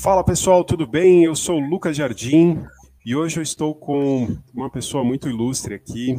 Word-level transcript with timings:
Fala 0.00 0.22
pessoal, 0.22 0.62
tudo 0.62 0.86
bem? 0.86 1.24
Eu 1.24 1.34
sou 1.34 1.58
Lucas 1.58 1.96
Jardim 1.96 2.64
e 3.04 3.16
hoje 3.16 3.40
eu 3.40 3.42
estou 3.42 3.74
com 3.74 4.38
uma 4.54 4.70
pessoa 4.70 5.02
muito 5.02 5.28
ilustre 5.28 5.74
aqui. 5.74 6.16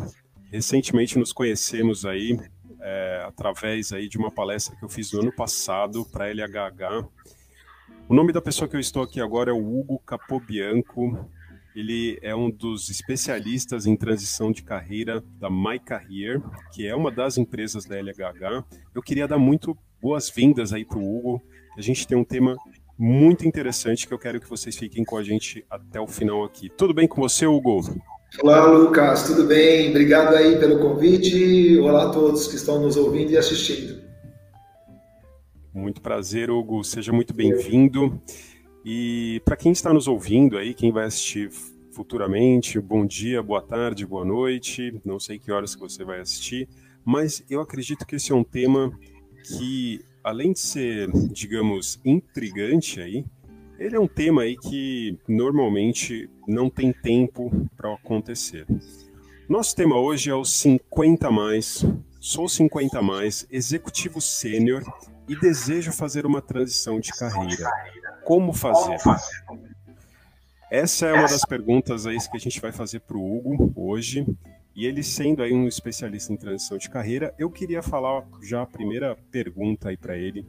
Recentemente 0.52 1.18
nos 1.18 1.32
conhecemos 1.32 2.06
aí 2.06 2.38
é, 2.82 3.24
através 3.26 3.94
aí 3.94 4.10
de 4.10 4.18
uma 4.18 4.30
palestra 4.30 4.76
que 4.76 4.84
eu 4.84 4.90
fiz 4.90 5.14
no 5.14 5.22
ano 5.22 5.32
passado 5.32 6.06
para 6.06 6.26
a 6.26 6.28
LHH. 6.28 7.08
O 8.10 8.14
nome 8.14 8.34
da 8.34 8.42
pessoa 8.42 8.68
que 8.68 8.76
eu 8.76 8.82
estou 8.82 9.02
aqui 9.02 9.22
agora 9.22 9.52
é 9.52 9.54
o 9.54 9.80
Hugo 9.80 9.98
Capobianco. 10.00 11.26
Ele 11.74 12.20
é 12.22 12.36
um 12.36 12.52
dos 12.52 12.90
especialistas 12.90 13.86
em 13.86 13.96
transição 13.96 14.52
de 14.52 14.62
carreira 14.62 15.24
da 15.40 15.50
My 15.50 15.80
Career, 15.80 16.42
que 16.74 16.86
é 16.86 16.94
uma 16.94 17.10
das 17.10 17.38
empresas 17.38 17.86
da 17.86 17.96
LHH. 17.96 18.66
Eu 18.94 19.02
queria 19.02 19.26
dar 19.26 19.40
muito 19.40 19.76
boas-vindas 20.02 20.74
aí 20.74 20.84
para 20.84 21.00
o 21.00 21.18
Hugo. 21.18 21.42
A 21.78 21.82
gente 21.82 22.06
tem 22.06 22.18
um 22.18 22.26
tema 22.26 22.58
muito 23.00 23.48
interessante 23.48 24.06
que 24.06 24.14
eu 24.14 24.20
quero 24.20 24.42
que 24.42 24.50
vocês 24.50 24.76
fiquem 24.76 25.06
com 25.06 25.16
a 25.16 25.24
gente 25.24 25.66
até 25.70 26.02
o 26.02 26.06
final 26.06 26.44
aqui. 26.44 26.70
Tudo 26.70 26.94
bem 26.94 27.08
com 27.08 27.22
você, 27.22 27.48
Hugo? 27.48 27.80
Olá, 28.44 28.66
Lucas, 28.66 29.24
tudo 29.24 29.46
bem? 29.46 29.90
Obrigado 29.90 30.36
aí 30.36 30.60
pelo 30.60 30.80
convite. 30.80 31.78
Olá 31.80 32.10
a 32.10 32.12
todos 32.12 32.48
que 32.48 32.56
estão 32.56 32.82
nos 32.82 32.98
ouvindo 32.98 33.32
e 33.32 33.38
assistindo. 33.38 34.02
Muito 35.74 36.02
prazer, 36.02 36.52
Hugo. 36.52 36.84
Seja 36.84 37.14
muito 37.14 37.34
bem-vindo. 37.34 38.22
E 38.84 39.42
para 39.46 39.56
quem 39.56 39.72
está 39.72 39.94
nos 39.94 40.06
ouvindo 40.06 40.58
aí, 40.58 40.74
quem 40.74 40.92
vai 40.92 41.06
assistir 41.06 41.50
futuramente, 41.94 42.82
bom 42.82 43.06
dia, 43.06 43.42
boa 43.42 43.62
tarde, 43.62 44.06
boa 44.06 44.26
noite. 44.26 45.00
Não 45.06 45.22
sei 45.22 45.40
que 45.40 45.54
horas 45.54 45.74
que 45.74 45.82
você 45.82 46.04
vai 46.04 46.20
assistir, 46.20 46.68
mas 47.06 47.46
eu 47.50 47.62
acredito 47.62 48.06
que 48.06 48.18
esse 48.18 48.34
é 48.34 48.36
um 48.36 48.44
tema 48.44 48.92
que 49.58 50.02
além 50.24 50.54
de 50.54 50.60
ser, 50.60 51.10
digamos, 51.32 52.00
intrigante 52.04 53.00
aí, 53.00 53.26
ele 53.78 53.96
é 53.96 54.00
um 54.00 54.08
tema 54.08 54.42
aí 54.42 54.58
que 54.58 55.18
normalmente 55.28 56.30
não 56.48 56.70
tem 56.70 56.92
tempo 56.92 57.50
para 57.78 57.94
acontecer. 57.94 58.66
Nosso 59.48 59.76
tema 59.76 59.98
hoje 59.98 60.30
é 60.30 60.36
o 60.36 60.44
50 60.44 61.32
mais. 61.32 61.86
Sou 62.20 62.50
50 62.50 63.02
mais, 63.02 63.48
executivo 63.50 64.20
sênior 64.20 64.84
e 65.28 65.36
desejo 65.40 65.92
fazer 65.94 66.26
uma 66.26 66.42
transição 66.42 67.00
de 67.00 67.12
carreira. 67.12 67.70
Como 68.26 68.52
fazer? 68.52 68.98
Essa 70.70 71.08
é 71.08 71.14
uma 71.14 71.28
das 71.28 71.46
perguntas 71.46 72.06
aí 72.06 72.18
que 72.18 72.38
a 72.38 72.40
gente 72.40 72.60
vai 72.60 72.72
fazer 72.72 73.00
para 73.00 73.18
o 73.18 73.38
Hugo 73.38 73.72
hoje. 73.76 74.26
E 74.76 74.86
ele 74.86 75.04
sendo 75.04 75.44
aí 75.44 75.54
um 75.54 75.68
especialista 75.68 76.32
em 76.32 76.38
transição 76.38 76.78
de 76.78 76.90
carreira, 76.90 77.34
eu 77.38 77.50
queria 77.50 77.82
falar 77.82 78.24
já 78.42 78.62
a 78.62 78.66
primeira 78.66 79.18
pergunta 79.32 79.90
aí 79.90 79.98
para 79.98 80.18
ele. 80.18 80.46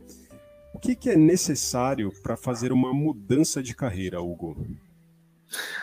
O 0.75 0.79
que, 0.79 0.95
que 0.95 1.11
é 1.11 1.17
necessário 1.17 2.13
para 2.23 2.37
fazer 2.37 2.73
uma 2.73 2.93
mudança 2.93 3.63
de 3.63 3.75
carreira, 3.75 4.21
Hugo? 4.21 4.57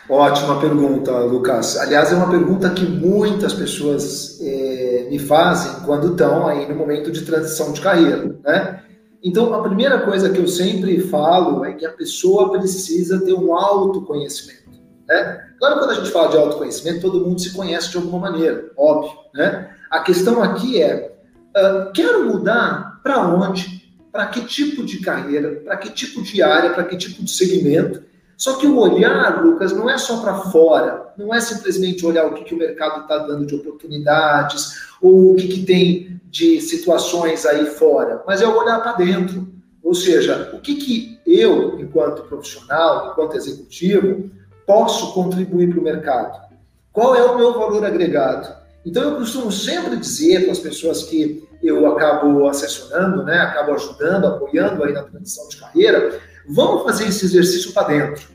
Ótima 0.09 0.61
pergunta, 0.61 1.11
Lucas. 1.19 1.77
Aliás, 1.77 2.11
é 2.11 2.15
uma 2.15 2.29
pergunta 2.29 2.69
que 2.69 2.85
muitas 2.85 3.53
pessoas 3.53 4.39
é, 4.41 5.07
me 5.09 5.19
fazem 5.19 5.83
quando 5.85 6.11
estão 6.11 6.47
aí 6.47 6.67
no 6.67 6.75
momento 6.75 7.11
de 7.11 7.25
transição 7.25 7.73
de 7.73 7.81
carreira, 7.81 8.39
né? 8.43 8.83
Então, 9.21 9.53
a 9.53 9.61
primeira 9.61 9.99
coisa 10.05 10.29
que 10.29 10.39
eu 10.39 10.47
sempre 10.47 11.01
falo 11.01 11.65
é 11.65 11.73
que 11.73 11.85
a 11.85 11.91
pessoa 11.91 12.51
precisa 12.51 13.19
ter 13.19 13.33
um 13.33 13.53
autoconhecimento. 13.53 14.66
Né? 15.07 15.47
Claro, 15.59 15.79
quando 15.79 15.91
a 15.91 15.95
gente 15.95 16.11
fala 16.11 16.29
de 16.29 16.37
autoconhecimento, 16.37 17.01
todo 17.01 17.25
mundo 17.25 17.39
se 17.39 17.53
conhece 17.53 17.91
de 17.91 17.97
alguma 17.97 18.29
maneira, 18.29 18.69
óbvio. 18.75 19.17
Né? 19.33 19.69
A 19.89 20.01
questão 20.01 20.43
aqui 20.43 20.81
é: 20.81 21.15
uh, 21.55 21.91
quero 21.93 22.25
mudar 22.25 22.99
para 23.01 23.25
onde? 23.27 23.77
Para 24.11 24.27
que 24.27 24.41
tipo 24.41 24.83
de 24.83 24.99
carreira? 24.99 25.61
Para 25.63 25.77
que 25.77 25.89
tipo 25.91 26.21
de 26.21 26.41
área? 26.41 26.71
Para 26.71 26.83
que 26.83 26.97
tipo 26.97 27.23
de 27.23 27.31
segmento? 27.31 28.03
Só 28.35 28.57
que 28.57 28.67
o 28.67 28.77
olhar, 28.77 29.43
Lucas, 29.43 29.73
não 29.73 29.89
é 29.89 29.97
só 29.97 30.21
para 30.21 30.35
fora, 30.35 31.11
não 31.17 31.33
é 31.33 31.39
simplesmente 31.41 32.05
olhar 32.05 32.27
o 32.27 32.35
que, 32.35 32.43
que 32.43 32.53
o 32.53 32.57
mercado 32.57 33.01
está 33.01 33.17
dando 33.17 33.47
de 33.47 33.55
oportunidades 33.55 34.73
ou 35.01 35.31
o 35.31 35.35
que, 35.35 35.47
que 35.47 35.65
tem 35.65 36.21
de 36.25 36.61
situações 36.61 37.47
aí 37.47 37.65
fora, 37.65 38.21
mas 38.27 38.41
é 38.41 38.47
olhar 38.47 38.79
para 38.79 38.93
dentro. 38.93 39.47
Ou 39.81 39.95
seja, 39.95 40.51
o 40.53 40.59
que, 40.59 40.75
que 40.75 41.19
eu, 41.25 41.79
enquanto 41.79 42.23
profissional, 42.23 43.11
enquanto 43.11 43.37
executivo, 43.37 44.29
posso 44.67 45.13
contribuir 45.13 45.71
para 45.71 45.79
o 45.79 45.83
mercado? 45.83 46.47
Qual 46.91 47.15
é 47.15 47.23
o 47.23 47.37
meu 47.37 47.53
valor 47.53 47.83
agregado? 47.83 48.55
Então, 48.85 49.03
eu 49.03 49.15
costumo 49.15 49.51
sempre 49.51 49.97
dizer 49.97 50.43
para 50.43 50.51
as 50.51 50.59
pessoas 50.59 51.03
que 51.03 51.47
eu 51.63 51.87
acabo 51.87 52.47
assessorando, 52.47 53.23
né, 53.23 53.39
acabo 53.39 53.73
ajudando, 53.73 54.27
apoiando 54.27 54.83
aí 54.83 54.93
na 54.93 55.03
transição 55.03 55.47
de 55.47 55.57
carreira, 55.57 56.19
vamos 56.47 56.83
fazer 56.83 57.07
esse 57.07 57.25
exercício 57.25 57.73
para 57.73 57.87
dentro. 57.87 58.29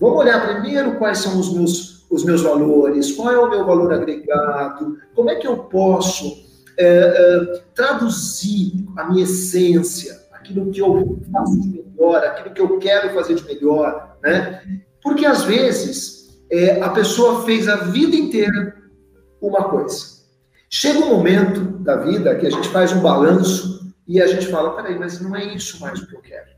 Vamos 0.00 0.18
olhar 0.18 0.46
primeiro 0.46 0.96
quais 0.96 1.18
são 1.18 1.38
os 1.38 1.52
meus, 1.52 2.04
os 2.10 2.24
meus 2.24 2.42
valores, 2.42 3.12
qual 3.12 3.32
é 3.32 3.38
o 3.38 3.48
meu 3.48 3.64
valor 3.64 3.92
agregado, 3.92 4.98
como 5.14 5.30
é 5.30 5.36
que 5.36 5.46
eu 5.46 5.56
posso 5.56 6.44
é, 6.76 6.86
é, 6.86 7.62
traduzir 7.74 8.86
a 8.96 9.04
minha 9.04 9.24
essência, 9.24 10.20
aquilo 10.32 10.70
que 10.70 10.80
eu 10.80 11.20
faço 11.32 11.60
de 11.60 11.68
melhor, 11.68 12.24
aquilo 12.24 12.54
que 12.54 12.60
eu 12.60 12.78
quero 12.78 13.14
fazer 13.14 13.34
de 13.34 13.44
melhor, 13.44 14.16
né? 14.22 14.62
Porque 15.04 15.26
às 15.26 15.44
vezes 15.44 16.40
é, 16.50 16.80
a 16.80 16.88
pessoa 16.88 17.44
fez 17.44 17.68
a 17.68 17.76
vida 17.76 18.16
inteira 18.16 18.74
uma 19.40 19.64
coisa. 19.64 20.14
Chega 20.70 20.98
um 21.00 21.10
momento 21.10 21.60
da 21.60 21.96
vida 21.96 22.34
que 22.36 22.46
a 22.46 22.50
gente 22.50 22.68
faz 22.70 22.90
um 22.90 23.00
balanço 23.00 23.94
e 24.08 24.20
a 24.20 24.26
gente 24.26 24.48
fala, 24.48 24.74
peraí, 24.74 24.98
mas 24.98 25.20
não 25.20 25.36
é 25.36 25.44
isso 25.54 25.78
mais 25.78 26.00
o 26.00 26.06
que 26.06 26.16
eu 26.16 26.22
quero. 26.22 26.48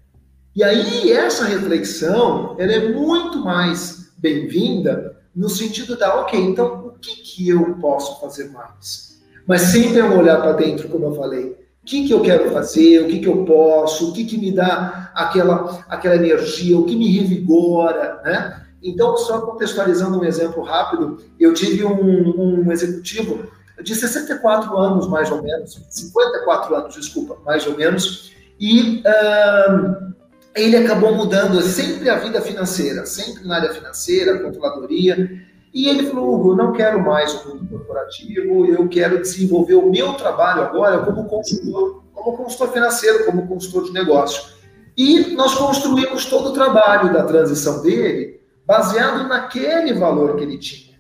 E 0.55 0.62
aí 0.62 1.11
essa 1.11 1.45
reflexão, 1.45 2.55
ela 2.59 2.73
é 2.73 2.93
muito 2.93 3.39
mais 3.41 4.12
bem-vinda 4.17 5.17
no 5.34 5.51
sentido 5.51 5.99
da, 5.99 6.21
ok, 6.21 6.41
então 6.41 6.87
o 6.87 6.99
que, 6.99 7.17
que 7.17 7.49
eu 7.49 7.75
posso 7.75 8.21
fazer 8.21 8.51
mais? 8.53 9.21
Mas 9.47 9.63
sempre 9.63 9.99
é 9.99 10.05
um 10.05 10.19
olhar 10.19 10.41
para 10.41 10.53
dentro, 10.53 10.89
como 10.89 11.07
eu 11.07 11.15
falei 11.15 11.66
que, 11.87 12.07
que 12.07 12.13
eu 12.13 12.21
quero 12.21 12.51
fazer, 12.51 13.03
o 13.03 13.07
que, 13.07 13.21
que 13.21 13.29
eu 13.29 13.45
posso, 13.45 14.11
o 14.11 14.13
que, 14.13 14.25
que 14.25 14.37
me 14.37 14.51
dá 14.51 15.11
aquela, 15.15 15.85
aquela 15.89 16.17
energia, 16.17 16.77
o 16.77 16.85
que 16.85 16.97
me 16.97 17.17
revigora, 17.17 18.21
né? 18.25 18.63
Então, 18.83 19.17
só 19.17 19.41
contextualizando 19.41 20.19
um 20.19 20.25
exemplo 20.25 20.63
rápido, 20.63 21.19
eu 21.39 21.55
tive 21.55 21.85
um, 21.85 22.65
um 22.67 22.73
executivo 22.73 23.49
de 23.83 23.95
64 23.95 24.77
anos, 24.77 25.09
mais 25.09 25.31
ou 25.31 25.43
menos, 25.43 25.81
54 25.89 26.75
anos, 26.75 26.95
desculpa, 26.95 27.39
mais 27.45 27.67
ou 27.67 27.77
menos, 27.77 28.33
e 28.59 29.03
uh, 29.07 30.13
ele 30.55 30.77
acabou 30.77 31.15
mudando 31.15 31.61
sempre 31.63 32.11
a 32.11 32.17
vida 32.19 32.41
financeira, 32.41 33.07
sempre 33.07 33.47
na 33.47 33.57
área 33.57 33.73
financeira, 33.73 34.39
controladoria, 34.41 35.31
e 35.72 35.88
ele 35.88 36.06
falou, 36.06 36.34
Hugo, 36.34 36.54
não 36.54 36.72
quero 36.72 37.03
mais 37.03 37.34
o 37.44 37.49
mundo 37.49 37.69
corporativo, 37.69 38.66
eu 38.66 38.88
quero 38.88 39.21
desenvolver 39.21 39.75
o 39.75 39.91
meu 39.91 40.15
trabalho 40.15 40.62
agora 40.62 41.04
como 41.04 41.25
consultor, 41.25 42.03
como 42.12 42.37
consultor 42.37 42.72
financeiro, 42.72 43.25
como 43.27 43.47
consultor 43.47 43.84
de 43.84 43.93
negócio. 43.93 44.56
E 44.97 45.34
nós 45.34 45.54
construímos 45.54 46.25
todo 46.25 46.49
o 46.49 46.53
trabalho 46.53 47.12
da 47.12 47.25
transição 47.25 47.82
dele 47.82 48.41
baseado 48.66 49.28
naquele 49.28 49.93
valor 49.93 50.37
que 50.37 50.43
ele 50.43 50.59
tinha. 50.59 50.97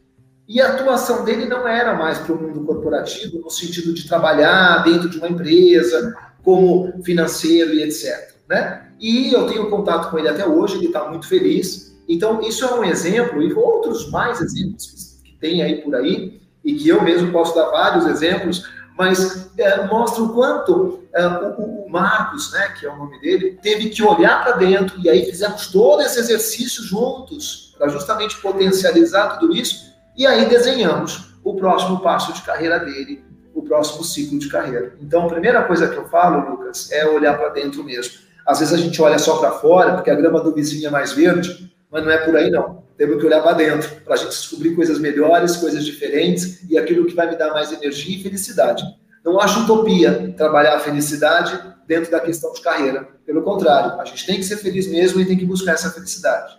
E 0.48 0.60
a 0.60 0.74
atuação 0.74 1.24
dele 1.24 1.46
não 1.46 1.66
era 1.66 1.94
mais 1.94 2.18
para 2.18 2.32
o 2.32 2.40
mundo 2.40 2.64
corporativo, 2.64 3.40
no 3.40 3.50
sentido 3.50 3.92
de 3.92 4.06
trabalhar 4.06 4.84
dentro 4.84 5.08
de 5.08 5.18
uma 5.18 5.28
empresa, 5.28 6.14
como 6.44 7.02
financeiro 7.02 7.74
e 7.74 7.82
etc. 7.82 8.36
Né? 8.48 8.86
E 9.00 9.32
eu 9.32 9.46
tenho 9.48 9.68
contato 9.68 10.10
com 10.10 10.18
ele 10.18 10.28
até 10.28 10.46
hoje, 10.46 10.76
ele 10.76 10.86
está 10.86 11.08
muito 11.08 11.26
feliz. 11.28 11.85
Então, 12.08 12.40
isso 12.40 12.64
é 12.64 12.74
um 12.74 12.84
exemplo, 12.84 13.42
e 13.42 13.52
outros 13.52 14.10
mais 14.10 14.40
exemplos 14.40 15.20
que 15.24 15.32
tem 15.40 15.62
aí 15.62 15.82
por 15.82 15.94
aí, 15.94 16.40
e 16.64 16.74
que 16.74 16.88
eu 16.88 17.02
mesmo 17.02 17.32
posso 17.32 17.54
dar 17.54 17.70
vários 17.70 18.06
exemplos, 18.06 18.64
mas 18.96 19.50
é, 19.58 19.86
mostra 19.86 20.22
o 20.22 20.32
quanto 20.32 21.04
é, 21.12 21.26
o, 21.26 21.84
o, 21.86 21.90
Marcos, 21.90 22.52
né, 22.52 22.74
que 22.78 22.86
é 22.86 22.92
o 22.92 22.96
nome 22.96 23.20
dele, 23.20 23.58
teve 23.62 23.90
que 23.90 24.02
olhar 24.02 24.42
para 24.42 24.56
dentro, 24.56 24.98
e 25.00 25.08
aí 25.08 25.24
fizemos 25.26 25.68
todo 25.68 26.02
esse 26.02 26.18
exercício 26.18 26.82
juntos, 26.82 27.74
para 27.78 27.88
justamente 27.88 28.36
potencializar 28.40 29.38
tudo 29.38 29.54
isso, 29.54 29.92
e 30.16 30.26
aí 30.26 30.48
desenhamos 30.48 31.34
o 31.44 31.54
próximo 31.54 32.00
passo 32.00 32.32
de 32.32 32.42
carreira 32.42 32.78
dele, 32.78 33.24
o 33.54 33.62
próximo 33.62 34.02
ciclo 34.02 34.38
de 34.38 34.48
carreira. 34.48 34.96
Então, 35.00 35.24
a 35.24 35.28
primeira 35.28 35.62
coisa 35.62 35.88
que 35.88 35.96
eu 35.96 36.08
falo, 36.08 36.50
Lucas, 36.50 36.90
é 36.90 37.06
olhar 37.06 37.36
para 37.38 37.50
dentro 37.50 37.84
mesmo. 37.84 38.14
Às 38.46 38.60
vezes 38.60 38.74
a 38.74 38.76
gente 38.76 39.00
olha 39.00 39.18
só 39.18 39.38
para 39.38 39.52
fora, 39.52 39.94
porque 39.94 40.10
a 40.10 40.14
grama 40.14 40.40
do 40.40 40.52
vizinho 40.52 40.88
é 40.88 40.90
mais 40.90 41.12
verde, 41.12 41.72
mas 41.90 42.04
não 42.04 42.10
é 42.10 42.18
por 42.18 42.36
aí 42.36 42.50
não. 42.50 42.84
Temos 42.96 43.20
que 43.20 43.26
olhar 43.26 43.42
para 43.42 43.52
dentro, 43.52 44.00
para 44.02 44.14
a 44.14 44.16
gente 44.16 44.30
descobrir 44.30 44.74
coisas 44.74 44.98
melhores, 44.98 45.56
coisas 45.56 45.84
diferentes 45.84 46.68
e 46.68 46.78
aquilo 46.78 47.06
que 47.06 47.14
vai 47.14 47.28
me 47.28 47.36
dar 47.36 47.52
mais 47.52 47.70
energia 47.72 48.16
e 48.16 48.22
felicidade. 48.22 48.82
Não 49.24 49.40
acho 49.40 49.64
utopia 49.64 50.32
trabalhar 50.36 50.76
a 50.76 50.80
felicidade 50.80 51.60
dentro 51.86 52.10
da 52.10 52.20
questão 52.20 52.52
de 52.52 52.60
carreira. 52.60 53.08
Pelo 53.24 53.42
contrário, 53.42 54.00
a 54.00 54.04
gente 54.04 54.24
tem 54.24 54.36
que 54.36 54.44
ser 54.44 54.56
feliz 54.56 54.86
mesmo 54.86 55.20
e 55.20 55.26
tem 55.26 55.36
que 55.36 55.44
buscar 55.44 55.72
essa 55.72 55.90
felicidade. 55.90 56.58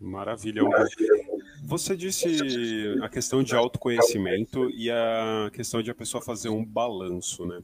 Maravilha. 0.00 0.62
Você 1.64 1.96
disse 1.96 2.98
a 3.02 3.08
questão 3.08 3.42
de 3.42 3.54
autoconhecimento 3.54 4.70
e 4.70 4.90
a 4.90 5.50
questão 5.52 5.82
de 5.82 5.90
a 5.90 5.94
pessoa 5.94 6.22
fazer 6.22 6.48
um 6.48 6.64
balanço, 6.64 7.46
né? 7.46 7.60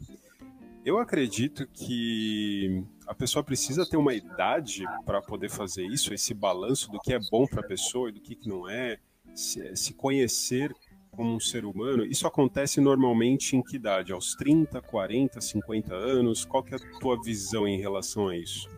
Eu 0.84 0.98
acredito 0.98 1.64
que 1.72 2.82
a 3.06 3.14
pessoa 3.14 3.44
precisa 3.44 3.86
ter 3.88 3.96
uma 3.96 4.14
idade 4.14 4.84
para 5.06 5.22
poder 5.22 5.48
fazer 5.48 5.86
isso, 5.86 6.12
esse 6.12 6.34
balanço 6.34 6.90
do 6.90 6.98
que 6.98 7.12
é 7.12 7.20
bom 7.30 7.46
para 7.46 7.60
a 7.60 7.66
pessoa 7.66 8.08
e 8.08 8.12
do 8.12 8.20
que, 8.20 8.34
que 8.34 8.48
não 8.48 8.68
é, 8.68 8.98
se, 9.32 9.76
se, 9.76 9.94
conhecer 9.94 10.74
como 11.12 11.36
um 11.36 11.38
ser 11.38 11.64
humano. 11.64 12.04
Isso 12.04 12.26
acontece 12.26 12.80
normalmente 12.80 13.56
em 13.56 13.62
que 13.62 13.76
idade? 13.76 14.12
Aos 14.12 14.34
30, 14.34 14.82
40, 14.82 15.40
50 15.40 15.94
anos? 15.94 16.44
Qual 16.44 16.64
que 16.64 16.74
é 16.74 16.76
a 16.76 16.98
tua 16.98 17.20
visão 17.22 17.68
em 17.68 17.78
relação 17.78 18.28
a 18.28 18.36
isso? 18.36 18.68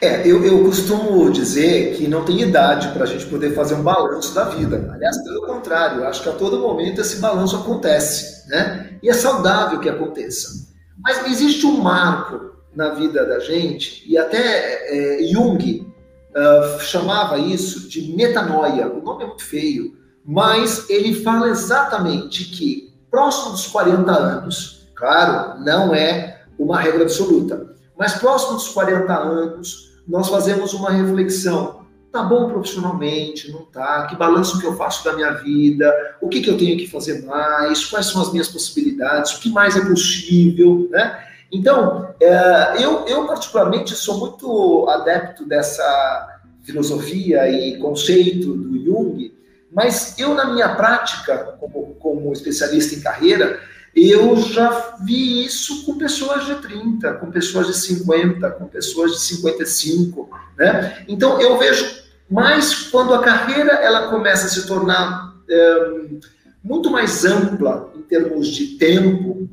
É, 0.00 0.26
eu, 0.26 0.42
eu 0.46 0.64
costumo 0.64 1.30
dizer 1.30 1.94
que 1.94 2.08
não 2.08 2.24
tem 2.24 2.40
idade 2.40 2.88
para 2.88 3.04
a 3.04 3.06
gente 3.06 3.26
poder 3.26 3.54
fazer 3.54 3.74
um 3.74 3.82
balanço 3.82 4.34
da 4.34 4.44
vida. 4.44 4.90
Aliás, 4.94 5.22
pelo 5.22 5.46
contrário, 5.46 6.04
acho 6.04 6.22
que 6.22 6.28
a 6.30 6.32
todo 6.32 6.58
momento 6.58 7.02
esse 7.02 7.20
balanço 7.20 7.56
acontece, 7.56 8.48
né? 8.48 8.98
E 9.02 9.10
é 9.10 9.12
saudável 9.12 9.78
que 9.78 9.90
aconteça. 9.90 10.71
Mas 11.02 11.26
existe 11.26 11.66
um 11.66 11.80
marco 11.80 12.52
na 12.74 12.90
vida 12.90 13.24
da 13.26 13.38
gente, 13.38 14.02
e 14.10 14.16
até 14.16 15.18
é, 15.20 15.24
Jung 15.24 15.86
uh, 16.30 16.80
chamava 16.80 17.38
isso 17.38 17.88
de 17.88 18.14
metanoia. 18.14 18.88
O 18.88 19.02
nome 19.02 19.24
é 19.24 19.26
muito 19.26 19.44
feio, 19.44 19.96
mas 20.24 20.88
ele 20.88 21.22
fala 21.22 21.48
exatamente 21.48 22.44
que 22.44 22.92
próximo 23.10 23.52
dos 23.52 23.66
40 23.66 24.10
anos, 24.10 24.88
claro, 24.94 25.60
não 25.60 25.94
é 25.94 26.42
uma 26.58 26.80
regra 26.80 27.02
absoluta, 27.02 27.74
mas 27.98 28.14
próximo 28.14 28.54
dos 28.54 28.68
40 28.68 29.12
anos, 29.12 29.92
nós 30.08 30.28
fazemos 30.28 30.72
uma 30.72 30.90
reflexão. 30.90 31.81
Tá 32.12 32.22
bom 32.22 32.46
profissionalmente, 32.46 33.50
não 33.50 33.62
tá? 33.62 34.06
Que 34.06 34.14
balanço 34.14 34.60
que 34.60 34.66
eu 34.66 34.76
faço 34.76 35.02
da 35.02 35.14
minha 35.14 35.30
vida? 35.30 35.90
O 36.20 36.28
que, 36.28 36.42
que 36.42 36.50
eu 36.50 36.58
tenho 36.58 36.76
que 36.76 36.86
fazer 36.86 37.24
mais? 37.24 37.86
Quais 37.86 38.04
são 38.04 38.20
as 38.20 38.30
minhas 38.30 38.48
possibilidades? 38.48 39.32
O 39.32 39.40
que 39.40 39.48
mais 39.48 39.78
é 39.78 39.80
possível, 39.80 40.88
né? 40.90 41.24
Então, 41.50 42.14
é, 42.20 42.74
eu, 42.84 43.06
eu 43.06 43.26
particularmente 43.26 43.94
sou 43.94 44.18
muito 44.18 44.86
adepto 44.90 45.46
dessa 45.46 46.38
filosofia 46.62 47.50
e 47.50 47.78
conceito 47.78 48.52
do 48.52 48.84
Jung, 48.84 49.34
mas 49.72 50.18
eu, 50.18 50.34
na 50.34 50.52
minha 50.52 50.74
prática, 50.74 51.56
como, 51.58 51.94
como 51.94 52.30
especialista 52.30 52.94
em 52.94 53.00
carreira, 53.00 53.58
eu 53.96 54.36
já 54.36 54.96
vi 55.02 55.46
isso 55.46 55.86
com 55.86 55.96
pessoas 55.96 56.44
de 56.44 56.56
30, 56.56 57.14
com 57.14 57.30
pessoas 57.30 57.68
de 57.68 57.74
50, 57.74 58.50
com 58.50 58.66
pessoas 58.66 59.12
de 59.12 59.20
55, 59.20 60.28
né? 60.58 61.04
Então, 61.08 61.40
eu 61.40 61.58
vejo 61.58 62.01
mais 62.30 62.74
quando 62.84 63.14
a 63.14 63.22
carreira 63.22 63.72
ela 63.72 64.08
começa 64.08 64.46
a 64.46 64.48
se 64.48 64.66
tornar 64.66 65.34
é, 65.48 66.00
muito 66.62 66.90
mais 66.90 67.24
ampla 67.24 67.92
em 67.96 68.02
termos 68.02 68.48
de 68.48 68.78
tempo, 68.78 69.48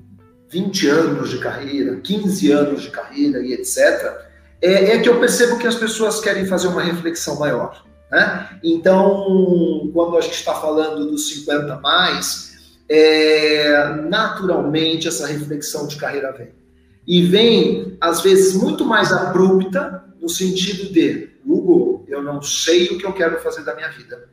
20 0.49 0.87
anos 0.87 1.29
de 1.29 1.39
carreira, 1.39 1.97
15 1.97 2.51
anos 2.51 2.81
de 2.81 2.89
carreira 2.89 3.39
e 3.39 3.53
etc., 3.53 4.29
é, 4.61 4.95
é 4.95 4.99
que 4.99 5.07
eu 5.07 5.19
percebo 5.19 5.57
que 5.57 5.67
as 5.67 5.75
pessoas 5.75 6.19
querem 6.19 6.45
fazer 6.45 6.67
uma 6.67 6.81
reflexão 6.81 7.39
maior. 7.39 7.85
Né? 8.11 8.49
Então, 8.63 9.89
quando 9.93 10.17
a 10.17 10.21
gente 10.21 10.35
está 10.35 10.53
falando 10.55 11.09
dos 11.09 11.29
50 11.29 11.77
mais, 11.77 12.49
é, 12.89 14.01
naturalmente 14.09 15.07
essa 15.07 15.27
reflexão 15.27 15.87
de 15.87 15.95
carreira 15.95 16.31
vem. 16.31 16.49
E 17.07 17.23
vem, 17.23 17.97
às 18.01 18.21
vezes, 18.21 18.53
muito 18.53 18.85
mais 18.85 19.11
abrupta, 19.11 20.03
no 20.21 20.27
sentido 20.27 20.91
de, 20.91 21.29
Hugo, 21.49 22.05
eu 22.07 22.21
não 22.21 22.41
sei 22.41 22.87
o 22.89 22.97
que 22.97 23.05
eu 23.05 23.13
quero 23.13 23.39
fazer 23.39 23.63
da 23.63 23.75
minha 23.75 23.89
vida. 23.89 24.29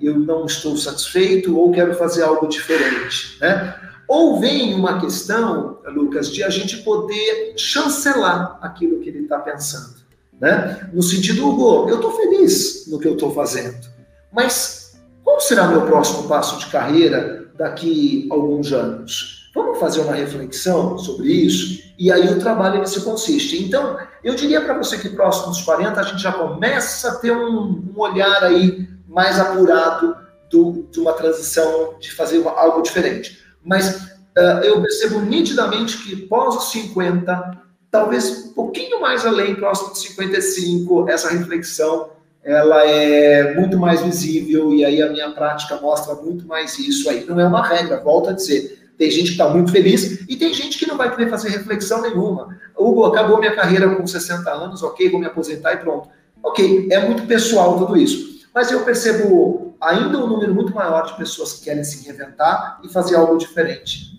Eu 0.00 0.18
não 0.18 0.46
estou 0.46 0.76
satisfeito 0.76 1.58
ou 1.58 1.70
quero 1.70 1.94
fazer 1.94 2.22
algo 2.22 2.48
diferente. 2.48 3.38
Né? 3.40 3.78
Ou 4.08 4.40
vem 4.40 4.74
uma 4.74 5.00
questão, 5.00 5.78
Lucas, 5.86 6.30
de 6.32 6.42
a 6.42 6.48
gente 6.48 6.78
poder 6.78 7.54
chancelar 7.56 8.58
aquilo 8.62 9.00
que 9.00 9.10
ele 9.10 9.24
está 9.24 9.38
pensando. 9.38 9.96
Né? 10.40 10.88
No 10.92 11.02
sentido, 11.02 11.46
Hugo, 11.46 11.88
eu 11.90 11.96
estou 11.96 12.12
feliz 12.12 12.86
no 12.88 12.98
que 12.98 13.08
eu 13.08 13.14
estou 13.14 13.32
fazendo, 13.32 13.86
mas 14.32 14.98
qual 15.24 15.40
será 15.40 15.66
meu 15.66 15.82
próximo 15.82 16.28
passo 16.28 16.58
de 16.58 16.66
carreira 16.66 17.48
daqui 17.56 18.28
a 18.30 18.34
alguns 18.34 18.72
anos? 18.72 19.35
Vamos 19.56 19.80
fazer 19.80 20.02
uma 20.02 20.14
reflexão 20.14 20.98
sobre 20.98 21.32
isso? 21.32 21.82
E 21.98 22.12
aí 22.12 22.28
o 22.28 22.38
trabalho 22.38 22.78
nesse 22.78 23.00
consiste. 23.00 23.64
Então, 23.64 23.96
eu 24.22 24.34
diria 24.34 24.60
para 24.60 24.76
você 24.76 24.98
que 24.98 25.08
próximo 25.08 25.46
dos 25.46 25.62
40 25.62 25.98
a 25.98 26.02
gente 26.02 26.22
já 26.22 26.30
começa 26.30 27.08
a 27.08 27.14
ter 27.14 27.32
um, 27.32 27.82
um 27.90 27.98
olhar 27.98 28.44
aí 28.44 28.86
mais 29.08 29.40
apurado 29.40 30.14
do, 30.50 30.86
de 30.90 31.00
uma 31.00 31.14
transição, 31.14 31.94
de 31.98 32.12
fazer 32.12 32.36
uma, 32.40 32.50
algo 32.50 32.82
diferente. 32.82 33.42
Mas 33.64 33.96
uh, 34.36 34.62
eu 34.62 34.82
percebo 34.82 35.20
nitidamente 35.20 35.96
que 36.02 36.16
pós 36.16 36.54
os 36.54 36.70
50, 36.72 37.58
talvez 37.90 38.48
um 38.48 38.52
pouquinho 38.52 39.00
mais 39.00 39.24
além, 39.24 39.54
próximo 39.54 39.94
de 39.94 40.00
55, 40.00 41.08
essa 41.08 41.30
reflexão 41.30 42.10
ela 42.44 42.86
é 42.86 43.54
muito 43.54 43.78
mais 43.78 44.02
visível 44.02 44.72
e 44.72 44.84
aí 44.84 45.02
a 45.02 45.08
minha 45.08 45.30
prática 45.32 45.80
mostra 45.80 46.14
muito 46.14 46.46
mais 46.46 46.78
isso 46.78 47.08
aí. 47.08 47.24
Não 47.24 47.40
é 47.40 47.46
uma 47.46 47.66
regra, 47.66 47.98
volto 48.00 48.28
a 48.28 48.32
dizer. 48.32 48.85
Tem 48.96 49.10
gente 49.10 49.26
que 49.26 49.32
está 49.32 49.48
muito 49.48 49.70
feliz 49.70 50.26
e 50.28 50.36
tem 50.36 50.52
gente 50.54 50.78
que 50.78 50.86
não 50.86 50.96
vai 50.96 51.14
querer 51.14 51.28
fazer 51.28 51.50
reflexão 51.50 52.02
nenhuma. 52.02 52.56
Hugo, 52.76 53.04
acabou 53.04 53.38
minha 53.38 53.54
carreira 53.54 53.94
com 53.94 54.06
60 54.06 54.50
anos, 54.50 54.82
ok, 54.82 55.10
vou 55.10 55.20
me 55.20 55.26
aposentar 55.26 55.74
e 55.74 55.76
pronto. 55.78 56.08
Ok, 56.42 56.88
é 56.90 57.06
muito 57.06 57.26
pessoal 57.26 57.78
tudo 57.78 57.96
isso. 57.96 58.46
Mas 58.54 58.70
eu 58.70 58.84
percebo 58.84 59.76
ainda 59.80 60.18
um 60.18 60.26
número 60.26 60.54
muito 60.54 60.74
maior 60.74 61.02
de 61.02 61.16
pessoas 61.16 61.54
que 61.54 61.64
querem 61.64 61.84
se 61.84 62.06
reinventar 62.06 62.80
e 62.82 62.88
fazer 62.88 63.16
algo 63.16 63.36
diferente 63.36 64.16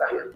carreira. 0.00 0.32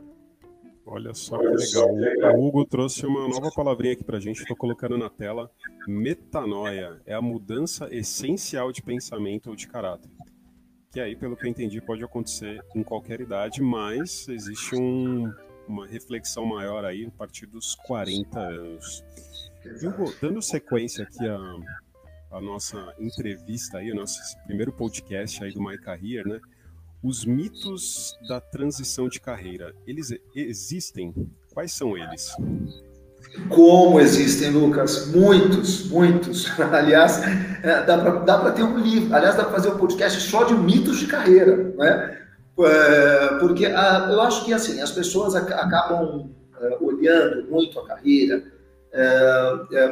Olha 0.87 1.15
só 1.15 1.39
que 1.39 1.47
legal. 1.47 2.37
O 2.37 2.47
Hugo 2.47 2.67
trouxe 2.67 3.07
uma 3.07 3.27
nova 3.27 3.51
palavrinha 3.51 3.95
aqui 3.95 4.05
para 4.05 4.19
a 4.19 4.21
gente, 4.21 4.43
estou 4.43 4.55
colocando 4.55 4.99
na 4.99 5.09
tela. 5.09 5.51
Metanoia 5.89 7.01
é 7.07 7.15
a 7.15 7.23
mudança 7.23 7.89
essencial 7.91 8.71
de 8.71 8.83
pensamento 8.83 9.49
ou 9.49 9.57
de 9.57 9.67
caráter. 9.67 10.11
Que 10.95 11.01
aí, 11.01 11.17
pelo 11.17 11.37
que 11.37 11.45
eu 11.45 11.51
entendi, 11.51 11.81
pode 11.81 12.05
acontecer 12.05 12.65
em 12.73 12.85
qualquer 12.85 13.21
idade, 13.21 13.61
mas 13.61 14.29
existe 14.29 14.77
um, 14.77 15.29
uma 15.67 15.89
reflexão 15.89 16.47
maior 16.47 16.85
aí 16.85 17.07
a 17.07 17.11
partir 17.11 17.47
dos 17.47 17.75
40 17.75 18.39
anos. 18.39 19.05
Hugo, 19.83 20.15
dando 20.23 20.41
sequência 20.41 21.03
aqui 21.03 21.27
a 22.31 22.41
nossa 22.41 22.95
entrevista 22.97 23.79
aí, 23.79 23.91
o 23.91 23.95
nosso 23.97 24.21
primeiro 24.47 24.73
podcast 24.73 25.43
aí 25.43 25.53
do 25.53 25.61
My 25.61 25.77
Career, 25.77 26.29
né? 26.29 26.41
Os 27.03 27.25
mitos 27.25 28.17
da 28.29 28.41
transição 28.41 29.09
de 29.09 29.19
carreira, 29.19 29.75
eles 29.89 30.17
existem? 30.33 31.13
Quais 31.53 31.73
são 31.73 31.99
eles? 31.99 32.31
Como 33.49 34.01
existem, 34.01 34.51
Lucas? 34.51 35.09
Muitos, 35.09 35.89
muitos. 35.89 36.51
Aliás, 36.73 37.21
é, 37.63 37.83
dá 37.85 37.99
para 38.39 38.53
ter 38.53 38.63
um 38.63 38.79
livro, 38.79 39.15
aliás, 39.15 39.37
dá 39.37 39.45
para 39.45 39.53
fazer 39.53 39.71
um 39.71 39.77
podcast 39.77 40.21
só 40.21 40.45
de 40.45 40.55
mitos 40.55 40.99
de 40.99 41.07
carreira, 41.07 41.75
né? 41.77 42.19
É, 42.57 43.39
porque 43.41 43.67
ah, 43.67 44.09
eu 44.11 44.21
acho 44.21 44.45
que 44.45 44.53
assim, 44.53 44.81
as 44.81 44.93
pessoas 44.93 45.35
acabam 45.35 46.31
é, 46.61 46.77
olhando 46.81 47.51
muito 47.51 47.81
a 47.81 47.87
carreira, 47.87 48.45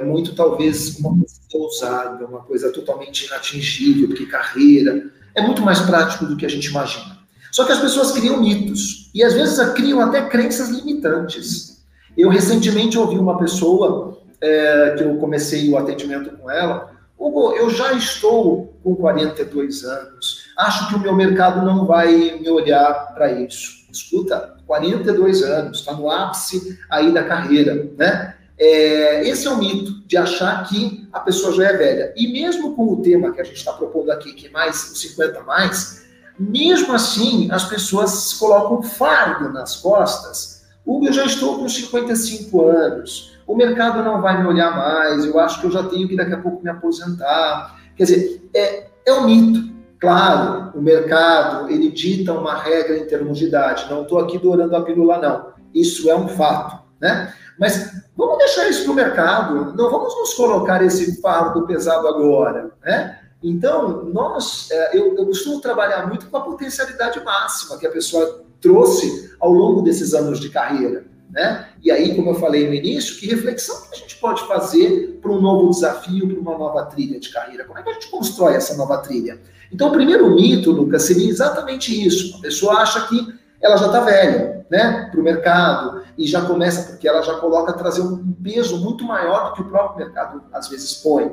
muito 0.04 0.36
talvez 0.36 0.96
uma 1.00 1.10
coisa 1.10 1.40
ousada, 1.54 2.24
uma 2.24 2.42
coisa 2.42 2.70
totalmente 2.70 3.26
inatingível, 3.26 4.06
porque 4.06 4.26
carreira 4.26 5.10
é 5.34 5.42
muito 5.42 5.60
mais 5.60 5.80
prático 5.80 6.24
do 6.24 6.36
que 6.36 6.46
a 6.46 6.48
gente 6.48 6.66
imagina. 6.68 7.18
Só 7.50 7.64
que 7.64 7.72
as 7.72 7.80
pessoas 7.80 8.12
criam 8.12 8.40
mitos 8.40 9.10
e 9.12 9.24
às 9.24 9.34
vezes 9.34 9.58
criam 9.74 10.00
até 10.00 10.22
crenças 10.28 10.68
limitantes. 10.68 11.81
Eu 12.16 12.28
recentemente 12.28 12.98
ouvi 12.98 13.18
uma 13.18 13.38
pessoa 13.38 14.18
é, 14.40 14.94
que 14.96 15.04
eu 15.04 15.16
comecei 15.16 15.70
o 15.70 15.78
atendimento 15.78 16.36
com 16.36 16.50
ela. 16.50 16.90
Hugo, 17.18 17.52
eu 17.52 17.70
já 17.70 17.92
estou 17.92 18.74
com 18.82 18.96
42 18.96 19.84
anos. 19.84 20.44
Acho 20.58 20.88
que 20.88 20.96
o 20.96 20.98
meu 20.98 21.14
mercado 21.14 21.64
não 21.64 21.86
vai 21.86 22.38
me 22.40 22.48
olhar 22.50 23.14
para 23.14 23.32
isso. 23.32 23.86
Escuta, 23.90 24.56
42 24.66 25.42
anos, 25.42 25.78
está 25.78 25.92
no 25.92 26.10
ápice 26.10 26.78
aí 26.90 27.12
da 27.12 27.22
carreira, 27.22 27.88
né? 27.96 28.34
É, 28.58 29.28
esse 29.28 29.46
é 29.46 29.50
o 29.50 29.58
mito 29.58 30.06
de 30.06 30.16
achar 30.16 30.66
que 30.68 31.08
a 31.12 31.20
pessoa 31.20 31.52
já 31.52 31.64
é 31.68 31.76
velha. 31.76 32.12
E 32.16 32.32
mesmo 32.32 32.74
com 32.74 32.92
o 32.92 33.02
tema 33.02 33.32
que 33.32 33.40
a 33.40 33.44
gente 33.44 33.56
está 33.56 33.72
propondo 33.72 34.10
aqui, 34.10 34.32
que 34.32 34.46
é 34.46 34.50
mais 34.50 34.92
os 34.92 35.00
50 35.00 35.42
mais, 35.42 36.04
mesmo 36.38 36.92
assim 36.92 37.48
as 37.50 37.64
pessoas 37.64 38.32
colocam 38.34 38.82
fardo 38.82 39.52
nas 39.52 39.76
costas. 39.76 40.61
Hugo, 40.86 41.06
eu 41.06 41.12
já 41.12 41.24
estou 41.24 41.58
com 41.58 41.68
55 41.68 42.66
anos, 42.66 43.32
o 43.46 43.54
mercado 43.54 44.02
não 44.02 44.20
vai 44.20 44.40
me 44.40 44.48
olhar 44.48 44.76
mais, 44.76 45.24
eu 45.24 45.38
acho 45.38 45.60
que 45.60 45.66
eu 45.66 45.70
já 45.70 45.82
tenho 45.84 46.08
que 46.08 46.16
daqui 46.16 46.32
a 46.32 46.40
pouco 46.40 46.62
me 46.62 46.70
aposentar. 46.70 47.76
Quer 47.96 48.04
dizer, 48.04 48.50
é, 48.54 48.86
é 49.06 49.12
um 49.12 49.26
mito. 49.26 49.72
Claro, 50.00 50.72
o 50.74 50.82
mercado 50.82 51.70
ele 51.70 51.90
dita 51.90 52.32
uma 52.32 52.56
regra 52.56 52.98
em 52.98 53.06
termos 53.06 53.38
de 53.38 53.46
idade. 53.46 53.86
Não 53.88 54.02
estou 54.02 54.18
aqui 54.18 54.36
dourando 54.36 54.74
a 54.74 54.82
pílula, 54.82 55.18
não. 55.18 55.52
Isso 55.72 56.10
é 56.10 56.16
um 56.16 56.26
fato, 56.26 56.82
né? 57.00 57.32
Mas 57.58 58.02
vamos 58.16 58.38
deixar 58.38 58.68
isso 58.68 58.82
para 58.82 58.92
o 58.92 58.96
mercado, 58.96 59.74
não 59.76 59.90
vamos 59.90 60.16
nos 60.16 60.34
colocar 60.34 60.82
esse 60.82 61.20
fardo 61.20 61.66
pesado 61.66 62.08
agora, 62.08 62.72
né? 62.82 63.18
Então, 63.42 64.04
nós, 64.04 64.68
é, 64.70 64.96
eu, 64.96 65.16
eu 65.16 65.26
costumo 65.26 65.60
trabalhar 65.60 66.06
muito 66.06 66.28
com 66.28 66.36
a 66.36 66.40
potencialidade 66.40 67.22
máxima 67.24 67.78
que 67.78 67.86
a 67.86 67.90
pessoa 67.90 68.44
trouxe 68.62 69.34
ao 69.38 69.52
longo 69.52 69.82
desses 69.82 70.14
anos 70.14 70.40
de 70.40 70.48
carreira. 70.48 71.04
Né? 71.30 71.66
E 71.82 71.90
aí, 71.90 72.14
como 72.14 72.30
eu 72.30 72.34
falei 72.34 72.68
no 72.68 72.74
início, 72.74 73.18
que 73.18 73.26
reflexão 73.26 73.74
que 73.88 73.96
a 73.96 73.98
gente 73.98 74.16
pode 74.16 74.46
fazer 74.46 75.18
para 75.20 75.32
um 75.32 75.40
novo 75.40 75.70
desafio, 75.70 76.28
para 76.28 76.40
uma 76.40 76.58
nova 76.58 76.84
trilha 76.86 77.18
de 77.18 77.30
carreira? 77.30 77.64
Como 77.64 77.78
é 77.78 77.82
que 77.82 77.90
a 77.90 77.94
gente 77.94 78.08
constrói 78.08 78.54
essa 78.54 78.76
nova 78.76 78.98
trilha? 78.98 79.40
Então, 79.72 79.88
o 79.88 79.92
primeiro 79.92 80.30
mito, 80.34 80.70
Lucas, 80.70 81.02
seria 81.02 81.28
exatamente 81.28 82.06
isso. 82.06 82.36
A 82.36 82.40
pessoa 82.40 82.74
acha 82.74 83.06
que 83.08 83.34
ela 83.60 83.76
já 83.76 83.86
está 83.86 84.00
velha, 84.00 84.66
né, 84.70 85.08
para 85.10 85.20
o 85.20 85.22
mercado 85.22 86.02
e 86.18 86.26
já 86.26 86.42
começa 86.42 86.90
porque 86.90 87.06
ela 87.06 87.22
já 87.22 87.34
coloca 87.34 87.70
a 87.70 87.74
trazer 87.74 88.02
um 88.02 88.32
peso 88.32 88.78
muito 88.78 89.04
maior 89.04 89.48
do 89.48 89.54
que 89.54 89.62
o 89.62 89.68
próprio 89.68 90.04
mercado 90.04 90.42
às 90.52 90.68
vezes 90.68 90.94
põe. 90.94 91.30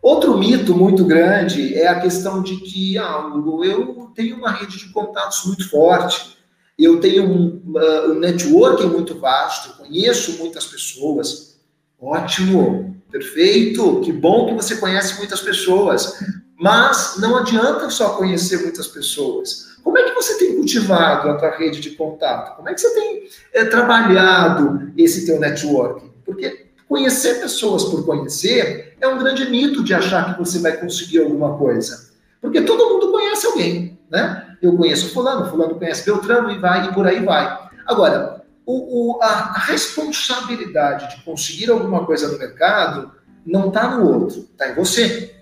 Outro 0.00 0.38
mito 0.38 0.74
muito 0.74 1.04
grande 1.04 1.74
é 1.74 1.88
a 1.88 2.00
questão 2.00 2.40
de 2.40 2.56
que 2.58 2.96
ah, 2.96 3.28
eu 3.64 4.12
tenho 4.14 4.36
uma 4.36 4.52
rede 4.52 4.78
de 4.78 4.92
contatos 4.92 5.44
muito 5.46 5.68
forte, 5.68 6.35
eu 6.84 7.00
tenho 7.00 7.24
um, 7.24 7.62
uh, 7.74 8.12
um 8.12 8.18
networking 8.18 8.88
muito 8.88 9.18
vasto, 9.18 9.76
conheço 9.78 10.38
muitas 10.38 10.66
pessoas. 10.66 11.58
Ótimo, 11.98 12.96
perfeito, 13.10 14.00
que 14.02 14.12
bom 14.12 14.46
que 14.46 14.54
você 14.54 14.76
conhece 14.76 15.16
muitas 15.18 15.40
pessoas. 15.40 16.18
Mas 16.58 17.16
não 17.18 17.36
adianta 17.36 17.88
só 17.90 18.10
conhecer 18.10 18.62
muitas 18.62 18.86
pessoas. 18.86 19.76
Como 19.82 19.96
é 19.98 20.02
que 20.02 20.14
você 20.14 20.36
tem 20.38 20.56
cultivado 20.56 21.30
a 21.30 21.34
tua 21.34 21.50
rede 21.50 21.80
de 21.80 21.90
contato? 21.90 22.56
Como 22.56 22.68
é 22.68 22.74
que 22.74 22.80
você 22.80 22.94
tem 22.94 23.28
é, 23.52 23.64
trabalhado 23.64 24.92
esse 24.96 25.26
teu 25.26 25.38
networking? 25.38 26.10
Porque 26.24 26.66
conhecer 26.88 27.40
pessoas 27.40 27.84
por 27.84 28.04
conhecer 28.04 28.96
é 29.00 29.06
um 29.06 29.18
grande 29.18 29.48
mito 29.48 29.84
de 29.84 29.94
achar 29.94 30.32
que 30.32 30.38
você 30.38 30.58
vai 30.58 30.76
conseguir 30.76 31.22
alguma 31.22 31.56
coisa. 31.56 32.10
Porque 32.40 32.62
todo 32.62 32.94
mundo 32.94 33.12
conhece 33.12 33.46
alguém, 33.46 33.98
né? 34.10 34.45
Eu 34.60 34.76
conheço 34.76 35.12
fulano, 35.12 35.50
fulano 35.50 35.74
conhece 35.76 36.04
Beltrano 36.04 36.50
e 36.50 36.58
vai 36.58 36.88
e 36.88 36.94
por 36.94 37.06
aí 37.06 37.24
vai. 37.24 37.58
Agora, 37.86 38.42
o, 38.64 39.16
o, 39.16 39.22
a, 39.22 39.58
responsabilidade 39.58 41.16
de 41.16 41.22
conseguir 41.22 41.70
alguma 41.70 42.04
coisa 42.04 42.28
no 42.28 42.38
mercado 42.38 43.12
não 43.46 43.68
está 43.68 43.96
no 43.96 44.12
outro, 44.12 44.40
está 44.40 44.68
em 44.70 44.74
você. 44.74 45.34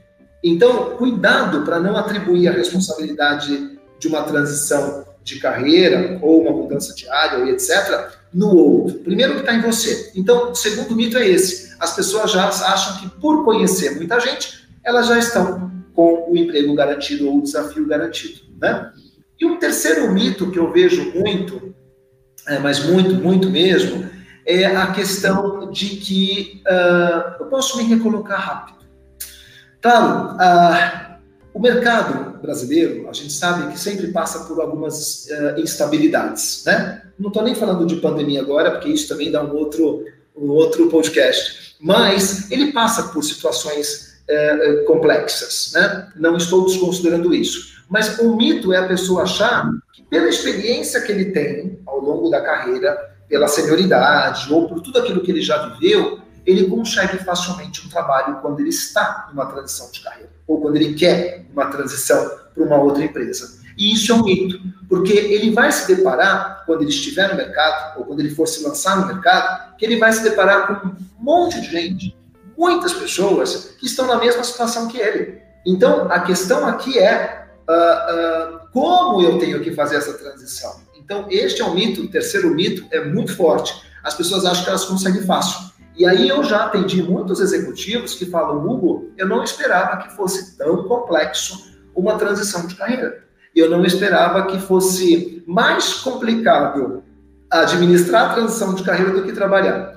Então, 0.43 0.97
cuidado 0.97 1.63
para 1.63 1.81
não 1.81 1.97
atribuir 1.97 2.49
a 2.49 2.53
responsabilidade 2.53 3.79
de 3.99 4.09
uma 4.09 4.23
transição 4.25 5.07
de 5.23 5.39
carreira 5.39 6.19
ou 6.21 6.43
uma 6.43 6.51
mudança 6.51 6.95
de 6.95 7.09
área, 7.09 7.51
etc., 7.51 8.11
no 8.33 8.55
outro. 8.55 8.99
Primeiro 8.99 9.35
que 9.35 9.41
está 9.41 9.55
em 9.55 9.63
você. 9.63 10.13
Então, 10.15 10.51
o 10.51 10.55
segundo 10.55 10.95
mito 10.95 11.17
é 11.17 11.27
esse. 11.27 11.75
As 11.81 11.97
pessoas 11.97 12.31
já 12.31 12.47
acham 12.47 12.99
que 12.99 13.09
por 13.21 13.45
conhecer 13.45 13.97
muita 13.97 14.21
gente, 14.21 14.69
elas 14.83 15.07
já 15.07 15.19
estão 15.19 15.73
com 15.95 16.31
o 16.31 16.37
emprego 16.37 16.75
garantido 16.75 17.29
ou 17.29 17.39
o 17.39 17.43
desafio 17.43 17.87
garantido. 17.87 18.41
Né? 18.61 18.93
E 19.41 19.47
um 19.47 19.59
terceiro 19.59 20.11
mito 20.13 20.51
que 20.51 20.59
eu 20.59 20.73
vejo 20.73 21.13
muito, 21.13 21.75
é, 22.47 22.59
mas 22.59 22.85
muito, 22.85 23.15
muito 23.15 23.51
mesmo, 23.51 24.09
é 24.47 24.65
a 24.65 24.93
questão 24.93 25.71
de 25.71 25.97
que 25.97 26.63
uh, 26.67 27.43
eu 27.43 27.47
posso 27.47 27.79
me 27.79 27.85
recolocar 27.85 28.41
rápido. 28.41 28.85
Claro, 29.81 30.37
uh, 30.37 31.15
o 31.53 31.61
mercado 31.61 32.39
brasileiro, 32.41 33.09
a 33.09 33.13
gente 33.13 33.33
sabe 33.33 33.73
que 33.73 33.79
sempre 33.79 34.09
passa 34.09 34.45
por 34.45 34.61
algumas 34.61 35.27
uh, 35.27 35.61
instabilidades, 35.61 36.63
né? 36.67 37.03
Não 37.19 37.29
estou 37.29 37.43
nem 37.43 37.55
falando 37.55 37.87
de 37.87 37.97
pandemia 37.97 38.41
agora, 38.41 38.73
porque 38.73 38.89
isso 38.89 39.09
também 39.09 39.31
dá 39.31 39.43
um 39.43 39.55
outro, 39.55 40.05
um 40.37 40.49
outro 40.51 40.89
podcast. 40.89 41.77
Mas 41.81 42.51
ele 42.51 42.73
passa 42.73 43.05
por 43.05 43.23
situações 43.23 44.14
uh, 44.31 44.85
complexas, 44.87 45.73
né? 45.75 46.09
Não 46.17 46.37
estou 46.37 46.67
desconsiderando 46.67 47.35
isso. 47.35 47.83
Mas 47.89 48.19
o 48.19 48.37
mito 48.37 48.73
é 48.73 48.79
a 48.79 48.89
pessoa 48.89 49.23
achar 49.23 49.71
que 49.93 50.03
pela 50.03 50.29
experiência 50.29 51.01
que 51.01 51.13
ele 51.13 51.27
tem 51.27 51.79
ao 51.87 52.01
longo 52.01 52.31
da 52.31 52.41
carreira, 52.41 52.97
pela 53.29 53.49
senioridade 53.49 54.53
ou 54.53 54.69
por 54.69 54.81
tudo 54.81 54.99
aquilo 54.99 55.21
que 55.21 55.31
ele 55.31 55.43
já 55.43 55.69
viveu, 55.69 56.21
ele 56.47 56.67
consegue 56.67 57.19
facilmente 57.19 57.87
um 57.87 57.91
trabalho 57.91 58.39
quando 58.41 58.61
ele 58.61 58.69
está 58.69 59.29
numa 59.31 59.47
transição 59.47 59.91
de 59.91 60.01
carreira 60.01 60.35
ou 60.47 60.61
quando 60.61 60.77
ele 60.77 60.95
quer 60.95 61.47
uma 61.53 61.67
transição 61.67 62.31
para 62.55 62.65
uma 62.65 62.77
outra 62.77 63.05
empresa. 63.05 63.63
E 63.77 63.93
isso 63.93 64.13
é 64.13 64.15
um 64.15 64.23
mito, 64.23 64.61
porque 64.89 65.13
ele 65.13 65.51
vai 65.51 65.73
se 65.73 65.93
deparar, 65.93 66.63
quando 66.65 66.83
ele 66.83 66.91
estiver 66.91 67.29
no 67.29 67.37
mercado, 67.37 67.99
ou 67.99 68.05
quando 68.05 68.21
ele 68.21 68.31
for 68.31 68.47
se 68.47 68.63
lançar 68.63 69.01
no 69.01 69.07
mercado, 69.07 69.77
que 69.77 69.85
ele 69.85 69.97
vai 69.97 70.13
se 70.13 70.23
deparar 70.23 70.81
com 70.81 70.89
um 70.89 70.97
monte 71.19 71.61
de 71.61 71.71
gente, 71.71 72.17
muitas 72.57 72.93
pessoas 72.93 73.75
que 73.79 73.87
estão 73.87 74.07
na 74.07 74.19
mesma 74.19 74.43
situação 74.45 74.89
que 74.89 74.99
ele. 74.99 75.41
Então, 75.67 76.11
a 76.11 76.21
questão 76.21 76.67
aqui 76.67 76.99
é 76.99 77.47
uh, 77.69 78.55
uh, 78.55 78.61
como 78.73 79.23
eu 79.23 79.39
tenho 79.39 79.61
que 79.61 79.73
fazer 79.73 79.97
essa 79.97 80.13
transição. 80.15 80.83
Então, 80.97 81.27
este 81.31 81.63
é 81.63 81.65
um 81.65 81.75
mito, 81.75 82.03
o 82.03 82.09
terceiro 82.09 82.51
mito 82.55 82.87
é 82.91 83.05
muito 83.05 83.37
forte. 83.37 83.75
As 84.03 84.15
pessoas 84.15 84.45
acham 84.45 84.65
que 84.65 84.71
elas 84.71 84.85
conseguem 84.85 85.23
fácil. 85.23 85.73
E 85.97 86.05
aí 86.07 86.29
eu 86.29 86.43
já 86.43 86.65
atendi 86.65 87.03
muitos 87.03 87.41
executivos 87.41 88.15
que 88.15 88.27
falam, 88.27 88.67
Hugo, 88.67 89.13
eu 89.17 89.29
não 89.29 89.45
esperava 89.45 89.99
que 89.99 90.15
fosse 90.15 90.57
tão 90.59 90.85
complexo 90.85 91.73
uma 91.95 92.17
transição 92.19 92.67
de 92.67 92.75
carreira. 92.75 93.23
Eu 93.55 93.71
não 93.71 93.85
esperava 93.85 94.47
que 94.47 94.59
fosse 94.59 95.45
mais 95.47 95.95
complicado 95.95 97.05
administrar 97.49 98.31
a 98.31 98.35
transição 98.35 98.75
de 98.75 98.83
carreira 98.83 99.13
do 99.13 99.23
que 99.23 99.33
trabalhar. 99.33 99.94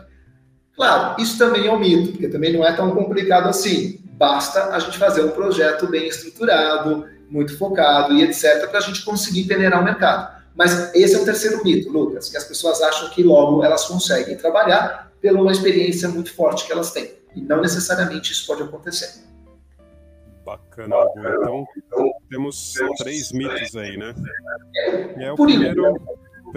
Claro, 0.77 1.19
isso 1.19 1.39
também 1.39 1.65
é 1.65 1.73
um 1.73 1.79
mito, 1.79 2.11
porque 2.11 2.27
também 2.27 2.53
não 2.53 2.63
é 2.63 2.71
tão 2.71 2.91
complicado 2.91 3.49
assim. 3.49 3.99
Basta 4.11 4.75
a 4.75 4.77
gente 4.77 4.97
fazer 4.99 5.23
um 5.23 5.31
projeto 5.31 5.87
bem 5.87 6.07
estruturado, 6.07 7.07
muito 7.27 7.57
focado 7.57 8.13
e 8.13 8.21
etc., 8.21 8.69
para 8.69 8.77
a 8.77 8.81
gente 8.81 9.03
conseguir 9.03 9.45
peneirar 9.45 9.81
o 9.81 9.83
mercado. 9.83 10.37
Mas 10.55 10.93
esse 10.93 11.15
é 11.15 11.19
o 11.19 11.25
terceiro 11.25 11.63
mito, 11.63 11.91
Lucas, 11.91 12.29
que 12.29 12.37
as 12.37 12.43
pessoas 12.43 12.79
acham 12.81 13.09
que 13.09 13.23
logo 13.23 13.63
elas 13.63 13.85
conseguem 13.85 14.37
trabalhar 14.37 15.11
pela 15.19 15.41
uma 15.41 15.51
experiência 15.51 16.07
muito 16.09 16.31
forte 16.33 16.65
que 16.67 16.71
elas 16.71 16.91
têm. 16.91 17.11
E 17.35 17.41
não 17.41 17.59
necessariamente 17.59 18.31
isso 18.31 18.45
pode 18.45 18.61
acontecer. 18.61 19.23
Bacana, 20.45 20.95
Então, 21.75 22.13
temos 22.29 22.73
três 22.97 23.31
mitos 23.31 23.75
aí, 23.75 23.97
né? 23.97 24.13
É 25.17 25.31
o 25.31 25.35
primeiro, 25.35 25.99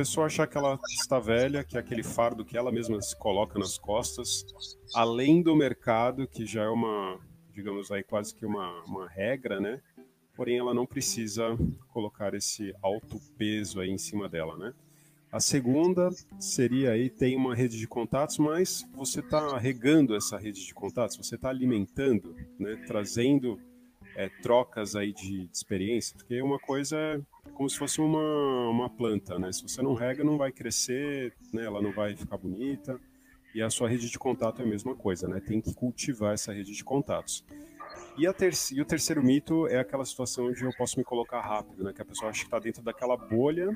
pessoa 0.00 0.28
achar 0.28 0.46
que 0.46 0.56
ela 0.56 0.78
está 0.88 1.18
velha, 1.18 1.62
que 1.62 1.76
é 1.76 1.80
aquele 1.80 2.02
fardo 2.02 2.42
que 2.42 2.56
ela 2.56 2.72
mesma 2.72 3.02
se 3.02 3.14
coloca 3.14 3.58
nas 3.58 3.76
costas, 3.76 4.46
além 4.94 5.42
do 5.42 5.54
mercado, 5.54 6.26
que 6.26 6.46
já 6.46 6.62
é 6.62 6.68
uma, 6.70 7.20
digamos 7.52 7.92
aí, 7.92 8.02
quase 8.02 8.34
que 8.34 8.46
uma, 8.46 8.82
uma 8.84 9.06
regra, 9.06 9.60
né? 9.60 9.78
Porém, 10.34 10.56
ela 10.56 10.72
não 10.72 10.86
precisa 10.86 11.54
colocar 11.88 12.32
esse 12.32 12.74
alto 12.80 13.20
peso 13.36 13.78
aí 13.78 13.90
em 13.90 13.98
cima 13.98 14.26
dela, 14.26 14.56
né? 14.56 14.72
A 15.30 15.38
segunda 15.38 16.08
seria 16.38 16.92
aí 16.92 17.10
tem 17.10 17.36
uma 17.36 17.54
rede 17.54 17.78
de 17.78 17.86
contatos, 17.86 18.38
mas 18.38 18.88
você 18.94 19.20
está 19.20 19.58
regando 19.58 20.16
essa 20.16 20.38
rede 20.38 20.64
de 20.64 20.72
contatos, 20.72 21.18
você 21.18 21.34
está 21.34 21.50
alimentando, 21.50 22.34
né, 22.58 22.82
trazendo 22.86 23.60
é, 24.16 24.30
trocas 24.42 24.96
aí 24.96 25.12
de, 25.12 25.46
de, 25.46 25.52
experiência, 25.52 26.16
porque 26.16 26.40
uma 26.40 26.58
coisa 26.58 26.96
é 26.96 27.20
como 27.54 27.68
se 27.68 27.78
fosse 27.78 28.00
uma, 28.00 28.68
uma 28.68 28.90
planta, 28.90 29.38
né? 29.38 29.52
Se 29.52 29.62
você 29.62 29.82
não 29.82 29.94
rega, 29.94 30.24
não 30.24 30.38
vai 30.38 30.52
crescer, 30.52 31.34
né? 31.52 31.64
Ela 31.64 31.80
não 31.80 31.92
vai 31.92 32.16
ficar 32.16 32.38
bonita. 32.38 33.00
E 33.54 33.62
a 33.62 33.68
sua 33.68 33.88
rede 33.88 34.08
de 34.08 34.18
contato 34.18 34.62
é 34.62 34.64
a 34.64 34.68
mesma 34.68 34.94
coisa, 34.94 35.26
né? 35.26 35.40
Tem 35.40 35.60
que 35.60 35.74
cultivar 35.74 36.34
essa 36.34 36.52
rede 36.52 36.72
de 36.72 36.84
contatos. 36.84 37.44
E, 38.16 38.32
ter 38.32 38.52
e 38.72 38.80
o 38.80 38.84
terceiro 38.84 39.22
mito 39.22 39.66
é 39.66 39.78
aquela 39.78 40.04
situação 40.04 40.46
onde 40.46 40.64
eu 40.64 40.70
posso 40.76 40.98
me 40.98 41.04
colocar 41.04 41.40
rápido, 41.40 41.84
né? 41.84 41.92
Que 41.92 42.02
a 42.02 42.04
pessoa 42.04 42.30
acha 42.30 42.40
que 42.40 42.46
está 42.46 42.58
dentro 42.58 42.82
daquela 42.82 43.16
bolha 43.16 43.72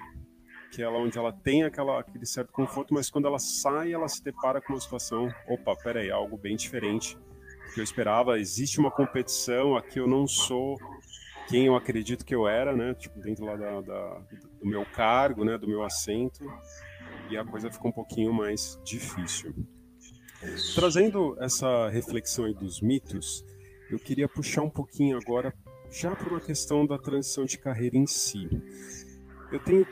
que 0.75 0.83
ela 0.83 0.99
onde 0.99 1.16
ela 1.16 1.33
tem 1.33 1.62
aquela, 1.62 2.00
aquele 2.00 2.26
certo 2.26 2.52
conforto, 2.52 2.92
mas 2.92 3.09
quando 3.09 3.28
ela 3.28 3.38
sai, 3.38 3.92
ela 3.92 4.09
se 4.09 4.23
depara 4.23 4.61
com 4.61 4.73
uma 4.73 4.80
situação, 4.80 5.33
opa, 5.47 5.76
peraí, 5.76 6.11
algo 6.11 6.37
bem 6.37 6.56
diferente 6.56 7.16
do 7.16 7.75
que 7.75 7.80
eu 7.80 7.85
esperava. 7.85 8.40
Existe 8.40 8.80
uma 8.80 8.90
competição, 8.90 9.76
aqui 9.76 10.00
eu 10.00 10.09
não 10.09 10.26
sou 10.26 10.76
quem 11.48 11.66
eu 11.66 11.76
acredito 11.76 12.24
que 12.24 12.34
eu 12.34 12.48
era, 12.48 12.74
né? 12.74 12.94
Tipo, 12.94 13.20
dentro 13.20 13.44
lá 13.44 13.56
da, 13.56 13.80
da, 13.80 14.20
do 14.60 14.66
meu 14.66 14.84
cargo, 14.86 15.44
né? 15.44 15.58
Do 15.58 15.68
meu 15.68 15.82
assento, 15.82 16.44
e 17.30 17.36
a 17.36 17.44
coisa 17.44 17.70
ficou 17.70 17.90
um 17.90 17.94
pouquinho 17.94 18.32
mais 18.32 18.78
difícil. 18.84 19.54
Trazendo 20.74 21.36
essa 21.40 21.88
reflexão 21.88 22.44
aí 22.44 22.54
dos 22.54 22.80
mitos, 22.80 23.44
eu 23.90 23.98
queria 23.98 24.28
puxar 24.28 24.62
um 24.62 24.70
pouquinho 24.70 25.18
agora 25.18 25.54
já 25.90 26.14
para 26.14 26.28
uma 26.28 26.40
questão 26.40 26.86
da 26.86 26.98
transição 26.98 27.44
de 27.44 27.58
carreira 27.58 27.96
em 27.96 28.06
si. 28.06 28.48
Eu 29.52 29.60
tenho 29.60 29.86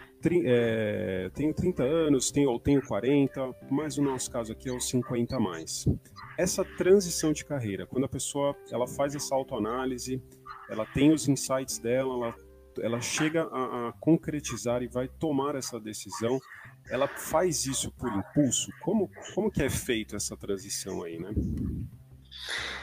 é, 0.44 1.30
tenho 1.35 1.52
30 1.52 1.82
anos, 1.82 2.30
tenho, 2.30 2.50
ou 2.50 2.61
tenho 2.61 2.80
40, 2.80 3.54
mas 3.68 3.99
o 3.99 4.02
nosso 4.02 4.30
caso 4.30 4.52
aqui 4.52 4.68
é 4.68 4.73
os 4.73 4.88
50 4.88 5.37
a 5.37 5.40
mais. 5.40 5.85
Essa 6.38 6.64
transição 6.64 7.32
de 7.32 7.44
carreira, 7.44 7.87
quando 7.87 8.04
a 8.04 8.09
pessoa 8.09 8.56
ela 8.71 8.87
faz 8.87 9.14
essa 9.14 9.35
autoanálise, 9.35 10.23
ela 10.73 10.87
tem 10.87 11.12
os 11.12 11.29
insights 11.29 11.79
dela, 11.79 12.14
ela, 12.14 12.35
ela 12.81 13.00
chega 13.00 13.43
a, 13.43 13.88
a 13.88 13.93
concretizar 14.00 14.83
e 14.83 14.88
vai 14.88 15.07
tomar 15.07 15.55
essa 15.55 15.79
decisão, 15.79 16.41
ela 16.91 17.07
faz 17.07 17.67
isso 17.67 17.93
por 17.93 18.11
impulso? 18.11 18.71
Como, 18.83 19.11
como 19.35 19.50
que 19.50 19.62
é 19.62 19.71
feito 19.71 20.17
essa 20.17 20.37
transição 20.37 21.02
aí, 21.02 21.19
né? 21.19 21.31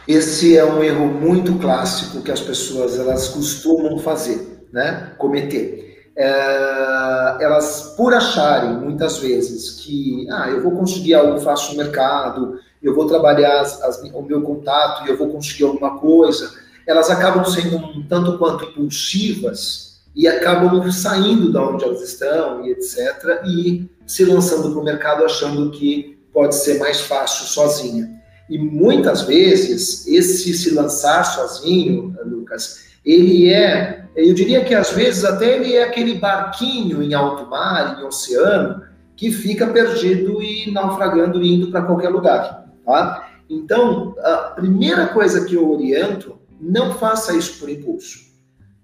Esse 0.08 0.56
é 0.56 0.64
um 0.64 0.84
erro 0.84 1.08
muito 1.08 1.58
clássico 1.60 2.24
que 2.24 2.32
as 2.32 2.40
pessoas 2.40 2.98
elas 2.98 3.30
costumam 3.30 3.98
fazer, 3.98 4.68
né? 4.72 5.16
Cometer 5.18 5.90
é, 6.20 7.38
elas, 7.40 7.94
por 7.96 8.14
acharem 8.14 8.78
muitas 8.78 9.20
vezes 9.20 9.80
que 9.80 10.28
ah, 10.30 10.50
eu 10.50 10.62
vou 10.62 10.74
conseguir 10.74 11.14
algo 11.14 11.40
fácil 11.40 11.78
no 11.78 11.84
mercado, 11.84 12.60
eu 12.84 12.94
vou 12.94 13.08
trabalhar 13.08 13.62
as, 13.62 13.82
as, 13.82 14.02
o 14.14 14.22
meu 14.22 14.42
contato 14.42 15.06
e 15.06 15.10
eu 15.10 15.18
vou 15.18 15.30
conseguir 15.30 15.64
alguma 15.64 15.98
coisa, 15.98 16.52
elas 16.90 17.10
acabam 17.12 17.46
sendo 17.46 17.78
um 17.78 18.04
tanto 18.08 18.40
quanto 18.40 18.66
impulsivas 18.66 20.00
e 20.16 20.28
acabam 20.28 20.92
saindo 20.92 21.52
da 21.52 21.62
onde 21.62 21.84
elas 21.84 22.02
estão 22.02 22.66
e 22.66 22.72
etc. 22.72 23.44
e 23.46 23.88
se 24.08 24.26
lançando 24.26 24.72
para 24.72 24.82
o 24.82 24.84
mercado 24.84 25.24
achando 25.24 25.70
que 25.70 26.18
pode 26.34 26.56
ser 26.56 26.80
mais 26.80 27.00
fácil 27.02 27.46
sozinha. 27.46 28.20
E 28.50 28.58
muitas 28.58 29.22
vezes 29.22 30.08
esse 30.08 30.52
se 30.56 30.74
lançar 30.74 31.24
sozinho, 31.24 32.16
Lucas, 32.26 32.90
ele 33.06 33.54
é, 33.54 34.06
eu 34.16 34.34
diria 34.34 34.66
que 34.66 34.74
às 34.74 34.92
vezes 34.92 35.24
até 35.24 35.58
ele 35.58 35.76
é 35.76 35.84
aquele 35.84 36.16
barquinho 36.16 37.04
em 37.04 37.14
alto 37.14 37.48
mar, 37.48 38.00
em 38.00 38.04
oceano, 38.04 38.82
que 39.16 39.32
fica 39.32 39.68
perdido 39.68 40.42
e 40.42 40.72
naufragando 40.72 41.44
indo 41.44 41.70
para 41.70 41.84
qualquer 41.84 42.10
lugar. 42.10 42.66
Tá? 42.84 43.30
Então, 43.48 44.16
a 44.24 44.54
primeira 44.56 45.06
coisa 45.08 45.46
que 45.46 45.54
eu 45.54 45.72
oriento, 45.72 46.39
não 46.60 46.94
faça 46.96 47.36
isso 47.36 47.60
por 47.60 47.70
impulso. 47.70 48.30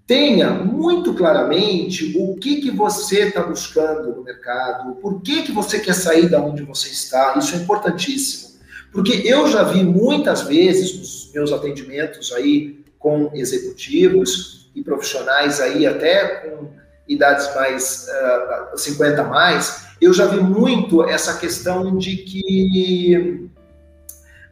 Tenha 0.06 0.50
muito 0.50 1.14
claramente 1.14 2.16
o 2.16 2.36
que, 2.36 2.60
que 2.60 2.70
você 2.70 3.28
está 3.28 3.42
buscando 3.42 4.14
no 4.14 4.22
mercado, 4.22 4.94
por 4.96 5.20
que, 5.20 5.42
que 5.42 5.52
você 5.52 5.80
quer 5.80 5.94
sair 5.94 6.28
da 6.28 6.40
onde 6.40 6.62
você 6.62 6.88
está, 6.88 7.34
isso 7.36 7.54
é 7.56 7.58
importantíssimo. 7.58 8.56
Porque 8.92 9.22
eu 9.24 9.48
já 9.48 9.64
vi 9.64 9.82
muitas 9.82 10.42
vezes 10.42 10.96
nos 10.96 11.32
meus 11.34 11.52
atendimentos 11.52 12.32
aí 12.32 12.84
com 12.98 13.30
executivos 13.34 14.70
e 14.74 14.82
profissionais 14.82 15.60
aí 15.60 15.86
até 15.86 16.26
com 16.26 16.70
idades 17.08 17.52
mais 17.54 18.06
uh, 18.08 18.72
ah, 18.72 18.72
50 18.76 19.22
a 19.22 19.24
mais, 19.24 19.86
eu 20.00 20.12
já 20.12 20.26
vi 20.26 20.40
muito 20.40 21.04
essa 21.04 21.36
questão 21.38 21.96
de 21.96 22.16
que 22.16 23.48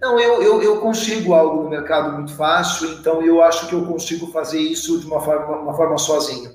não, 0.05 0.21
eu, 0.21 0.43
eu, 0.43 0.63
eu, 0.63 0.81
consigo 0.81 1.33
algo 1.33 1.63
no 1.63 1.71
mercado 1.71 2.13
muito 2.13 2.35
fácil, 2.35 2.93
então 2.93 3.23
eu 3.23 3.43
acho 3.43 3.67
que 3.69 3.75
eu 3.75 3.87
consigo 3.87 4.27
fazer 4.27 4.61
isso 4.61 5.01
de 5.01 5.07
uma 5.07 5.19
forma, 5.19 5.57
uma 5.63 5.73
forma 5.73 5.97
sozinho. 5.97 6.51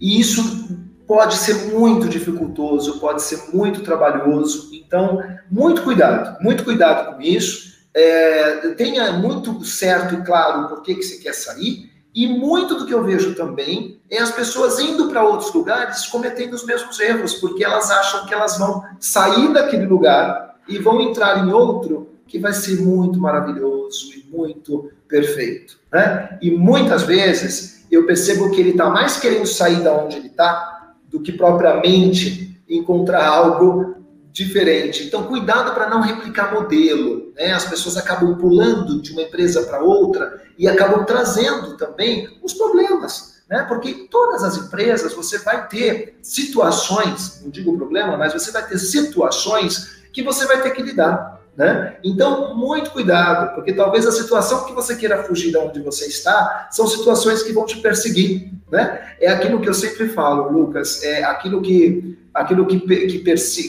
E 0.00 0.18
isso 0.18 0.76
pode 1.06 1.36
ser 1.36 1.72
muito 1.72 2.08
dificultoso, 2.08 2.98
pode 2.98 3.22
ser 3.22 3.54
muito 3.54 3.82
trabalhoso, 3.82 4.68
então, 4.72 5.22
muito 5.48 5.82
cuidado, 5.82 6.42
muito 6.42 6.64
cuidado 6.64 7.14
com 7.14 7.22
isso. 7.22 7.78
É, 7.94 8.74
tenha 8.74 9.12
muito 9.12 9.64
certo 9.64 10.16
e 10.16 10.24
claro 10.24 10.68
por 10.68 10.82
que, 10.82 10.96
que 10.96 11.02
você 11.04 11.18
quer 11.18 11.34
sair, 11.34 11.92
e 12.12 12.26
muito 12.26 12.74
do 12.74 12.84
que 12.84 12.92
eu 12.92 13.04
vejo 13.04 13.36
também 13.36 14.00
é 14.10 14.18
as 14.18 14.32
pessoas 14.32 14.80
indo 14.80 15.08
para 15.08 15.22
outros 15.22 15.54
lugares 15.54 16.04
cometendo 16.06 16.54
os 16.54 16.66
mesmos 16.66 16.98
erros, 16.98 17.34
porque 17.34 17.64
elas 17.64 17.92
acham 17.92 18.26
que 18.26 18.34
elas 18.34 18.58
vão 18.58 18.82
sair 18.98 19.52
daquele 19.52 19.86
lugar 19.86 20.56
e 20.66 20.78
vão 20.78 21.00
entrar 21.00 21.46
em 21.46 21.52
outro 21.52 22.17
que 22.28 22.38
vai 22.38 22.52
ser 22.52 22.80
muito 22.80 23.18
maravilhoso 23.18 24.12
e 24.14 24.24
muito 24.30 24.92
perfeito. 25.08 25.78
Né? 25.90 26.38
E 26.42 26.50
muitas 26.50 27.02
vezes 27.02 27.86
eu 27.90 28.06
percebo 28.06 28.50
que 28.50 28.60
ele 28.60 28.70
está 28.70 28.90
mais 28.90 29.18
querendo 29.18 29.46
sair 29.46 29.82
da 29.82 29.92
onde 29.92 30.16
ele 30.16 30.28
está 30.28 30.94
do 31.08 31.20
que 31.20 31.32
propriamente 31.32 32.60
encontrar 32.68 33.26
algo 33.26 33.96
diferente. 34.30 35.04
Então, 35.04 35.24
cuidado 35.24 35.74
para 35.74 35.88
não 35.88 36.02
replicar 36.02 36.52
modelo. 36.52 37.32
Né? 37.34 37.52
As 37.52 37.64
pessoas 37.64 37.96
acabam 37.96 38.36
pulando 38.36 39.00
de 39.00 39.12
uma 39.12 39.22
empresa 39.22 39.62
para 39.62 39.82
outra 39.82 40.42
e 40.58 40.68
acabam 40.68 41.04
trazendo 41.04 41.76
também 41.76 42.28
os 42.42 42.52
problemas. 42.52 43.42
Né? 43.48 43.64
Porque 43.66 44.06
todas 44.10 44.44
as 44.44 44.58
empresas 44.58 45.14
você 45.14 45.38
vai 45.38 45.66
ter 45.66 46.18
situações, 46.22 47.40
não 47.42 47.50
digo 47.50 47.76
problema, 47.76 48.16
mas 48.16 48.34
você 48.34 48.52
vai 48.52 48.66
ter 48.66 48.78
situações 48.78 49.98
que 50.12 50.22
você 50.22 50.46
vai 50.46 50.62
ter 50.62 50.70
que 50.70 50.82
lidar. 50.82 51.37
Né? 51.58 51.96
Então, 52.04 52.54
muito 52.54 52.92
cuidado, 52.92 53.52
porque 53.56 53.72
talvez 53.72 54.06
a 54.06 54.12
situação 54.12 54.64
que 54.64 54.72
você 54.72 54.94
queira 54.94 55.24
fugir 55.24 55.50
de 55.50 55.56
onde 55.56 55.80
você 55.80 56.06
está 56.06 56.68
são 56.70 56.86
situações 56.86 57.42
que 57.42 57.52
vão 57.52 57.66
te 57.66 57.78
perseguir. 57.78 58.52
Né? 58.70 59.16
É 59.20 59.28
aquilo 59.28 59.60
que 59.60 59.68
eu 59.68 59.74
sempre 59.74 60.08
falo, 60.08 60.52
Lucas, 60.52 61.02
é 61.02 61.24
aquilo 61.24 61.60
que, 61.60 62.16
aquilo 62.32 62.64
que, 62.64 62.78
que, 62.78 63.18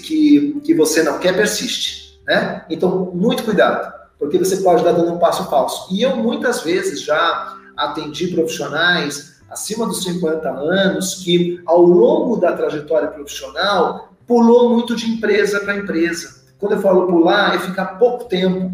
que, 0.02 0.62
que 0.63 0.73
você 0.75 1.02
não 1.02 1.17
quer 1.17 1.36
persiste. 1.36 2.21
Né? 2.28 2.63
Então, 2.69 3.12
muito 3.12 3.43
cuidado, 3.43 3.91
porque 4.19 4.38
você 4.38 4.58
pode 4.58 4.82
estar 4.82 4.91
dando 4.91 5.12
um 5.12 5.17
passo 5.17 5.49
falso. 5.49 5.91
E 5.91 6.04
eu 6.04 6.15
muitas 6.15 6.62
vezes 6.62 7.02
já 7.02 7.58
atendi 7.75 8.28
profissionais 8.28 9.41
acima 9.49 9.88
dos 9.88 10.04
50 10.04 10.47
anos 10.47 11.15
que, 11.23 11.60
ao 11.65 11.82
longo 11.82 12.36
da 12.36 12.54
trajetória 12.56 13.08
profissional, 13.08 14.13
pulou 14.28 14.69
muito 14.69 14.95
de 14.95 15.10
empresa 15.10 15.60
para 15.62 15.75
empresa 15.75 16.38
quando 16.60 16.74
eu 16.74 16.82
falo 16.82 17.08
pular, 17.08 17.56
é 17.56 17.60
ficar 17.60 17.98
pouco 17.98 18.26
tempo, 18.26 18.72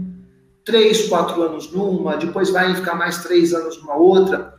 três, 0.65 1.07
quatro 1.07 1.41
anos 1.41 1.71
numa, 1.71 2.17
depois 2.17 2.49
vai 2.49 2.73
ficar 2.73 2.95
mais 2.95 3.23
três 3.23 3.53
anos 3.53 3.79
numa 3.79 3.95
outra. 3.95 4.55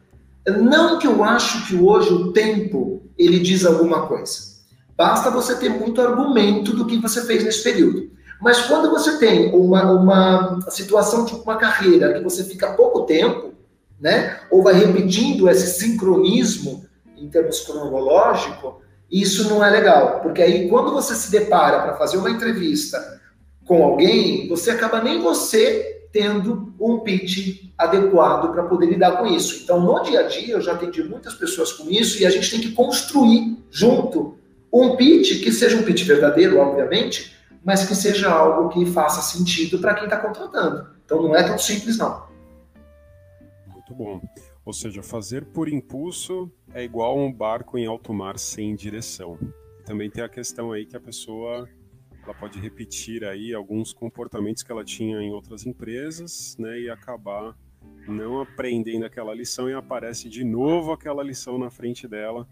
Não 0.47 0.99
que 0.99 1.09
eu 1.09 1.25
acho 1.25 1.67
que 1.67 1.75
hoje 1.77 2.13
o 2.13 2.33
tempo 2.33 3.03
ele 3.19 3.41
diz 3.41 3.67
alguma 3.67 4.07
coisa. 4.07 4.57
Basta 4.97 5.29
você 5.29 5.57
ter 5.57 5.69
muito 5.69 6.01
argumento 6.01 6.73
do 6.73 6.87
que 6.87 6.99
você 6.99 7.23
fez 7.27 7.45
nesse 7.45 7.65
período. 7.65 8.11
Mas 8.41 8.63
quando 8.63 8.91
você 8.91 9.19
tem 9.19 9.53
uma, 9.53 9.91
uma 9.91 10.61
situação 10.71 11.25
de 11.25 11.35
uma 11.35 11.57
carreira 11.57 12.15
que 12.15 12.23
você 12.23 12.45
fica 12.45 12.75
pouco 12.75 13.03
tempo, 13.03 13.53
né, 14.01 14.41
ou 14.51 14.63
vai 14.63 14.75
repetindo 14.75 15.49
esse 15.49 15.81
sincronismo 15.81 16.87
em 17.17 17.29
termos 17.29 17.61
cronológicos, 17.61 18.75
isso 19.11 19.49
não 19.49 19.65
é 19.65 19.71
legal, 19.71 20.21
porque 20.21 20.43
aí 20.43 20.69
quando 20.69 20.93
você 20.93 21.15
se 21.15 21.31
depara 21.31 21.81
para 21.81 21.95
fazer 21.95 22.17
uma 22.17 22.31
entrevista 22.31 23.21
com 23.65 23.83
alguém, 23.83 24.49
você 24.49 24.71
acaba 24.71 25.03
nem 25.03 25.21
você 25.21 25.97
tendo 26.13 26.73
um 26.81 27.01
pitch 27.01 27.71
adequado 27.77 28.53
para 28.53 28.63
poder 28.63 28.87
lidar 28.87 29.19
com 29.19 29.27
isso. 29.27 29.63
Então, 29.63 29.81
no 29.81 30.03
dia 30.03 30.21
a 30.21 30.23
dia, 30.23 30.55
eu 30.55 30.61
já 30.61 30.73
atendi 30.73 31.05
muitas 31.05 31.35
pessoas 31.35 31.73
com 31.73 31.91
isso 31.91 32.23
e 32.23 32.27
a 32.27 32.31
gente 32.31 32.51
tem 32.51 32.61
que 32.61 32.73
construir 32.73 33.59
junto 33.71 34.39
um 34.73 34.97
pitch 34.97 35.43
que 35.43 35.53
seja 35.53 35.77
um 35.77 35.83
pitch 35.83 36.05
verdadeiro, 36.05 36.59
obviamente, 36.59 37.37
mas 37.63 37.87
que 37.87 37.95
seja 37.95 38.31
algo 38.31 38.71
que 38.71 38.87
faça 38.87 39.21
sentido 39.21 39.79
para 39.79 39.95
quem 39.95 40.05
está 40.05 40.17
contratando. 40.17 40.89
Então, 41.05 41.23
não 41.23 41.37
é 41.37 41.43
tão 41.43 41.59
simples, 41.59 41.99
não. 41.99 42.25
Muito 43.67 43.95
bom. 43.95 44.21
Ou 44.67 44.73
seja, 44.73 45.01
fazer 45.01 45.45
por 45.45 45.69
impulso 45.69 46.51
é 46.75 46.83
igual 46.83 47.17
um 47.17 47.33
barco 47.33 47.79
em 47.79 47.87
alto 47.87 48.13
mar 48.13 48.37
sem 48.37 48.75
direção. 48.75 49.39
Também 49.85 50.11
tem 50.11 50.25
a 50.25 50.29
questão 50.29 50.73
aí 50.73 50.85
que 50.85 50.97
a 50.97 51.01
pessoa 51.01 51.69
ela 52.25 52.35
pode 52.35 52.59
repetir 52.59 53.25
aí 53.25 53.55
alguns 53.55 53.93
comportamentos 53.93 54.65
que 54.65 54.73
ela 54.73 54.85
tinha 54.85 55.23
em 55.23 55.31
outras 55.31 55.65
empresas, 55.65 56.57
né, 56.59 56.81
e 56.81 56.91
acabar 56.91 57.57
não 58.09 58.41
aprendendo 58.41 59.07
aquela 59.07 59.33
lição 59.33 59.71
e 59.71 59.73
aparece 59.73 60.29
de 60.29 60.43
novo 60.43 60.91
aquela 60.91 61.23
lição 61.23 61.57
na 61.57 61.71
frente 61.71 62.09
dela 62.09 62.47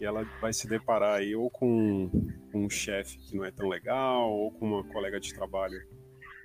e 0.00 0.04
ela 0.06 0.24
vai 0.40 0.54
se 0.54 0.66
deparar 0.66 1.18
aí 1.18 1.36
ou 1.36 1.50
com 1.50 2.10
um 2.54 2.70
chefe 2.70 3.18
que 3.18 3.36
não 3.36 3.44
é 3.44 3.50
tão 3.50 3.68
legal 3.68 4.30
ou 4.32 4.50
com 4.50 4.66
uma 4.66 4.84
colega 4.84 5.20
de 5.20 5.34
trabalho 5.34 5.78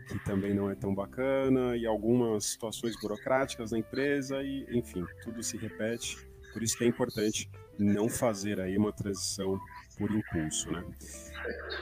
que 0.07 0.19
também 0.19 0.53
não 0.53 0.69
é 0.69 0.75
tão 0.75 0.93
bacana, 0.93 1.75
e 1.75 1.85
algumas 1.85 2.45
situações 2.45 2.99
burocráticas 3.01 3.71
na 3.71 3.79
empresa, 3.79 4.41
e 4.43 4.65
enfim, 4.77 5.05
tudo 5.23 5.41
se 5.41 5.57
repete. 5.57 6.17
Por 6.53 6.63
isso 6.63 6.77
que 6.77 6.83
é 6.83 6.87
importante 6.87 7.49
não 7.77 8.07
fazer 8.07 8.59
aí 8.59 8.77
uma 8.77 8.93
transição 8.93 9.59
por 9.97 10.11
impulso, 10.11 10.71
né? 10.71 10.83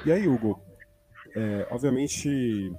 E 0.05 0.11
aí, 0.11 0.27
Hugo, 0.27 0.59
é, 1.35 1.67
obviamente 1.69 2.71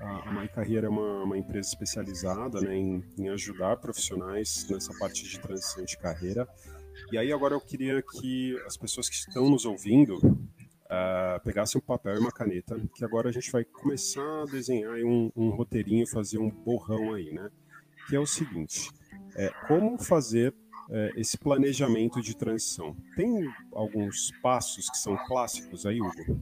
a, 0.00 0.28
a 0.28 0.32
My 0.32 0.48
Carreira 0.48 0.86
é 0.86 0.90
uma, 0.90 1.24
uma 1.24 1.38
empresa 1.38 1.68
especializada 1.68 2.60
né, 2.60 2.76
em, 2.76 3.02
em 3.18 3.28
ajudar 3.30 3.76
profissionais 3.78 4.66
nessa 4.68 4.92
parte 4.98 5.24
de 5.24 5.38
transição 5.40 5.84
de 5.84 5.96
carreira. 5.96 6.46
E 7.10 7.18
aí 7.18 7.32
agora 7.32 7.54
eu 7.54 7.60
queria 7.60 8.02
que 8.02 8.56
as 8.66 8.76
pessoas 8.76 9.08
que 9.08 9.16
estão 9.16 9.48
nos 9.50 9.64
ouvindo 9.64 10.18
uh, 10.86 11.40
pegasse 11.42 11.76
um 11.76 11.80
papel 11.80 12.16
e 12.16 12.18
uma 12.18 12.32
caneta, 12.32 12.80
que 12.94 13.04
agora 13.04 13.28
a 13.28 13.32
gente 13.32 13.50
vai 13.50 13.64
começar 13.64 14.42
a 14.42 14.44
desenhar 14.46 14.94
um, 15.04 15.30
um 15.36 15.50
roteirinho, 15.50 16.06
fazer 16.06 16.38
um 16.38 16.50
borrão 16.50 17.14
aí, 17.14 17.32
né? 17.32 17.50
Que 18.08 18.16
é 18.16 18.20
o 18.20 18.26
seguinte: 18.26 18.90
é, 19.36 19.50
como 19.66 19.98
fazer 19.98 20.54
é, 20.90 21.12
esse 21.16 21.38
planejamento 21.38 22.20
de 22.20 22.36
transição? 22.36 22.96
Tem 23.16 23.48
alguns 23.72 24.30
passos 24.42 24.88
que 24.90 24.98
são 24.98 25.16
clássicos 25.26 25.86
aí, 25.86 26.00
Hugo? 26.00 26.40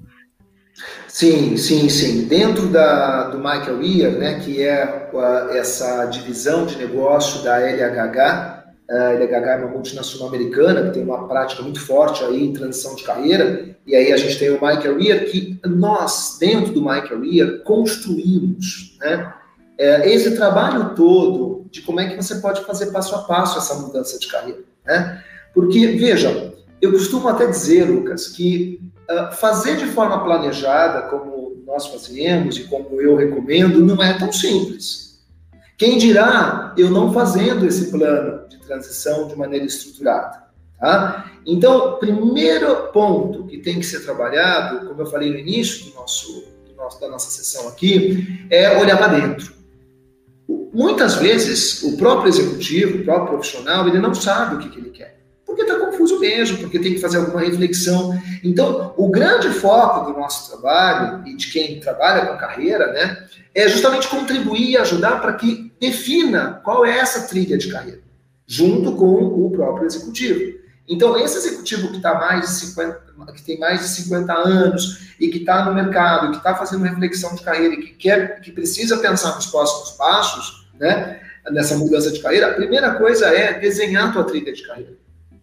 Sim, 1.07 1.57
sim, 1.57 1.89
sim. 1.89 2.27
Dentro 2.27 2.69
da, 2.69 3.29
do 3.29 3.39
Michael 3.39 3.83
Ear, 3.83 4.13
né, 4.13 4.41
que 4.41 4.63
é 4.63 5.11
essa 5.51 6.07
divisão 6.07 6.65
de 6.65 6.77
negócio 6.77 7.43
da 7.43 7.59
LHH, 7.59 8.52
a 8.93 9.13
LHH 9.13 9.47
é 9.47 9.57
uma 9.57 9.69
multinacional 9.69 10.29
americana 10.29 10.83
que 10.85 10.91
tem 10.95 11.03
uma 11.03 11.27
prática 11.27 11.63
muito 11.63 11.81
forte 11.81 12.23
aí 12.25 12.45
em 12.45 12.53
transição 12.53 12.95
de 12.95 13.03
carreira, 13.03 13.77
e 13.87 13.97
aí 13.97 14.13
a 14.13 14.17
gente 14.17 14.39
tem 14.39 14.51
o 14.51 14.55
Michael 14.55 14.83
Career, 14.83 15.31
que 15.31 15.61
nós, 15.65 16.37
dentro 16.39 16.73
do 16.73 16.81
Michael 16.81 17.09
Career, 17.09 17.63
construímos 17.63 18.97
né, 19.01 19.33
é, 19.79 20.13
esse 20.13 20.37
trabalho 20.37 20.95
todo 20.95 21.67
de 21.71 21.81
como 21.81 22.01
é 22.01 22.09
que 22.09 22.17
você 22.17 22.37
pode 22.37 22.65
fazer 22.65 22.87
passo 22.93 23.15
a 23.15 23.23
passo 23.23 23.59
essa 23.59 23.75
mudança 23.75 24.19
de 24.19 24.29
carreira. 24.29 24.61
Né? 24.85 25.23
Porque, 25.55 25.87
veja, 25.89 26.53
eu 26.81 26.93
costumo 26.93 27.29
até 27.29 27.47
dizer, 27.47 27.85
Lucas, 27.85 28.29
que 28.29 28.81
uh, 29.11 29.35
fazer 29.35 29.77
de 29.77 29.87
forma 29.87 30.23
planejada, 30.23 31.09
como 31.09 31.63
nós 31.67 31.87
fazemos 31.87 32.59
e 32.59 32.65
como 32.65 33.01
eu 33.01 33.17
recomendo, 33.17 33.81
não 33.81 34.03
é 34.03 34.19
tão 34.19 34.31
simples. 34.31 35.12
Quem 35.83 35.99
dirá 35.99 36.73
eu 36.79 36.91
não 36.91 37.13
fazendo 37.13 37.67
esse 37.67 37.91
plano 37.91 38.47
de 38.47 38.57
transição 38.59 39.27
de 39.27 39.35
maneira 39.35 39.67
estruturada? 39.67 40.45
Tá? 40.79 41.29
Então, 41.45 41.99
primeiro 41.99 42.93
ponto 42.93 43.49
que 43.49 43.59
tem 43.59 43.81
que 43.81 43.87
ser 43.87 44.05
trabalhado, 44.05 44.87
como 44.87 45.03
eu 45.03 45.07
falei 45.07 45.33
no 45.33 45.39
início 45.41 45.87
do 45.87 45.95
nosso, 45.95 46.45
do 46.69 46.77
nosso 46.77 47.01
da 47.01 47.09
nossa 47.09 47.29
sessão 47.33 47.67
aqui, 47.67 48.47
é 48.49 48.79
olhar 48.79 48.97
para 48.97 49.09
dentro. 49.09 49.53
Muitas 50.73 51.17
vezes, 51.17 51.83
o 51.83 51.97
próprio 51.97 52.29
executivo, 52.29 52.99
o 52.99 53.05
próprio 53.05 53.31
profissional, 53.31 53.89
ele 53.89 53.99
não 53.99 54.15
sabe 54.15 54.55
o 54.55 54.59
que, 54.61 54.69
que 54.69 54.79
ele 54.79 54.91
quer. 54.91 55.21
Porque 55.45 55.63
está 55.63 55.79
confuso 55.79 56.19
mesmo, 56.19 56.59
porque 56.59 56.79
tem 56.79 56.95
que 56.95 57.01
fazer 57.01 57.19
alguma 57.19 57.41
reflexão. 57.41 58.19
Então, 58.43 58.95
o 58.97 59.09
grande 59.09 59.49
foco 59.51 60.11
do 60.11 60.19
nosso 60.19 60.51
trabalho 60.51 61.27
e 61.27 61.37
de 61.37 61.51
quem 61.51 61.81
trabalha 61.81 62.27
com 62.27 62.39
carreira, 62.39 62.93
né, 62.93 63.27
é 63.55 63.69
justamente 63.69 64.09
contribuir 64.09 64.71
e 64.71 64.77
ajudar 64.77 65.21
para 65.21 65.35
que 65.35 65.73
defina 65.81 66.61
qual 66.65 66.87
é 66.87 66.99
essa 66.99 67.29
trilha 67.29 67.59
de 67.59 67.71
carreira, 67.71 68.01
junto 68.47 68.93
com 68.97 69.15
o 69.15 69.51
próprio 69.51 69.87
executivo. 69.87 70.61
Então, 70.89 71.19
esse 71.19 71.37
executivo 71.37 71.93
que 71.93 72.01
tá 72.01 72.15
mais 72.15 72.43
de 72.43 72.51
50, 72.67 73.33
que 73.35 73.43
tem 73.43 73.59
mais 73.59 73.81
de 73.81 73.89
50 73.89 74.33
anos 74.33 75.15
e 75.19 75.29
que 75.29 75.39
está 75.39 75.65
no 75.65 75.75
mercado, 75.75 76.31
que 76.31 76.39
está 76.39 76.55
fazendo 76.55 76.85
reflexão 76.85 77.35
de 77.35 77.43
carreira 77.43 77.75
e 77.75 77.79
que 77.79 77.95
quer, 77.95 78.41
que 78.41 78.51
precisa 78.51 78.99
pensar 78.99 79.35
nos 79.37 79.47
próximos 79.47 79.93
passos, 79.93 80.67
né, 80.79 81.21
nessa 81.51 81.77
mudança 81.77 82.11
de 82.11 82.21
carreira, 82.21 82.51
a 82.51 82.55
primeira 82.55 82.95
coisa 82.95 83.27
é 83.27 83.59
desenhar 83.59 84.09
a 84.09 84.13
tua 84.13 84.25
trilha 84.25 84.53
de 84.53 84.63
carreira. 84.67 85.02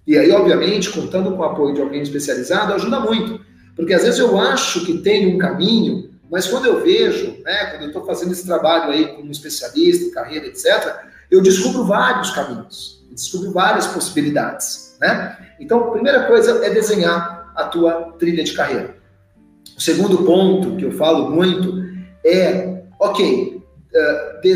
E 0.09 0.17
aí, 0.17 0.31
obviamente, 0.31 0.89
contando 0.89 1.31
com 1.31 1.37
o 1.37 1.43
apoio 1.43 1.73
de 1.73 1.81
alguém 1.81 2.01
especializado, 2.01 2.73
ajuda 2.73 2.99
muito. 2.99 3.39
Porque 3.75 3.93
às 3.93 4.03
vezes 4.03 4.19
eu 4.19 4.37
acho 4.37 4.85
que 4.85 4.97
tem 4.97 5.33
um 5.33 5.37
caminho 5.37 6.09
mas 6.29 6.47
quando 6.47 6.67
eu 6.67 6.83
vejo, 6.83 7.37
né, 7.43 7.65
quando 7.71 7.81
eu 7.81 7.87
estou 7.87 8.05
fazendo 8.05 8.31
esse 8.31 8.45
trabalho 8.45 8.91
aí 8.91 9.15
como 9.15 9.31
especialista 9.31 10.13
carreira, 10.13 10.45
etc., 10.45 10.95
eu 11.31 11.41
descubro 11.41 11.85
vários 11.85 12.29
caminhos, 12.31 13.03
descubro 13.11 13.51
várias 13.51 13.87
possibilidades, 13.87 14.95
né? 15.01 15.37
Então, 15.59 15.79
a 15.79 15.91
primeira 15.91 16.25
coisa 16.25 16.63
é 16.65 16.69
desenhar 16.69 17.51
a 17.55 17.63
tua 17.65 18.13
trilha 18.19 18.43
de 18.43 18.53
carreira. 18.53 18.95
O 19.75 19.81
segundo 19.81 20.23
ponto 20.23 20.75
que 20.75 20.85
eu 20.85 20.91
falo 20.91 21.31
muito 21.31 21.83
é, 22.25 22.83
ok, 22.99 23.63
uh, 23.93 24.47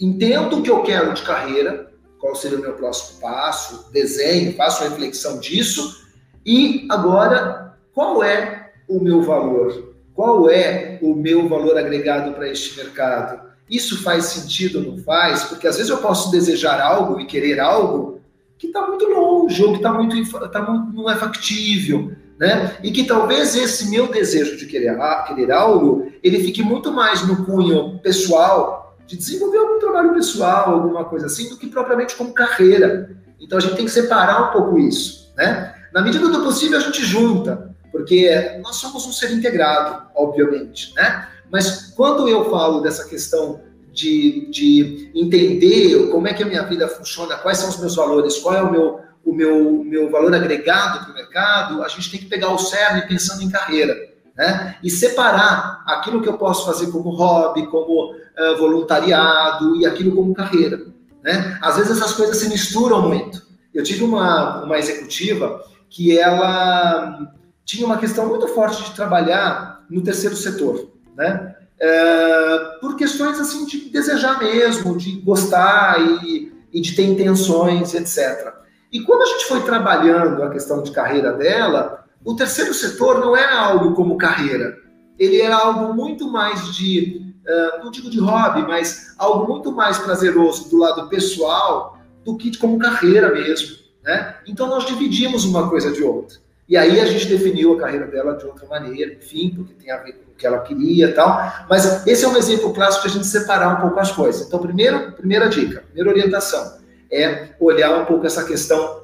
entendo 0.00 0.58
o 0.58 0.62
que 0.62 0.70
eu 0.70 0.82
quero 0.82 1.14
de 1.14 1.22
carreira, 1.22 1.89
qual 2.20 2.36
seria 2.36 2.58
o 2.58 2.60
meu 2.60 2.74
próximo 2.74 3.20
passo, 3.20 3.90
desenho, 3.90 4.54
faço 4.54 4.82
uma 4.82 4.90
reflexão 4.90 5.40
disso, 5.40 6.06
e 6.44 6.86
agora, 6.90 7.74
qual 7.94 8.22
é 8.22 8.72
o 8.88 9.00
meu 9.00 9.22
valor? 9.22 9.94
Qual 10.14 10.50
é 10.50 10.98
o 11.00 11.14
meu 11.14 11.48
valor 11.48 11.78
agregado 11.78 12.32
para 12.32 12.48
este 12.48 12.76
mercado? 12.76 13.48
Isso 13.68 14.02
faz 14.02 14.26
sentido 14.26 14.78
ou 14.78 14.84
não 14.84 14.98
faz? 14.98 15.44
Porque 15.44 15.66
às 15.66 15.76
vezes 15.76 15.90
eu 15.90 15.98
posso 15.98 16.30
desejar 16.30 16.80
algo 16.80 17.20
e 17.20 17.26
querer 17.26 17.60
algo 17.60 18.20
que 18.58 18.66
está 18.66 18.86
muito 18.86 19.06
longe, 19.06 19.62
ou 19.64 19.72
que 19.72 19.80
tá 19.80 19.92
muito, 19.92 20.48
tá 20.50 20.60
não 20.92 21.08
é 21.08 21.16
factível, 21.16 22.12
né? 22.38 22.76
E 22.82 22.90
que 22.90 23.04
talvez 23.04 23.56
esse 23.56 23.88
meu 23.88 24.08
desejo 24.08 24.58
de 24.58 24.66
querer, 24.66 24.98
querer 25.26 25.50
algo, 25.50 26.12
ele 26.22 26.44
fique 26.44 26.62
muito 26.62 26.92
mais 26.92 27.26
no 27.26 27.46
cunho 27.46 27.98
pessoal, 28.00 28.79
de 29.10 29.16
desenvolver 29.16 29.58
algum 29.58 29.80
trabalho 29.80 30.14
pessoal, 30.14 30.70
alguma 30.70 31.04
coisa 31.04 31.26
assim, 31.26 31.48
do 31.48 31.56
que 31.56 31.66
propriamente 31.66 32.14
como 32.14 32.32
carreira. 32.32 33.10
Então 33.40 33.58
a 33.58 33.60
gente 33.60 33.74
tem 33.74 33.84
que 33.84 33.90
separar 33.90 34.50
um 34.50 34.52
pouco 34.52 34.78
isso, 34.78 35.32
né? 35.36 35.74
Na 35.92 36.00
medida 36.00 36.28
do 36.28 36.44
possível 36.44 36.78
a 36.78 36.80
gente 36.80 37.04
junta, 37.04 37.74
porque 37.90 38.30
nós 38.62 38.76
somos 38.76 39.04
um 39.04 39.12
ser 39.12 39.32
integrado, 39.32 40.06
obviamente, 40.14 40.94
né? 40.94 41.26
Mas 41.50 41.92
quando 41.96 42.28
eu 42.28 42.48
falo 42.48 42.82
dessa 42.82 43.08
questão 43.08 43.60
de, 43.92 44.48
de 44.48 45.10
entender 45.12 46.08
como 46.12 46.28
é 46.28 46.32
que 46.32 46.44
a 46.44 46.46
minha 46.46 46.62
vida 46.62 46.86
funciona, 46.86 47.36
quais 47.36 47.58
são 47.58 47.68
os 47.68 47.80
meus 47.80 47.96
valores, 47.96 48.38
qual 48.38 48.54
é 48.54 48.62
o 48.62 48.70
meu, 48.70 49.00
o 49.24 49.34
meu, 49.34 49.84
meu 49.84 50.08
valor 50.08 50.32
agregado 50.32 51.00
para 51.00 51.10
o 51.10 51.14
mercado, 51.16 51.82
a 51.82 51.88
gente 51.88 52.12
tem 52.12 52.20
que 52.20 52.26
pegar 52.26 52.52
o 52.52 52.58
cerne 52.58 53.08
pensando 53.08 53.42
em 53.42 53.50
carreira. 53.50 54.08
Né? 54.36 54.76
E 54.84 54.88
separar 54.88 55.82
aquilo 55.84 56.22
que 56.22 56.28
eu 56.28 56.38
posso 56.38 56.64
fazer 56.64 56.92
como 56.92 57.10
hobby, 57.10 57.66
como 57.66 58.14
uh, 58.40 58.56
voluntariado 58.58 59.76
e 59.76 59.86
aquilo 59.86 60.14
como 60.14 60.34
carreira. 60.34 60.80
Né? 61.22 61.58
Às 61.60 61.76
vezes 61.76 61.98
essas 61.98 62.12
coisas 62.12 62.36
se 62.38 62.48
misturam 62.48 63.08
muito. 63.08 63.42
Eu 63.74 63.84
tive 63.84 64.02
uma, 64.04 64.64
uma 64.64 64.78
executiva 64.78 65.62
que 65.88 66.18
ela 66.18 67.32
tinha 67.64 67.86
uma 67.86 67.98
questão 67.98 68.26
muito 68.26 68.48
forte 68.48 68.82
de 68.84 68.96
trabalhar 68.96 69.84
no 69.88 70.02
terceiro 70.02 70.36
setor, 70.36 70.90
né? 71.16 71.54
É, 71.82 72.58
por 72.80 72.94
questões 72.96 73.40
assim 73.40 73.64
de 73.64 73.88
desejar 73.90 74.38
mesmo, 74.38 74.96
de 74.98 75.12
gostar 75.20 75.98
e, 76.24 76.52
e 76.72 76.80
de 76.80 76.94
ter 76.94 77.04
intenções, 77.04 77.94
etc. 77.94 78.52
E 78.92 79.00
quando 79.00 79.22
a 79.22 79.26
gente 79.26 79.46
foi 79.46 79.62
trabalhando 79.62 80.42
a 80.42 80.50
questão 80.50 80.82
de 80.82 80.90
carreira 80.90 81.32
dela, 81.32 82.04
o 82.24 82.34
terceiro 82.34 82.74
setor 82.74 83.20
não 83.20 83.36
era 83.36 83.58
algo 83.58 83.94
como 83.94 84.18
carreira, 84.18 84.76
ele 85.18 85.40
era 85.40 85.56
algo 85.56 85.94
muito 85.94 86.30
mais 86.30 86.74
de, 86.74 87.29
uh, 87.50 87.84
não 87.84 87.90
digo 87.90 88.08
de 88.08 88.20
hobby, 88.20 88.62
mas 88.62 89.14
algo 89.18 89.52
muito 89.52 89.72
mais 89.72 89.98
prazeroso 89.98 90.70
do 90.70 90.78
lado 90.78 91.08
pessoal 91.08 91.98
do 92.24 92.36
que 92.36 92.56
como 92.56 92.78
carreira 92.78 93.32
mesmo. 93.32 93.76
Né? 94.02 94.36
Então 94.46 94.68
nós 94.68 94.86
dividimos 94.86 95.44
uma 95.44 95.68
coisa 95.68 95.90
de 95.90 96.02
outra. 96.02 96.38
E 96.68 96.76
aí 96.76 97.00
a 97.00 97.04
gente 97.04 97.26
definiu 97.26 97.72
a 97.74 97.80
carreira 97.80 98.06
dela 98.06 98.36
de 98.36 98.46
outra 98.46 98.66
maneira, 98.68 99.12
enfim, 99.14 99.50
porque 99.50 99.74
tem 99.74 99.90
a 99.90 99.96
ver 99.96 100.12
com 100.12 100.30
o 100.30 100.34
que 100.36 100.46
ela 100.46 100.60
queria 100.60 101.08
e 101.08 101.12
tal. 101.12 101.36
Mas 101.68 102.06
esse 102.06 102.24
é 102.24 102.28
um 102.28 102.36
exemplo 102.36 102.72
clássico 102.72 103.08
de 103.08 103.08
a 103.08 103.14
gente 103.16 103.26
separar 103.26 103.76
um 103.76 103.80
pouco 103.80 103.98
as 103.98 104.12
coisas. 104.12 104.46
Então, 104.46 104.60
primeiro, 104.60 105.12
primeira 105.12 105.48
dica, 105.48 105.80
primeira 105.80 106.10
orientação 106.10 106.78
é 107.10 107.48
olhar 107.58 108.00
um 108.00 108.04
pouco 108.04 108.24
essa 108.24 108.44
questão 108.44 109.00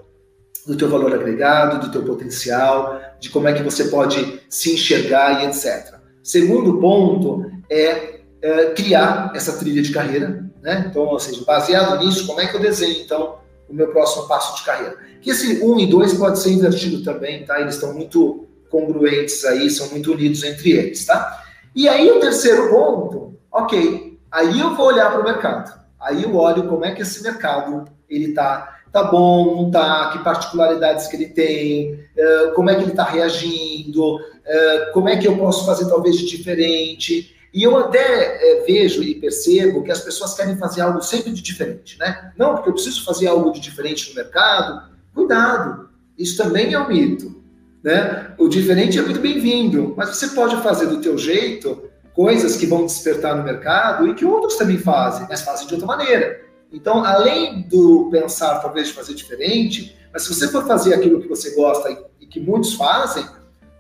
do 0.64 0.76
teu 0.76 0.88
valor 0.88 1.12
agregado, 1.12 1.84
do 1.84 1.90
teu 1.90 2.04
potencial, 2.04 3.00
de 3.18 3.30
como 3.30 3.48
é 3.48 3.52
que 3.52 3.64
você 3.64 3.84
pode 3.84 4.40
se 4.48 4.72
enxergar 4.72 5.42
e 5.42 5.46
etc. 5.46 5.96
Segundo 6.22 6.78
ponto 6.78 7.50
é, 7.70 8.15
é 8.42 8.70
criar 8.70 9.32
essa 9.34 9.58
trilha 9.58 9.82
de 9.82 9.92
carreira, 9.92 10.44
né? 10.62 10.86
Então, 10.88 11.02
ou 11.02 11.18
seja, 11.18 11.44
baseado 11.44 12.04
nisso, 12.04 12.26
como 12.26 12.40
é 12.40 12.46
que 12.46 12.56
eu 12.56 12.60
desenho 12.60 13.02
então 13.02 13.38
o 13.68 13.74
meu 13.74 13.88
próximo 13.88 14.28
passo 14.28 14.56
de 14.56 14.64
carreira. 14.64 14.96
Que 15.20 15.30
esse 15.30 15.64
1 15.64 15.80
e 15.80 15.86
2 15.86 16.14
pode 16.14 16.38
ser 16.38 16.52
invertido 16.52 17.02
também, 17.02 17.44
tá? 17.44 17.60
Eles 17.60 17.74
estão 17.74 17.92
muito 17.92 18.46
congruentes 18.70 19.44
aí, 19.44 19.70
são 19.70 19.88
muito 19.88 20.12
unidos 20.12 20.42
entre 20.44 20.72
eles, 20.72 21.04
tá? 21.04 21.44
E 21.74 21.88
aí 21.88 22.10
o 22.10 22.20
terceiro 22.20 22.70
ponto, 22.70 23.38
ok, 23.52 24.18
aí 24.30 24.60
eu 24.60 24.74
vou 24.74 24.86
olhar 24.86 25.10
para 25.10 25.20
o 25.20 25.24
mercado. 25.24 25.78
Aí 26.00 26.22
eu 26.22 26.34
olho 26.36 26.68
como 26.68 26.84
é 26.84 26.92
que 26.92 27.02
esse 27.02 27.22
mercado 27.22 27.84
ele 28.08 28.32
tá, 28.32 28.78
tá 28.92 29.02
bom, 29.04 29.56
não 29.56 29.70
tá, 29.70 30.10
que 30.10 30.20
particularidades 30.20 31.08
que 31.08 31.16
ele 31.16 31.28
tem, 31.28 31.98
eh, 32.16 32.52
como 32.54 32.70
é 32.70 32.76
que 32.76 32.82
ele 32.82 32.92
está 32.92 33.04
reagindo, 33.04 34.18
eh, 34.44 34.90
como 34.92 35.08
é 35.08 35.16
que 35.16 35.26
eu 35.26 35.36
posso 35.36 35.66
fazer 35.66 35.88
talvez 35.88 36.16
de 36.16 36.26
diferente. 36.26 37.35
E 37.56 37.62
eu 37.62 37.74
até 37.78 37.98
é, 37.98 38.64
vejo 38.66 39.02
e 39.02 39.14
percebo 39.14 39.82
que 39.82 39.90
as 39.90 40.02
pessoas 40.02 40.34
querem 40.34 40.58
fazer 40.58 40.82
algo 40.82 41.00
sempre 41.00 41.32
de 41.32 41.40
diferente, 41.40 41.98
né? 41.98 42.30
Não, 42.36 42.54
porque 42.54 42.68
eu 42.68 42.74
preciso 42.74 43.02
fazer 43.02 43.28
algo 43.28 43.50
de 43.50 43.60
diferente 43.60 44.10
no 44.10 44.14
mercado. 44.14 44.90
Cuidado, 45.14 45.88
isso 46.18 46.36
também 46.36 46.74
é 46.74 46.78
um 46.78 46.86
mito, 46.86 47.42
né? 47.82 48.34
O 48.36 48.46
diferente 48.46 48.98
é 48.98 49.02
muito 49.02 49.20
bem-vindo, 49.20 49.94
mas 49.96 50.10
você 50.10 50.28
pode 50.28 50.54
fazer 50.56 50.84
do 50.88 51.00
teu 51.00 51.16
jeito 51.16 51.84
coisas 52.12 52.56
que 52.56 52.66
vão 52.66 52.84
despertar 52.84 53.34
no 53.34 53.42
mercado 53.42 54.06
e 54.06 54.14
que 54.14 54.26
outros 54.26 54.56
também 54.56 54.76
fazem, 54.76 55.26
mas 55.26 55.40
fazem 55.40 55.66
de 55.66 55.72
outra 55.72 55.86
maneira. 55.86 56.42
Então, 56.70 57.06
além 57.06 57.62
do 57.62 58.10
pensar 58.10 58.58
talvez 58.58 58.88
de 58.88 58.92
fazer 58.92 59.14
diferente, 59.14 59.96
mas 60.12 60.24
se 60.24 60.34
você 60.34 60.46
for 60.48 60.66
fazer 60.66 60.92
aquilo 60.92 61.22
que 61.22 61.28
você 61.28 61.54
gosta 61.54 61.88
e 62.20 62.26
que 62.26 62.38
muitos 62.38 62.74
fazem, 62.74 63.24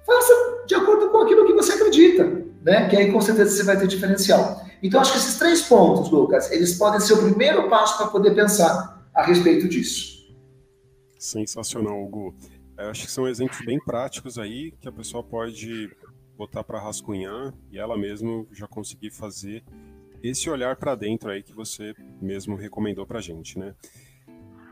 faça 0.06 0.32
de 0.66 0.74
acordo 0.74 1.10
com 1.10 1.18
aquilo 1.18 1.44
que 1.44 1.52
você 1.52 1.74
acredita 1.74 2.45
né? 2.66 2.88
Que 2.88 2.96
aí 2.96 3.12
com 3.12 3.20
certeza 3.20 3.56
você 3.56 3.62
vai 3.62 3.78
ter 3.78 3.86
diferencial. 3.86 4.60
Então 4.82 5.00
acho 5.00 5.12
que 5.12 5.18
esses 5.18 5.38
três 5.38 5.62
pontos, 5.62 6.10
Lucas, 6.10 6.50
eles 6.50 6.76
podem 6.76 6.98
ser 6.98 7.14
o 7.14 7.22
primeiro 7.22 7.70
passo 7.70 7.96
para 7.96 8.08
poder 8.08 8.34
pensar 8.34 9.08
a 9.14 9.22
respeito 9.22 9.68
disso. 9.68 10.26
Sensacional, 11.16 12.02
Hugo. 12.02 12.34
Eu 12.76 12.90
acho 12.90 13.06
que 13.06 13.10
são 13.10 13.26
exemplos 13.28 13.64
bem 13.64 13.78
práticos 13.78 14.36
aí 14.36 14.72
que 14.80 14.88
a 14.88 14.92
pessoa 14.92 15.22
pode 15.22 15.88
botar 16.36 16.62
para 16.64 16.80
rascunhar 16.80 17.54
e 17.70 17.78
ela 17.78 17.96
mesmo 17.96 18.46
já 18.52 18.66
conseguir 18.66 19.10
fazer 19.10 19.64
esse 20.22 20.50
olhar 20.50 20.76
para 20.76 20.94
dentro 20.94 21.30
aí 21.30 21.42
que 21.42 21.54
você 21.54 21.94
mesmo 22.20 22.56
recomendou 22.56 23.06
para 23.06 23.20
gente, 23.20 23.58
né? 23.58 23.74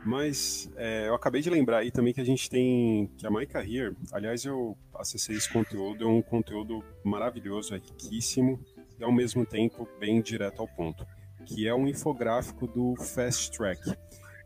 Mas 0.05 0.69
é, 0.75 1.07
eu 1.07 1.15
acabei 1.15 1.41
de 1.41 1.49
lembrar 1.49 1.79
aí 1.79 1.89
também 1.89 2.13
que 2.13 2.21
a 2.21 2.25
gente 2.25 2.47
tem 2.47 3.09
que 3.17 3.25
a 3.25 3.31
My 3.31 3.47
Career, 3.47 3.95
aliás, 4.11 4.45
eu 4.45 4.77
acessei 4.93 5.35
esse 5.35 5.51
conteúdo, 5.51 6.03
é 6.03 6.07
um 6.07 6.21
conteúdo 6.21 6.83
maravilhoso, 7.03 7.73
é 7.73 7.79
riquíssimo 7.79 8.63
e 8.99 9.03
ao 9.03 9.11
mesmo 9.11 9.47
tempo 9.47 9.89
bem 9.99 10.21
direto 10.21 10.61
ao 10.61 10.67
ponto, 10.67 11.03
que 11.47 11.67
é 11.67 11.73
um 11.73 11.87
infográfico 11.87 12.67
do 12.67 12.95
Fast 12.97 13.57
Track. 13.57 13.81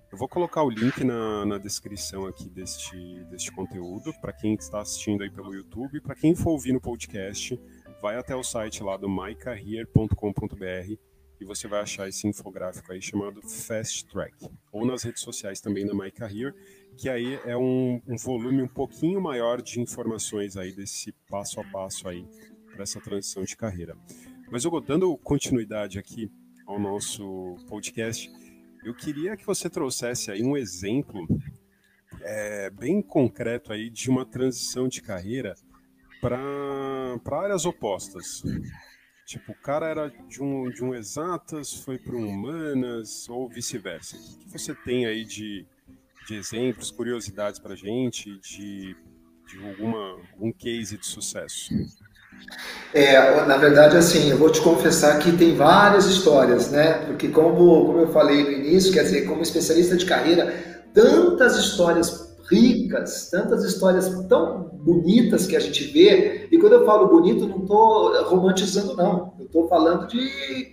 Eu 0.10 0.18
vou 0.18 0.30
colocar 0.30 0.64
o 0.64 0.70
link 0.70 1.04
na, 1.04 1.46
na 1.46 1.58
descrição 1.58 2.26
aqui 2.26 2.50
deste, 2.50 2.96
deste 3.26 3.52
conteúdo 3.52 4.14
para 4.22 4.32
quem 4.32 4.56
está 4.56 4.80
assistindo 4.80 5.24
aí 5.24 5.30
pelo 5.30 5.54
YouTube. 5.54 6.00
Para 6.00 6.16
quem 6.16 6.34
for 6.34 6.52
ouvir 6.52 6.72
no 6.72 6.80
podcast, 6.80 7.60
vai 8.02 8.16
até 8.16 8.34
o 8.34 8.44
site 8.44 8.82
lá 8.82 8.96
do 8.96 9.10
mycareer.com.br 9.10 11.09
e 11.40 11.46
você 11.46 11.68
vai 11.68 11.82
achar 11.82 12.08
esse 12.08 12.28
infográfico 12.28 12.92
aí 12.92 13.02
chamado 13.02 13.42
Fast 13.42 14.06
Track, 14.08 14.50
ou 14.72 14.86
nas 14.86 15.04
redes 15.04 15.22
sociais 15.22 15.62
também 15.62 15.86
da 15.86 15.94
My 15.94 16.12
Career, 16.12 16.54
que 16.98 17.08
aí 17.08 17.40
é 17.46 17.56
um, 17.56 18.02
um 18.08 18.18
volume 18.18 18.62
um 18.62 18.68
pouquinho 18.68 19.22
maior 19.22 19.62
de 19.62 19.80
informações 19.80 20.58
aí 20.58 20.72
desse 20.72 21.14
passo 21.30 21.62
a 21.62 21.64
passo 21.64 22.08
aí 22.08 22.26
para 22.74 22.84
essa 22.84 23.00
transição 23.00 23.44
de 23.44 23.56
carreira. 23.56 23.96
Mas 24.52 24.66
eu 24.66 24.82
dando 24.82 25.16
continuidade 25.18 25.98
aqui 25.98 26.30
ao 26.66 26.80
nosso 26.80 27.56
podcast, 27.68 28.30
eu 28.84 28.94
queria 28.94 29.36
que 29.36 29.46
você 29.46 29.70
trouxesse 29.70 30.32
aí 30.32 30.44
um 30.44 30.58
exemplo 30.58 31.26
é, 32.22 32.70
bem 32.70 33.02
concreto 33.02 33.72
aí 33.72 33.90
de 33.90 34.10
uma 34.10 34.26
transição 34.26 34.88
de 34.88 35.02
carreira 35.02 35.56
para 36.22 37.40
áreas 37.44 37.66
opostas. 37.66 38.44
Tipo, 39.30 39.52
o 39.52 39.56
cara 39.62 39.86
era 39.86 40.12
de 40.28 40.42
um, 40.42 40.72
de 40.72 40.84
um 40.84 40.96
exatas, 40.96 41.72
foi 41.72 42.00
para 42.00 42.16
um 42.16 42.28
humanas 42.28 43.30
ou 43.30 43.48
vice-versa. 43.48 44.18
O 44.18 44.40
que 44.40 44.50
você 44.50 44.74
tem 44.74 45.06
aí 45.06 45.24
de, 45.24 45.68
de 46.28 46.34
exemplos, 46.34 46.90
curiosidades 46.90 47.60
para 47.60 47.76
gente, 47.76 48.40
de, 48.40 48.96
de 49.48 49.70
alguma, 49.70 50.18
algum 50.34 50.52
case 50.52 50.98
de 50.98 51.06
sucesso? 51.06 51.72
É, 52.92 53.46
na 53.46 53.58
verdade, 53.58 53.98
assim, 53.98 54.32
eu 54.32 54.38
vou 54.40 54.52
te 54.52 54.62
confessar 54.62 55.20
que 55.20 55.38
tem 55.38 55.56
várias 55.56 56.08
histórias, 56.08 56.72
né? 56.72 57.06
Porque 57.06 57.28
como, 57.28 57.86
como 57.86 58.00
eu 58.00 58.12
falei 58.12 58.44
no 58.44 58.52
início, 58.52 58.92
quer 58.92 59.04
dizer, 59.04 59.28
como 59.28 59.44
especialista 59.44 59.96
de 59.96 60.08
carreira, 60.08 60.82
tantas 60.92 61.56
histórias 61.56 62.29
ricas, 62.50 63.30
tantas 63.30 63.64
histórias 63.64 64.10
tão 64.28 64.70
bonitas 64.74 65.46
que 65.46 65.56
a 65.56 65.60
gente 65.60 65.86
vê, 65.86 66.48
e 66.52 66.58
quando 66.58 66.74
eu 66.74 66.86
falo 66.86 67.08
bonito, 67.08 67.48
não 67.48 67.60
estou 67.60 68.24
romantizando, 68.24 68.96
não. 68.96 69.34
Eu 69.40 69.46
estou 69.46 69.68
falando 69.68 70.08
de 70.08 70.20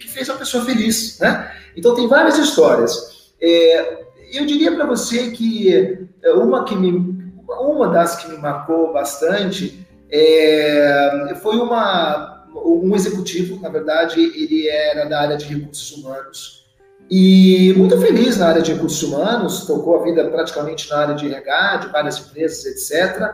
que 0.01 0.09
fez 0.09 0.29
a 0.31 0.35
pessoa 0.35 0.65
feliz, 0.65 1.19
né? 1.21 1.53
Então 1.77 1.95
tem 1.95 2.09
várias 2.09 2.39
histórias. 2.39 3.33
É, 3.41 4.05
eu 4.33 4.47
diria 4.47 4.75
para 4.75 4.87
você 4.87 5.31
que 5.31 6.09
uma 6.25 6.65
que 6.65 6.75
me, 6.75 7.17
uma 7.49 7.89
das 7.89 8.17
que 8.17 8.31
me 8.31 8.39
marcou 8.39 8.93
bastante 8.93 9.87
é, 10.11 11.35
foi 11.43 11.57
uma, 11.57 12.47
um 12.55 12.95
executivo, 12.95 13.61
na 13.61 13.69
verdade, 13.69 14.21
ele 14.21 14.69
era 14.69 15.05
da 15.05 15.21
área 15.21 15.37
de 15.37 15.45
recursos 15.47 15.93
humanos. 15.93 16.66
E 17.11 17.73
muito 17.77 17.99
feliz 18.01 18.37
na 18.37 18.49
área 18.49 18.63
de 18.63 18.73
recursos 18.73 19.03
humanos, 19.03 19.65
tocou 19.67 20.01
a 20.01 20.05
vida 20.05 20.29
praticamente 20.29 20.91
na 20.91 20.99
área 20.99 21.15
de 21.15 21.27
RH, 21.27 21.77
de 21.77 21.89
várias 21.89 22.19
empresas, 22.19 22.65
etc. 22.67 23.33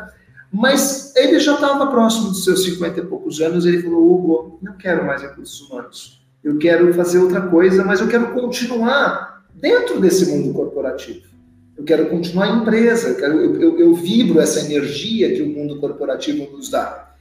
Mas 0.52 1.14
ele 1.16 1.40
já 1.40 1.54
estava 1.54 1.86
próximo 1.86 2.28
dos 2.28 2.44
seus 2.44 2.64
50 2.64 3.00
e 3.00 3.06
poucos 3.06 3.40
anos, 3.40 3.64
ele 3.64 3.82
falou, 3.82 4.12
Hugo, 4.12 4.58
não 4.62 4.76
quero 4.76 5.06
mais 5.06 5.22
recursos 5.22 5.60
humanos. 5.62 6.22
Eu 6.44 6.58
quero 6.58 6.92
fazer 6.92 7.18
outra 7.18 7.40
coisa, 7.40 7.82
mas 7.84 8.00
eu 8.00 8.08
quero 8.08 8.32
continuar 8.34 9.42
dentro 9.54 10.00
desse 10.00 10.26
mundo 10.26 10.52
corporativo 10.52 11.32
eu 11.76 11.84
quero 11.84 12.06
continuar 12.06 12.44
a 12.44 12.56
empresa, 12.56 13.08
eu, 13.08 13.16
quero, 13.16 13.40
eu, 13.40 13.60
eu, 13.60 13.78
eu 13.78 13.94
vibro 13.94 14.40
essa 14.40 14.60
energia 14.60 15.34
que 15.34 15.42
o 15.42 15.48
mundo 15.48 15.80
corporativo 15.80 16.50
nos 16.56 16.68
dá. 16.68 17.14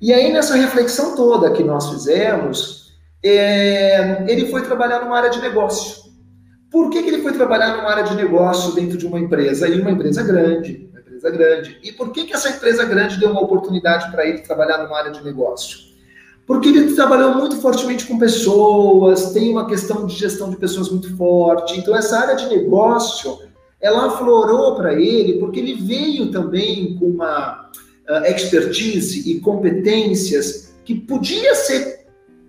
E 0.00 0.12
aí, 0.12 0.32
nessa 0.32 0.56
reflexão 0.56 1.14
toda 1.14 1.52
que 1.52 1.62
nós 1.62 1.90
fizemos, 1.90 2.79
é, 3.22 4.24
ele 4.28 4.46
foi 4.46 4.62
trabalhar 4.62 5.00
numa 5.00 5.16
área 5.16 5.30
de 5.30 5.40
negócio. 5.40 6.10
Por 6.70 6.88
que, 6.88 7.02
que 7.02 7.08
ele 7.08 7.22
foi 7.22 7.32
trabalhar 7.32 7.76
numa 7.76 7.90
área 7.90 8.04
de 8.04 8.14
negócio 8.14 8.74
dentro 8.74 8.96
de 8.96 9.06
uma 9.06 9.18
empresa? 9.18 9.68
E 9.68 9.80
uma 9.80 9.90
empresa 9.90 10.22
grande, 10.22 10.88
uma 10.90 11.00
empresa 11.00 11.30
grande. 11.30 11.78
E 11.82 11.92
por 11.92 12.12
que, 12.12 12.24
que 12.24 12.32
essa 12.32 12.48
empresa 12.48 12.84
grande 12.84 13.18
deu 13.18 13.30
uma 13.30 13.42
oportunidade 13.42 14.10
para 14.10 14.24
ele 14.26 14.38
trabalhar 14.38 14.78
numa 14.78 14.96
área 14.96 15.10
de 15.10 15.22
negócio? 15.24 15.90
Porque 16.46 16.68
ele 16.68 16.94
trabalhou 16.94 17.34
muito 17.34 17.56
fortemente 17.56 18.06
com 18.06 18.18
pessoas, 18.18 19.32
tem 19.32 19.50
uma 19.50 19.66
questão 19.66 20.06
de 20.06 20.14
gestão 20.14 20.50
de 20.50 20.56
pessoas 20.56 20.88
muito 20.88 21.16
forte. 21.16 21.78
Então, 21.78 21.94
essa 21.94 22.18
área 22.18 22.36
de 22.36 22.48
negócio 22.48 23.38
ela 23.80 24.06
aflorou 24.06 24.76
para 24.76 24.94
ele 24.94 25.38
porque 25.38 25.58
ele 25.58 25.74
veio 25.74 26.30
também 26.30 26.96
com 26.98 27.06
uma 27.06 27.70
uh, 28.08 28.24
expertise 28.26 29.30
e 29.30 29.40
competências 29.40 30.74
que 30.84 30.94
podia 30.94 31.54
ser 31.54 31.99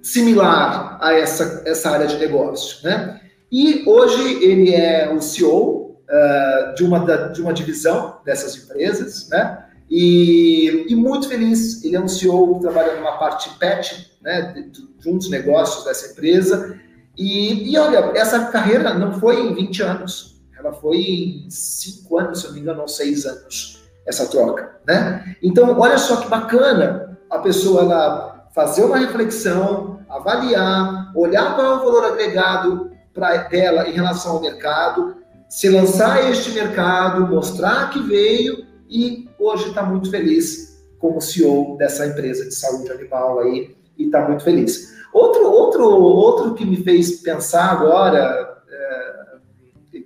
similar 0.01 0.97
a 1.01 1.13
essa, 1.13 1.63
essa 1.65 1.91
área 1.91 2.07
de 2.07 2.17
negócio, 2.17 2.83
né? 2.83 3.21
E 3.51 3.83
hoje 3.85 4.43
ele 4.43 4.73
é 4.73 5.13
o 5.13 5.21
CEO 5.21 5.59
uh, 5.59 5.97
ah, 6.09 6.73
de, 6.75 6.83
uma, 6.83 6.99
da, 6.99 7.27
de 7.27 7.41
uma 7.41 7.53
divisão 7.53 8.19
dessas 8.23 8.55
empresas, 8.55 9.27
né? 9.29 9.65
E, 9.89 10.85
e, 10.87 10.95
muito 10.95 11.27
feliz. 11.27 11.83
Ele 11.83 11.97
é 11.97 11.99
um 11.99 12.07
CEO 12.07 12.55
que 12.55 12.61
trabalha 12.61 12.95
numa 12.95 13.17
parte 13.17 13.49
PET, 13.59 14.09
né, 14.21 14.53
de, 14.53 14.71
de 14.71 15.09
um 15.09 15.17
dos 15.17 15.29
negócios 15.29 15.83
dessa 15.83 16.13
empresa. 16.13 16.79
E, 17.17 17.69
e 17.69 17.77
olha, 17.77 18.11
essa 18.15 18.45
carreira 18.45 18.93
não 18.93 19.19
foi 19.19 19.41
em 19.41 19.53
20 19.53 19.83
anos, 19.83 20.41
ela 20.57 20.71
foi 20.71 20.97
em 20.97 21.49
cinco 21.49 22.17
anos, 22.17 22.39
se 22.39 22.45
eu 22.45 22.51
não 22.51 22.55
me 22.55 22.61
engano, 22.61 22.81
ou 22.81 22.87
seis 22.87 23.25
anos, 23.25 23.83
essa 24.07 24.27
troca, 24.27 24.79
né? 24.87 25.35
Então, 25.43 25.77
olha 25.77 25.97
só 25.97 26.21
que 26.21 26.29
bacana 26.29 27.19
a 27.29 27.39
pessoa 27.39 27.81
ela 27.81 28.30
fazer 28.53 28.83
uma 28.83 28.97
reflexão, 28.97 29.99
avaliar, 30.09 31.11
olhar 31.15 31.55
qual 31.55 31.65
é 31.65 31.75
o 31.75 31.79
valor 31.79 32.05
agregado 32.05 32.91
para 33.13 33.37
dela 33.43 33.87
em 33.89 33.93
relação 33.93 34.33
ao 34.33 34.41
mercado, 34.41 35.15
se 35.49 35.69
lançar 35.69 36.17
a 36.17 36.29
este 36.29 36.51
mercado, 36.51 37.27
mostrar 37.27 37.89
que 37.89 37.99
veio 38.03 38.65
e 38.89 39.29
hoje 39.39 39.69
está 39.69 39.83
muito 39.83 40.09
feliz 40.09 40.81
como 40.97 41.21
CEO 41.21 41.77
dessa 41.77 42.05
empresa 42.05 42.45
de 42.45 42.53
saúde 42.53 42.91
animal 42.91 43.39
aí 43.39 43.75
e 43.97 44.05
está 44.05 44.27
muito 44.27 44.43
feliz. 44.43 44.91
Outro, 45.13 45.51
outro, 45.51 45.83
outro 45.83 46.53
que 46.53 46.65
me 46.65 46.77
fez 46.77 47.21
pensar 47.21 47.71
agora, 47.71 48.51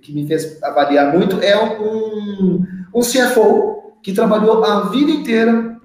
que 0.02 0.12
me 0.12 0.26
fez 0.26 0.62
avaliar 0.62 1.12
muito 1.16 1.40
é 1.42 1.56
um, 1.80 2.64
um 2.94 3.00
CFO 3.00 3.96
que 4.02 4.12
trabalhou 4.12 4.64
a 4.64 4.88
vida 4.88 5.10
inteira 5.10 5.75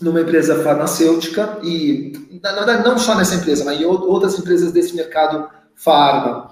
numa 0.00 0.20
empresa 0.20 0.62
farmacêutica 0.62 1.58
e, 1.62 2.12
na 2.42 2.52
verdade, 2.52 2.88
não 2.88 2.98
só 2.98 3.14
nessa 3.14 3.34
empresa, 3.34 3.64
mas 3.64 3.80
em 3.80 3.84
outras 3.84 4.38
empresas 4.38 4.72
desse 4.72 4.94
mercado 4.96 5.48
farma. 5.74 6.50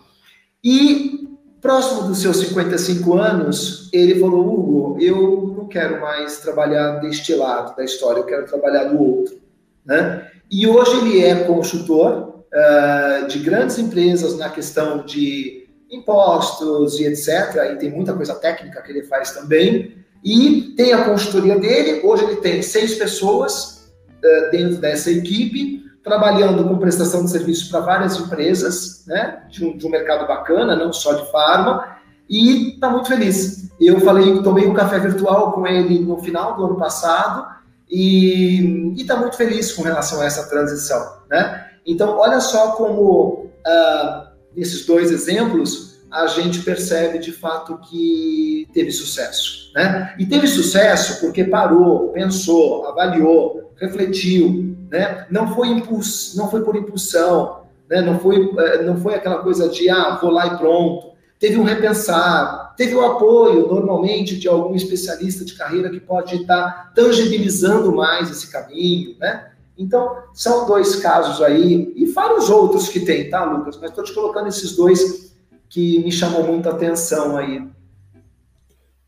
E 0.63 1.29
próximo 1.61 2.09
dos 2.09 2.21
seus 2.21 2.39
55 2.39 3.17
anos, 3.17 3.89
ele 3.93 4.21
falou: 4.21 4.47
Hugo, 4.47 4.99
eu 5.01 5.55
não 5.57 5.67
quero 5.67 6.01
mais 6.01 6.39
trabalhar 6.39 7.01
deste 7.01 7.35
lado 7.35 7.77
da 7.77 7.85
história, 7.85 8.21
eu 8.21 8.27
quero 8.27 8.47
trabalhar 8.47 8.85
do 8.85 9.03
outro. 9.03 9.39
Né? 9.85 10.31
E 10.51 10.67
hoje 10.67 10.97
ele 10.99 11.25
é 11.25 11.45
consultor 11.45 12.45
uh, 12.53 13.27
de 13.27 13.39
grandes 13.39 13.79
empresas 13.79 14.37
na 14.37 14.49
questão 14.49 15.05
de 15.05 15.69
impostos 15.91 16.99
e 17.01 17.07
etc. 17.07 17.73
E 17.73 17.77
tem 17.77 17.91
muita 17.91 18.15
coisa 18.15 18.35
técnica 18.35 18.83
que 18.83 18.93
ele 18.93 19.05
faz 19.05 19.33
também. 19.33 19.97
E 20.29 20.75
tem 20.77 20.93
a 20.93 21.07
consultoria 21.07 21.59
dele. 21.59 22.03
Hoje 22.05 22.23
ele 22.25 22.37
tem 22.37 22.61
seis 22.61 22.97
pessoas 22.97 23.91
uh, 24.23 24.51
dentro 24.51 24.77
dessa 24.77 25.11
equipe, 25.11 25.83
trabalhando 26.05 26.69
com 26.69 26.77
prestação 26.77 27.25
de 27.25 27.31
serviços 27.31 27.71
para 27.71 27.81
várias 27.81 28.21
empresas, 28.21 29.07
né? 29.07 29.45
De 29.49 29.65
um, 29.65 29.79
de 29.79 29.87
um, 29.87 29.91
mercado 29.91 30.29
bacana, 30.29 30.77
não 30.77 30.93
só 30.93 31.15
de 31.15 31.33
farma. 31.33 31.97
E 32.29 32.75
está 32.75 32.91
muito 32.91 33.09
feliz. 33.09 33.71
Eu 33.81 34.01
falei, 34.01 34.43
tomei 34.43 34.67
um 34.67 34.75
café 34.75 34.99
virtual 34.99 35.53
com 35.53 35.67
ele 35.67 36.01
no 36.01 36.19
final 36.19 36.57
do 36.57 36.67
ano 36.67 36.77
passado 36.77 37.47
e 37.91 38.93
está 38.99 39.17
muito 39.17 39.35
feliz 39.35 39.73
com 39.73 39.83
relação 39.83 40.21
a 40.21 40.27
essa 40.27 40.47
transição, 40.47 41.23
né? 41.31 41.69
Então, 41.87 42.19
olha 42.19 42.39
só 42.39 42.73
como 42.73 43.47
uh, 43.67 44.29
nesses 44.55 44.85
dois 44.85 45.11
exemplos, 45.11 45.88
a 46.11 46.27
gente 46.27 46.63
percebe 46.63 47.19
de 47.19 47.33
fato 47.33 47.79
que 47.79 48.67
teve 48.73 48.91
sucesso. 48.91 49.71
Né? 49.75 50.15
E 50.19 50.27
teve 50.27 50.47
sucesso 50.47 51.21
porque 51.21 51.45
parou, 51.45 52.09
pensou, 52.09 52.87
avaliou, 52.87 53.73
refletiu, 53.77 54.77
né? 54.91 55.27
não, 55.31 55.55
foi 55.55 55.69
impuls, 55.69 56.35
não 56.37 56.51
foi 56.51 56.63
por 56.63 56.77
impulsão, 56.77 57.63
né? 57.89 58.01
não, 58.01 58.19
foi, 58.19 58.53
eh, 58.59 58.83
não 58.83 58.97
foi 58.97 59.15
aquela 59.15 59.39
coisa 59.39 59.69
de 59.69 59.89
ah, 59.89 60.19
vou 60.21 60.31
lá 60.31 60.47
e 60.47 60.57
pronto. 60.57 61.09
Teve 61.39 61.57
um 61.57 61.63
repensar, 61.63 62.75
teve 62.77 62.95
o 62.95 63.05
apoio, 63.05 63.69
normalmente, 63.69 64.37
de 64.37 64.49
algum 64.49 64.75
especialista 64.75 65.45
de 65.45 65.55
carreira 65.55 65.89
que 65.89 66.01
pode 66.01 66.35
estar 66.35 66.93
tangibilizando 66.95 67.95
mais 67.95 68.29
esse 68.29 68.51
caminho, 68.51 69.17
né? 69.21 69.53
Então, 69.79 70.17
são 70.35 70.67
dois 70.67 70.97
casos 70.97 71.41
aí, 71.41 71.93
e 71.95 72.07
vários 72.07 72.51
outros 72.51 72.89
que 72.89 72.99
tem, 72.99 73.31
tá, 73.31 73.45
Lucas? 73.45 73.79
Mas 73.81 73.91
estou 73.91 74.03
te 74.03 74.13
colocando 74.13 74.49
esses 74.49 74.75
dois 74.75 75.29
que 75.69 75.99
me 76.03 76.11
chamam 76.11 76.43
muita 76.45 76.71
atenção 76.71 77.37
aí. 77.37 77.69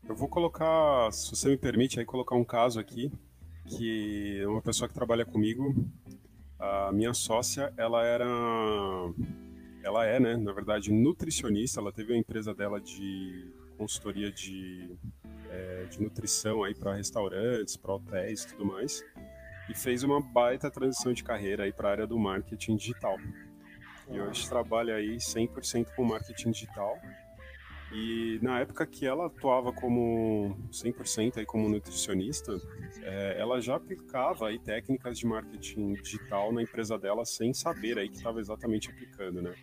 Eu 0.07 0.15
vou 0.15 0.27
colocar, 0.27 1.11
se 1.11 1.29
você 1.35 1.49
me 1.49 1.57
permite, 1.57 1.99
aí 1.99 2.05
colocar 2.05 2.35
um 2.35 2.43
caso 2.43 2.79
aqui, 2.79 3.11
que 3.65 4.43
uma 4.45 4.61
pessoa 4.61 4.87
que 4.87 4.93
trabalha 4.93 5.25
comigo, 5.25 5.73
a 6.59 6.91
minha 6.91 7.13
sócia, 7.13 7.73
ela 7.77 8.05
era, 8.05 8.27
ela 9.83 10.05
é, 10.05 10.19
né, 10.19 10.35
na 10.37 10.51
verdade, 10.51 10.91
nutricionista, 10.91 11.79
ela 11.79 11.91
teve 11.91 12.13
a 12.13 12.17
empresa 12.17 12.53
dela 12.53 12.79
de 12.79 13.51
consultoria 13.77 14.31
de, 14.31 14.91
é, 15.49 15.85
de 15.89 16.01
nutrição 16.01 16.63
aí 16.63 16.75
para 16.75 16.93
restaurantes, 16.93 17.75
para 17.75 17.93
hotéis 17.93 18.43
e 18.43 18.47
tudo 18.49 18.65
mais, 18.65 19.03
e 19.69 19.73
fez 19.73 20.03
uma 20.03 20.21
baita 20.21 20.69
transição 20.69 21.13
de 21.13 21.23
carreira 21.23 21.63
aí 21.63 21.73
para 21.73 21.87
a 21.87 21.91
área 21.91 22.07
do 22.07 22.19
marketing 22.19 22.75
digital. 22.75 23.17
E 24.11 24.19
hoje 24.19 24.47
trabalha 24.47 24.95
aí 24.95 25.17
100% 25.17 25.87
com 25.95 26.03
marketing 26.03 26.51
digital. 26.51 26.97
E 27.93 28.39
na 28.41 28.59
época 28.59 28.85
que 28.85 29.05
ela 29.05 29.25
atuava 29.25 29.73
como 29.73 30.57
100% 30.71 31.37
aí 31.37 31.45
como 31.45 31.67
nutricionista, 31.67 32.55
é, 33.01 33.35
ela 33.37 33.59
já 33.59 33.75
aplicava 33.75 34.47
aí 34.47 34.59
técnicas 34.59 35.17
de 35.17 35.25
marketing 35.25 35.93
digital 35.93 36.53
na 36.53 36.61
empresa 36.61 36.97
dela 36.97 37.25
sem 37.25 37.53
saber 37.53 37.97
aí 37.97 38.07
que 38.07 38.15
estava 38.15 38.39
exatamente 38.39 38.89
aplicando, 38.89 39.41
né? 39.41 39.53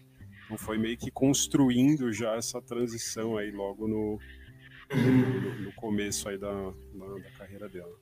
Então 0.44 0.58
foi 0.58 0.76
meio 0.76 0.96
que 0.96 1.10
construindo 1.10 2.12
já 2.12 2.34
essa 2.36 2.60
transição 2.60 3.38
aí 3.38 3.50
logo 3.50 3.88
no, 3.88 4.18
no, 4.94 5.64
no 5.64 5.72
começo 5.74 6.28
aí 6.28 6.38
da, 6.38 6.52
da, 6.52 7.06
da 7.22 7.30
carreira 7.38 7.68
dela. 7.68 7.92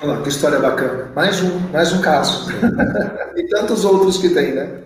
Olha 0.00 0.12
lá, 0.12 0.22
que 0.22 0.28
história 0.30 0.58
bacana. 0.58 1.12
Mais 1.14 1.42
um, 1.42 1.58
mais 1.70 1.92
um 1.92 2.00
caso. 2.00 2.50
e 3.36 3.46
tantos 3.48 3.84
outros 3.84 4.18
que 4.18 4.30
tem, 4.30 4.54
né? 4.54 4.84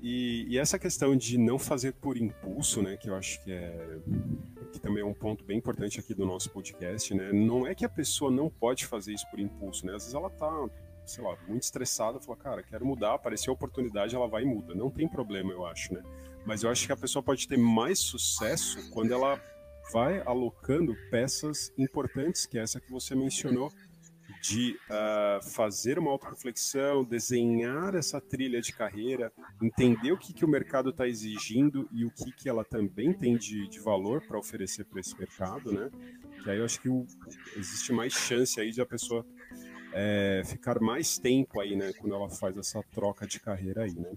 E, 0.00 0.46
e, 0.48 0.58
essa 0.58 0.78
questão 0.78 1.16
de 1.16 1.36
não 1.36 1.58
fazer 1.58 1.92
por 1.92 2.16
impulso, 2.16 2.80
né, 2.82 2.96
que 2.96 3.10
eu 3.10 3.16
acho 3.16 3.42
que 3.42 3.50
é 3.50 3.98
que 4.72 4.78
também 4.78 5.02
é 5.02 5.06
um 5.06 5.14
ponto 5.14 5.44
bem 5.44 5.58
importante 5.58 5.98
aqui 5.98 6.14
do 6.14 6.26
nosso 6.26 6.50
podcast, 6.50 7.14
né? 7.14 7.32
Não 7.32 7.66
é 7.66 7.74
que 7.74 7.84
a 7.84 7.88
pessoa 7.88 8.30
não 8.30 8.48
pode 8.50 8.86
fazer 8.86 9.12
isso 9.12 9.28
por 9.30 9.40
impulso, 9.40 9.86
né? 9.86 9.94
Às 9.94 10.02
vezes 10.02 10.14
ela 10.14 10.30
tá, 10.30 10.68
sei 11.06 11.24
lá, 11.24 11.36
muito 11.48 11.62
estressada, 11.62 12.20
fala, 12.20 12.36
cara, 12.36 12.62
quero 12.62 12.84
mudar, 12.84 13.14
apareceu 13.14 13.52
a 13.52 13.54
oportunidade, 13.54 14.14
ela 14.14 14.28
vai 14.28 14.42
e 14.42 14.46
muda. 14.46 14.74
Não 14.74 14.90
tem 14.90 15.08
problema, 15.08 15.52
eu 15.52 15.66
acho, 15.66 15.94
né? 15.94 16.02
Mas 16.46 16.62
eu 16.62 16.70
acho 16.70 16.86
que 16.86 16.92
a 16.92 16.96
pessoa 16.96 17.22
pode 17.22 17.48
ter 17.48 17.56
mais 17.56 17.98
sucesso 17.98 18.90
quando 18.90 19.12
ela 19.12 19.40
vai 19.92 20.20
alocando 20.26 20.94
peças 21.10 21.72
importantes, 21.78 22.46
que 22.46 22.58
é 22.58 22.62
essa 22.62 22.80
que 22.80 22.90
você 22.90 23.14
mencionou, 23.14 23.72
de 24.40 24.78
uh, 24.88 25.42
fazer 25.50 25.98
uma 25.98 26.10
auto-reflexão, 26.10 27.04
desenhar 27.04 27.94
essa 27.94 28.20
trilha 28.20 28.60
de 28.60 28.72
carreira, 28.72 29.32
entender 29.62 30.12
o 30.12 30.18
que, 30.18 30.32
que 30.32 30.44
o 30.44 30.48
mercado 30.48 30.90
está 30.90 31.06
exigindo 31.06 31.88
e 31.92 32.04
o 32.04 32.10
que, 32.10 32.32
que 32.32 32.48
ela 32.48 32.64
também 32.64 33.12
tem 33.12 33.36
de, 33.36 33.68
de 33.68 33.80
valor 33.80 34.22
para 34.26 34.38
oferecer 34.38 34.84
para 34.84 35.00
esse 35.00 35.16
mercado, 35.18 35.72
né? 35.72 35.90
Que 36.42 36.50
aí 36.50 36.58
eu 36.58 36.64
acho 36.64 36.80
que 36.80 36.88
o, 36.88 37.06
existe 37.56 37.92
mais 37.92 38.12
chance 38.12 38.60
aí 38.60 38.70
de 38.70 38.80
a 38.80 38.86
pessoa 38.86 39.26
é, 39.92 40.42
ficar 40.44 40.80
mais 40.80 41.18
tempo 41.18 41.60
aí, 41.60 41.74
né? 41.74 41.92
Quando 41.98 42.14
ela 42.14 42.28
faz 42.28 42.56
essa 42.56 42.82
troca 42.94 43.26
de 43.26 43.40
carreira 43.40 43.82
aí, 43.82 43.94
né? 43.94 44.10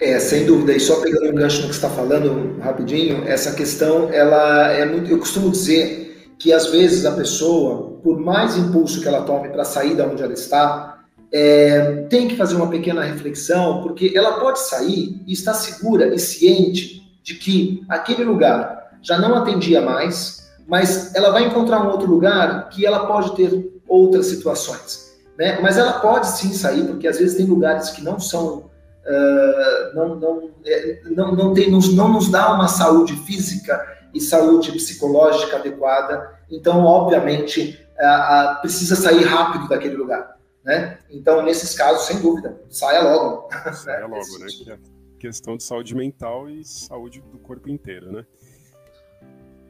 É, 0.00 0.18
sem 0.18 0.46
dúvida. 0.46 0.72
E 0.72 0.80
só 0.80 1.00
pegando 1.00 1.30
um 1.30 1.34
gancho 1.34 1.62
no 1.62 1.68
que 1.68 1.74
está 1.74 1.90
falando 1.90 2.58
rapidinho, 2.60 3.24
essa 3.24 3.54
questão, 3.54 4.10
ela 4.12 4.72
é 4.72 4.84
muito. 4.84 5.10
Eu 5.10 5.18
costumo 5.18 5.50
dizer 5.50 6.11
que 6.42 6.52
às 6.52 6.66
vezes 6.66 7.06
a 7.06 7.12
pessoa, 7.12 8.00
por 8.02 8.18
mais 8.18 8.56
impulso 8.56 9.00
que 9.00 9.06
ela 9.06 9.22
tome 9.22 9.48
para 9.50 9.64
sair 9.64 9.94
da 9.94 10.04
onde 10.04 10.24
ela 10.24 10.32
está, 10.32 11.04
é, 11.32 12.04
tem 12.10 12.26
que 12.26 12.36
fazer 12.36 12.56
uma 12.56 12.68
pequena 12.68 13.00
reflexão, 13.00 13.80
porque 13.80 14.12
ela 14.12 14.40
pode 14.40 14.58
sair 14.58 15.22
e 15.24 15.32
estar 15.32 15.54
segura 15.54 16.12
e 16.12 16.18
ciente 16.18 17.00
de 17.22 17.36
que 17.36 17.84
aquele 17.88 18.24
lugar 18.24 18.90
já 19.00 19.20
não 19.20 19.36
atendia 19.36 19.80
mais, 19.80 20.52
mas 20.66 21.14
ela 21.14 21.30
vai 21.30 21.44
encontrar 21.44 21.86
um 21.86 21.90
outro 21.90 22.10
lugar 22.10 22.68
que 22.70 22.84
ela 22.84 23.06
pode 23.06 23.36
ter 23.36 23.80
outras 23.86 24.26
situações. 24.26 25.12
Né? 25.38 25.60
Mas 25.62 25.78
ela 25.78 26.00
pode 26.00 26.26
sim 26.26 26.52
sair, 26.52 26.84
porque 26.88 27.06
às 27.06 27.20
vezes 27.20 27.36
tem 27.36 27.46
lugares 27.46 27.90
que 27.90 28.02
não 28.02 28.18
são. 28.18 28.68
Uh, 29.06 29.94
não, 29.94 30.16
não, 30.16 30.50
é, 30.66 31.02
não, 31.06 31.36
não, 31.36 31.54
tem, 31.54 31.70
não, 31.70 31.78
não 31.78 32.12
nos 32.14 32.28
dá 32.28 32.52
uma 32.52 32.66
saúde 32.66 33.14
física 33.18 33.80
e 34.14 34.20
saúde 34.20 34.72
psicológica 34.72 35.56
adequada. 35.56 36.38
Então, 36.50 36.84
obviamente, 36.84 37.78
a, 37.98 38.52
a, 38.52 38.54
precisa 38.56 38.96
sair 38.96 39.24
rápido 39.24 39.68
daquele 39.68 39.96
lugar. 39.96 40.36
Né? 40.64 40.98
Então, 41.10 41.42
nesses 41.42 41.74
casos, 41.74 42.06
sem 42.06 42.20
dúvida, 42.20 42.60
saia 42.68 43.02
logo. 43.02 43.48
Saia 43.72 44.06
logo, 44.06 44.38
né? 44.38 44.46
Que 44.46 44.70
é 44.70 44.78
questão 45.18 45.56
de 45.56 45.62
saúde 45.62 45.94
mental 45.94 46.48
e 46.48 46.64
saúde 46.64 47.20
do 47.20 47.38
corpo 47.38 47.68
inteiro, 47.68 48.10
né? 48.10 48.26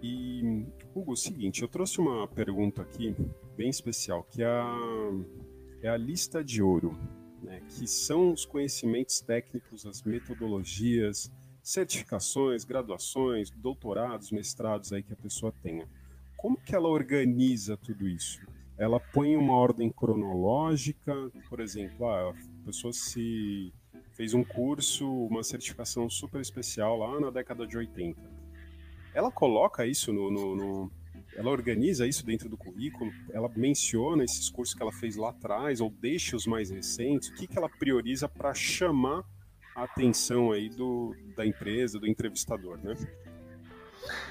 E, 0.03 0.67
Hugo, 0.95 1.13
o 1.13 1.17
seguinte, 1.17 1.63
eu 1.63 1.69
trouxe 1.69 2.01
uma 2.01 2.27
pergunta 2.27 2.83
aqui 2.83 3.15
bem 3.57 3.69
especial, 3.69 4.27
que 4.29 4.43
é 4.43 4.47
a, 4.47 5.11
é 5.83 5.89
a 5.89 5.97
lista 5.97 6.43
de 6.43 6.63
ouro, 6.63 6.99
né? 7.43 7.61
Que 7.69 7.87
são 7.87 8.33
os 8.33 8.45
conhecimentos 8.45 9.21
técnicos, 9.21 9.87
as 9.87 10.03
metodologias, 10.03 11.31
certificações, 11.63 12.65
graduações, 12.65 13.51
doutorados, 13.51 14.31
mestrados 14.31 14.93
aí 14.93 15.03
que 15.03 15.13
a 15.13 15.17
pessoa 15.17 15.53
tenha. 15.63 15.89
Como 16.37 16.57
que 16.57 16.75
ela 16.75 16.89
organiza 16.89 17.77
tudo 17.77 18.09
isso? 18.09 18.41
Ela 18.77 18.99
põe 18.99 19.37
uma 19.37 19.55
ordem 19.55 19.91
cronológica, 19.91 21.15
por 21.49 21.61
exemplo, 21.61 22.09
ah, 22.09 22.31
a 22.31 22.65
pessoa 22.65 22.93
se 22.93 23.73
fez 24.13 24.35
um 24.35 24.43
curso, 24.43 25.09
uma 25.09 25.45
certificação 25.45 26.11
super 26.11 26.41
especial 26.41 26.99
lá 26.99 27.21
na 27.21 27.31
década 27.31 27.67
de 27.67 27.77
80. 27.77 28.21
Ela 29.15 29.31
coloca 29.31 29.87
isso 29.87 30.13
no, 30.13 30.31
no, 30.31 30.57
no 30.57 30.93
ela 31.35 31.51
organiza 31.51 32.07
isso 32.07 32.27
dentro 32.27 32.49
do 32.49 32.57
currículo, 32.57 33.11
ela 33.31 33.51
menciona 33.57 34.25
esses 34.25 34.51
cursos 34.51 34.75
que 34.75 34.83
ela 34.83 34.93
fez 34.93 35.17
lá 35.17 35.31
atrás 35.31 35.81
ou 35.81 35.91
deixa 35.91 36.37
os 36.37 36.47
mais 36.47 36.71
recentes, 36.71 37.29
o 37.29 37.35
que, 37.35 37.47
que 37.47 37.57
ela 37.57 37.69
prioriza 37.69 38.29
para 38.29 38.53
chamar 38.53 39.25
atenção 39.75 40.53
aí 40.53 40.69
do, 40.69 41.15
da 41.37 41.47
empresa, 41.47 41.99
do 41.99 42.07
entrevistador, 42.07 42.79
né? 42.83 42.95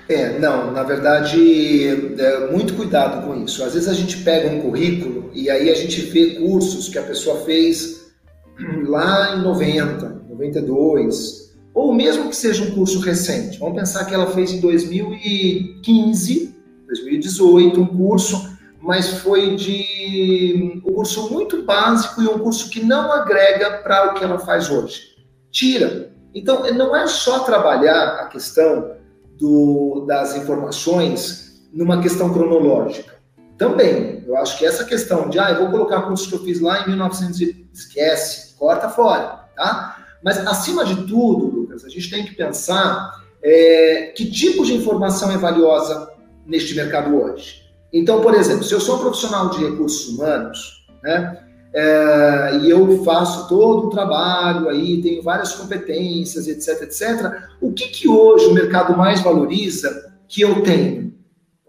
É, 0.08 0.38
não, 0.40 0.72
na 0.72 0.84
verdade, 0.84 1.88
é, 2.20 2.52
muito 2.52 2.74
cuidado 2.76 3.26
com 3.26 3.44
isso. 3.44 3.64
Às 3.64 3.74
vezes 3.74 3.88
a 3.88 3.94
gente 3.94 4.18
pega 4.18 4.50
um 4.50 4.62
currículo 4.62 5.32
e 5.34 5.50
aí 5.50 5.70
a 5.70 5.76
gente 5.76 6.02
vê 6.02 6.36
cursos 6.36 6.90
que 6.90 6.98
a 6.98 7.04
pessoa 7.04 7.46
fez 7.46 8.12
lá 8.86 9.36
em 9.36 9.42
90, 9.42 10.24
92, 10.30 11.52
ou 11.74 11.94
mesmo 11.94 12.30
que 12.30 12.36
seja 12.36 12.64
um 12.64 12.72
curso 12.72 13.00
recente. 13.00 13.58
Vamos 13.60 13.80
pensar 13.80 14.04
que 14.06 14.14
ela 14.14 14.28
fez 14.28 14.52
em 14.52 14.60
2015, 14.60 16.56
2018, 16.88 17.82
um 17.82 17.86
curso, 17.86 18.52
mas 18.82 19.08
foi 19.20 19.56
de 19.56 20.74
um 20.74 20.82
curso 20.82 21.32
muito 21.32 21.64
básico 21.64 22.22
e 22.22 22.28
um 22.28 22.40
curso 22.40 22.70
que 22.70 22.84
não 22.84 23.14
agrega 23.14 23.78
para 23.78 24.12
o 24.12 24.16
que 24.16 24.24
ela 24.26 24.38
faz 24.40 24.70
hoje 24.70 25.11
tira. 25.52 26.12
Então, 26.34 26.72
não 26.74 26.96
é 26.96 27.08
só 27.08 27.40
trabalhar 27.40 28.22
a 28.22 28.28
questão 28.28 28.96
do, 29.38 30.06
das 30.08 30.36
informações 30.36 31.62
numa 31.74 32.02
questão 32.02 32.32
cronológica. 32.32 33.20
Também, 33.58 34.24
eu 34.26 34.36
acho 34.38 34.58
que 34.58 34.66
essa 34.66 34.86
questão 34.86 35.30
de, 35.30 35.38
ah, 35.38 35.52
eu 35.52 35.60
vou 35.60 35.72
colocar 35.72 36.02
curso 36.04 36.28
que 36.30 36.36
eu 36.36 36.44
fiz 36.44 36.60
lá 36.60 36.84
em 36.84 36.90
1900, 36.90 37.40
esquece, 37.74 38.56
corta 38.56 38.90
fora, 38.90 39.46
tá? 39.56 39.98
Mas, 40.24 40.38
acima 40.48 40.86
de 40.86 40.96
tudo, 41.08 41.46
Lucas, 41.46 41.84
a 41.84 41.90
gente 41.90 42.10
tem 42.10 42.26
que 42.26 42.36
pensar 42.36 43.12
é, 43.44 44.14
que 44.16 44.30
tipo 44.30 44.66
de 44.66 44.74
informação 44.74 45.32
é 45.32 45.38
valiosa 45.38 46.12
neste 46.46 46.76
mercado 46.76 47.16
hoje. 47.16 47.62
Então, 47.92 48.22
por 48.22 48.34
exemplo, 48.36 48.64
se 48.64 48.74
eu 48.74 48.80
sou 48.80 48.98
um 48.98 49.00
profissional 49.00 49.50
de 49.50 49.66
recursos 49.66 50.08
humanos, 50.10 50.88
né, 51.04 51.44
é, 51.74 52.60
e 52.62 52.70
eu 52.70 53.04
faço 53.04 53.48
todo 53.48 53.88
o 53.88 53.90
trabalho 53.90 54.68
aí, 54.70 55.02
tenho 55.02 55.24
várias 55.24 55.54
competências, 55.54 56.48
etc, 56.48 56.82
etc. 56.84 57.50
O 57.62 57.72
que, 57.72 57.88
que 57.88 58.10
hoje 58.10 58.48
o 58.48 58.54
mercado 58.54 58.96
mais 58.98 59.22
valoriza 59.22 60.14
que 60.28 60.42
eu 60.42 60.62
tenho? 60.64 61.14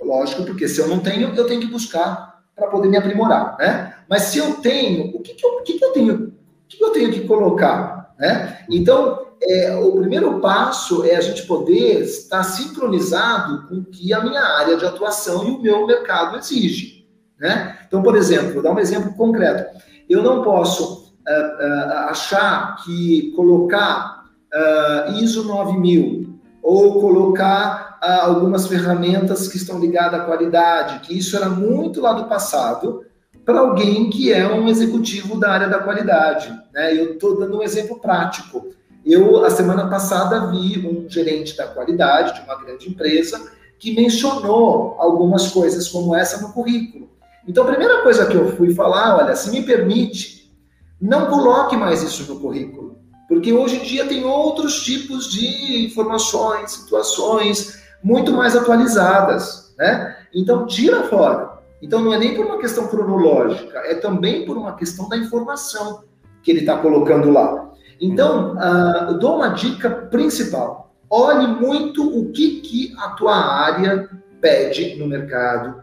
Lógico, 0.00 0.44
porque 0.44 0.66
se 0.68 0.80
eu 0.80 0.88
não 0.88 0.98
tenho, 0.98 1.34
eu 1.34 1.46
tenho 1.46 1.60
que 1.60 1.68
buscar 1.68 2.42
para 2.56 2.66
poder 2.66 2.88
me 2.88 2.96
aprimorar, 2.96 3.56
né? 3.58 3.94
Mas 4.08 4.22
se 4.22 4.38
eu 4.38 4.54
tenho, 4.54 5.16
o 5.16 5.20
que, 5.20 5.34
que, 5.34 5.46
eu, 5.46 5.62
que, 5.62 5.78
que 5.78 5.84
eu 5.84 5.92
tenho? 5.92 6.14
O 6.14 6.32
que, 6.68 6.76
que 6.76 6.84
eu 6.84 6.90
tenho 6.90 7.12
que 7.12 7.26
colocar, 7.26 8.14
né? 8.18 8.64
Então, 8.68 9.22
é, 9.40 9.74
o 9.76 9.92
primeiro 9.92 10.40
passo 10.40 11.04
é 11.04 11.16
a 11.16 11.20
gente 11.20 11.46
poder 11.46 12.00
estar 12.02 12.42
sincronizado 12.44 13.66
com 13.68 13.76
o 13.76 13.84
que 13.84 14.12
a 14.12 14.20
minha 14.20 14.40
área 14.40 14.76
de 14.76 14.84
atuação 14.84 15.46
e 15.46 15.50
o 15.50 15.62
meu 15.62 15.86
mercado 15.86 16.38
exige. 16.38 17.06
Né? 17.38 17.76
Então, 17.86 18.02
por 18.02 18.16
exemplo, 18.16 18.54
vou 18.54 18.62
dar 18.62 18.72
um 18.72 18.78
exemplo 18.78 19.12
concreto. 19.14 19.76
Eu 20.12 20.22
não 20.22 20.42
posso 20.42 21.14
uh, 21.26 21.30
uh, 21.30 21.92
achar 22.10 22.76
que 22.84 23.32
colocar 23.34 24.26
uh, 24.52 25.12
ISO 25.22 25.44
9000 25.44 26.38
ou 26.62 27.00
colocar 27.00 27.98
algumas 28.02 28.66
ferramentas 28.66 29.48
que 29.48 29.56
estão 29.56 29.78
ligadas 29.78 30.20
à 30.20 30.24
qualidade, 30.24 31.00
que 31.00 31.16
isso 31.16 31.36
era 31.36 31.48
muito 31.48 32.00
lá 32.00 32.12
do 32.12 32.24
passado, 32.24 33.04
para 33.44 33.60
alguém 33.60 34.10
que 34.10 34.32
é 34.32 34.46
um 34.46 34.68
executivo 34.68 35.38
da 35.38 35.52
área 35.52 35.68
da 35.68 35.78
qualidade. 35.78 36.52
Né? 36.74 36.96
Eu 36.96 37.12
estou 37.12 37.38
dando 37.38 37.58
um 37.58 37.62
exemplo 37.62 38.00
prático. 38.00 38.70
Eu, 39.06 39.44
a 39.44 39.50
semana 39.50 39.88
passada, 39.88 40.46
vi 40.46 40.84
um 40.84 41.08
gerente 41.08 41.56
da 41.56 41.68
qualidade 41.68 42.34
de 42.34 42.44
uma 42.44 42.60
grande 42.60 42.88
empresa 42.88 43.52
que 43.78 43.94
mencionou 43.94 44.96
algumas 44.98 45.48
coisas 45.52 45.88
como 45.88 46.14
essa 46.14 46.40
no 46.40 46.52
currículo. 46.52 47.08
Então, 47.46 47.64
a 47.64 47.68
primeira 47.68 48.02
coisa 48.02 48.26
que 48.26 48.36
eu 48.36 48.56
fui 48.56 48.74
falar, 48.74 49.16
olha, 49.16 49.34
se 49.34 49.50
me 49.50 49.62
permite, 49.62 50.52
não 51.00 51.26
coloque 51.26 51.76
mais 51.76 52.02
isso 52.02 52.32
no 52.32 52.40
currículo, 52.40 52.98
porque 53.28 53.52
hoje 53.52 53.76
em 53.76 53.82
dia 53.82 54.06
tem 54.06 54.24
outros 54.24 54.84
tipos 54.84 55.30
de 55.30 55.86
informações, 55.86 56.72
situações. 56.72 57.82
muito 58.02 58.32
mais 58.32 58.56
atualizadas, 58.56 59.72
né? 59.78 60.16
Então, 60.34 60.66
tira 60.66 61.04
fora. 61.04 61.58
Então, 61.80 62.00
não 62.00 62.12
é 62.12 62.18
nem 62.18 62.34
por 62.34 62.46
uma 62.46 62.58
questão 62.58 62.88
cronológica, 62.88 63.78
é 63.80 63.94
também 63.94 64.44
por 64.44 64.56
uma 64.56 64.74
questão 64.74 65.08
da 65.08 65.16
informação 65.16 66.02
que 66.42 66.50
ele 66.50 66.60
está 66.60 66.78
colocando 66.78 67.30
lá. 67.30 67.70
Então, 68.00 68.54
uh, 68.54 69.10
eu 69.10 69.18
dou 69.18 69.36
uma 69.36 69.48
dica 69.48 69.88
principal. 69.88 70.92
Olhe 71.08 71.46
muito 71.46 72.02
o 72.02 72.32
que, 72.32 72.60
que 72.60 72.94
a 72.98 73.10
tua 73.10 73.36
área 73.36 74.08
pede 74.40 74.96
no 74.96 75.06
mercado. 75.06 75.82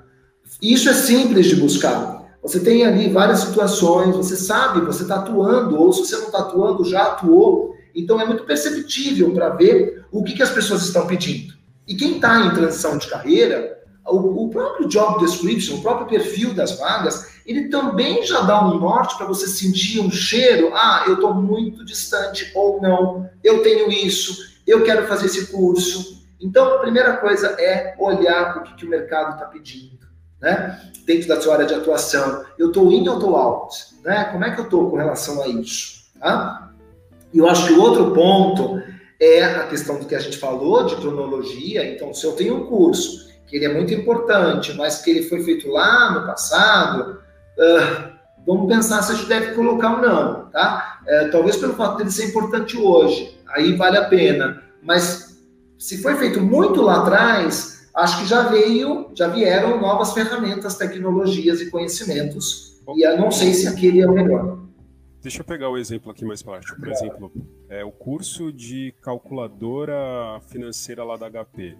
Isso 0.61 0.89
é 0.89 0.93
simples 0.93 1.45
de 1.45 1.55
buscar. 1.55 2.19
Você 2.41 2.59
tem 2.59 2.85
ali 2.85 3.09
várias 3.09 3.39
situações, 3.39 4.15
você 4.15 4.35
sabe, 4.35 4.81
você 4.81 5.03
está 5.03 5.15
atuando, 5.15 5.77
ou 5.77 5.91
se 5.91 6.05
você 6.05 6.15
não 6.17 6.25
está 6.25 6.39
atuando, 6.39 6.85
já 6.85 7.03
atuou. 7.03 7.75
Então 7.93 8.19
é 8.19 8.25
muito 8.25 8.43
perceptível 8.43 9.31
para 9.33 9.49
ver 9.49 10.05
o 10.11 10.23
que, 10.23 10.33
que 10.33 10.43
as 10.43 10.49
pessoas 10.49 10.83
estão 10.83 11.05
pedindo. 11.05 11.53
E 11.87 11.95
quem 11.95 12.15
está 12.15 12.45
em 12.45 12.53
transição 12.53 12.97
de 12.97 13.07
carreira, 13.07 13.77
o, 14.05 14.49
próprio 14.49 14.87
job 14.87 15.19
description, 15.19 15.77
o 15.77 15.81
próprio 15.81 16.07
perfil 16.07 16.53
das 16.53 16.77
vagas, 16.77 17.39
ele 17.45 17.67
também 17.67 18.25
já 18.25 18.41
dá 18.41 18.65
um 18.65 18.79
norte 18.79 19.17
para 19.17 19.25
você 19.25 19.47
sentir 19.47 19.99
um 19.99 20.11
cheiro. 20.11 20.71
Ah, 20.73 21.03
eu 21.07 21.15
estou 21.15 21.33
muito 21.33 21.83
distante 21.83 22.51
ou 22.55 22.81
não, 22.81 23.29
eu 23.43 23.61
tenho 23.63 23.91
isso, 23.91 24.37
eu 24.65 24.83
quero 24.83 25.07
fazer 25.07 25.25
esse 25.25 25.47
curso. 25.47 26.19
Então, 26.39 26.75
a 26.75 26.79
primeira 26.79 27.17
coisa 27.17 27.47
é 27.59 27.95
olhar 27.99 28.57
o 28.57 28.63
que, 28.63 28.75
que 28.75 28.85
o 28.85 28.89
mercado 28.89 29.33
está 29.33 29.45
pedindo 29.45 29.99
né? 30.41 30.79
Dentro 31.05 31.27
da 31.27 31.41
sua 31.41 31.55
área 31.55 31.65
de 31.65 31.73
atuação, 31.73 32.45
eu 32.57 32.67
estou 32.67 32.91
in 32.91 33.07
ou 33.07 33.15
estou 33.15 33.35
out, 33.35 33.75
né? 34.03 34.25
Como 34.25 34.43
é 34.45 34.51
que 34.51 34.59
eu 34.59 34.65
estou 34.65 34.89
com 34.89 34.97
relação 34.97 35.41
a 35.41 35.47
isso, 35.47 36.03
tá? 36.19 36.71
E 37.33 37.37
eu 37.37 37.47
acho 37.47 37.67
que 37.67 37.73
o 37.73 37.81
outro 37.81 38.11
ponto 38.11 38.81
é 39.19 39.43
a 39.43 39.67
questão 39.67 39.99
do 39.99 40.05
que 40.05 40.15
a 40.15 40.19
gente 40.19 40.37
falou 40.37 40.85
de 40.85 40.95
cronologia. 40.95 41.85
Então, 41.93 42.13
se 42.13 42.25
eu 42.25 42.31
tenho 42.33 42.55
um 42.55 42.65
curso 42.65 43.29
que 43.45 43.57
ele 43.57 43.65
é 43.65 43.73
muito 43.73 43.93
importante, 43.93 44.73
mas 44.73 45.01
que 45.01 45.09
ele 45.09 45.23
foi 45.23 45.43
feito 45.43 45.69
lá 45.69 46.11
no 46.11 46.25
passado, 46.25 47.19
uh, 47.57 48.09
vamos 48.45 48.67
pensar 48.67 49.01
se 49.01 49.11
a 49.11 49.15
gente 49.15 49.27
deve 49.27 49.53
colocar 49.53 49.95
ou 49.95 50.01
não, 50.01 50.45
tá? 50.49 51.01
Uh, 51.03 51.31
talvez 51.31 51.57
pelo 51.57 51.73
fato 51.73 51.97
dele 51.97 52.11
ser 52.11 52.29
importante 52.29 52.77
hoje, 52.77 53.37
aí 53.49 53.75
vale 53.75 53.97
a 53.97 54.05
pena. 54.05 54.63
Mas 54.81 55.37
se 55.77 56.01
foi 56.01 56.15
feito 56.15 56.39
muito 56.39 56.81
lá 56.81 57.01
atrás, 57.01 57.78
acho 57.99 58.19
que 58.19 58.25
já 58.25 58.43
veio, 58.43 59.11
já 59.13 59.27
vieram 59.27 59.79
novas 59.79 60.13
ferramentas, 60.13 60.75
tecnologias 60.75 61.61
e 61.61 61.69
conhecimentos, 61.69 62.81
e 62.95 63.05
eu 63.05 63.17
não 63.17 63.29
sei 63.29 63.53
se 63.53 63.67
aquele 63.67 64.01
é 64.01 64.07
o 64.07 64.13
melhor. 64.13 64.59
Deixa 65.21 65.41
eu 65.41 65.45
pegar 65.45 65.69
o 65.69 65.73
um 65.73 65.77
exemplo 65.77 66.09
aqui 66.11 66.23
mais 66.23 66.41
prático. 66.41 66.79
Por 66.79 66.87
exemplo, 66.87 67.31
é 67.67 67.83
o 67.83 67.91
curso 67.91 68.53
de 68.53 68.93
calculadora 69.01 70.39
financeira 70.47 71.03
lá 71.03 71.17
da 71.17 71.29
HP. 71.29 71.77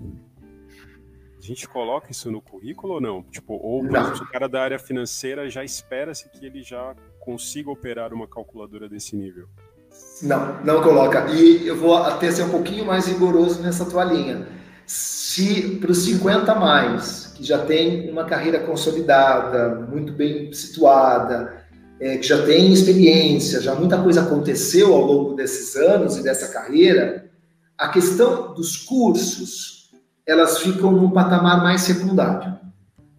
A 1.38 1.42
gente 1.42 1.68
coloca 1.70 2.12
isso 2.12 2.30
no 2.30 2.42
currículo 2.42 2.96
ou 2.96 3.02
não? 3.02 3.24
Tipo, 3.24 3.54
ou 3.54 3.86
exemplo, 3.86 4.24
o 4.24 4.28
cara 4.28 4.50
da 4.50 4.62
área 4.62 4.78
financeira 4.78 5.50
já 5.50 5.64
espera-se 5.64 6.30
que 6.30 6.46
ele 6.46 6.62
já 6.62 6.94
consiga 7.22 7.72
operar 7.72 8.14
uma 8.14 8.28
calculadora 8.28 8.90
desse 8.90 9.16
nível? 9.16 9.48
Não, 10.22 10.62
não 10.66 10.84
coloca. 10.84 11.30
E 11.32 11.66
eu 11.66 11.78
vou 11.78 11.96
até 11.96 12.30
ser 12.30 12.44
um 12.44 12.50
pouquinho 12.50 12.86
mais 12.86 13.08
rigoroso 13.08 13.62
nessa 13.62 13.86
tua 13.86 14.04
linha 14.04 14.59
se 14.90 15.78
para 15.80 15.92
os 15.92 16.00
50 16.00 16.56
mais, 16.56 17.28
que 17.36 17.44
já 17.44 17.60
tem 17.60 18.10
uma 18.10 18.26
carreira 18.26 18.60
consolidada, 18.62 19.88
muito 19.88 20.12
bem 20.12 20.52
situada, 20.52 21.64
é, 22.00 22.18
que 22.18 22.28
já 22.28 22.44
tem 22.44 22.74
experiência, 22.74 23.62
já 23.62 23.76
muita 23.76 24.02
coisa 24.02 24.24
aconteceu 24.24 24.92
ao 24.92 25.06
longo 25.06 25.36
desses 25.36 25.76
anos 25.76 26.18
e 26.18 26.24
dessa 26.24 26.48
carreira, 26.48 27.30
a 27.78 27.90
questão 27.90 28.56
dos 28.56 28.78
cursos, 28.78 29.92
elas 30.26 30.58
ficam 30.58 30.92
num 30.92 31.12
patamar 31.12 31.62
mais 31.62 31.82
secundário. 31.82 32.58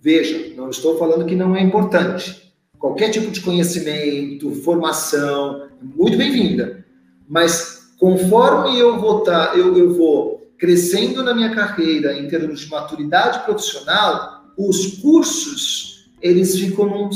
Veja, 0.00 0.52
não 0.56 0.70
estou 0.70 0.98
falando 0.98 1.24
que 1.24 1.36
não 1.36 1.54
é 1.54 1.62
importante. 1.62 2.52
Qualquer 2.80 3.10
tipo 3.10 3.30
de 3.30 3.42
conhecimento, 3.42 4.52
formação, 4.56 5.68
muito 5.80 6.18
bem-vinda. 6.18 6.84
Mas 7.28 7.92
conforme 7.96 8.76
eu 8.76 8.98
vou, 8.98 9.20
tá, 9.20 9.52
eu, 9.54 9.78
eu 9.78 9.94
vou 9.94 10.39
crescendo 10.60 11.24
na 11.24 11.34
minha 11.34 11.54
carreira 11.54 12.12
em 12.12 12.28
termos 12.28 12.60
de 12.60 12.68
maturidade 12.68 13.40
profissional, 13.44 14.44
os 14.58 14.98
cursos 14.98 16.10
eles 16.20 16.54
ficam 16.58 16.84
num 16.84 17.08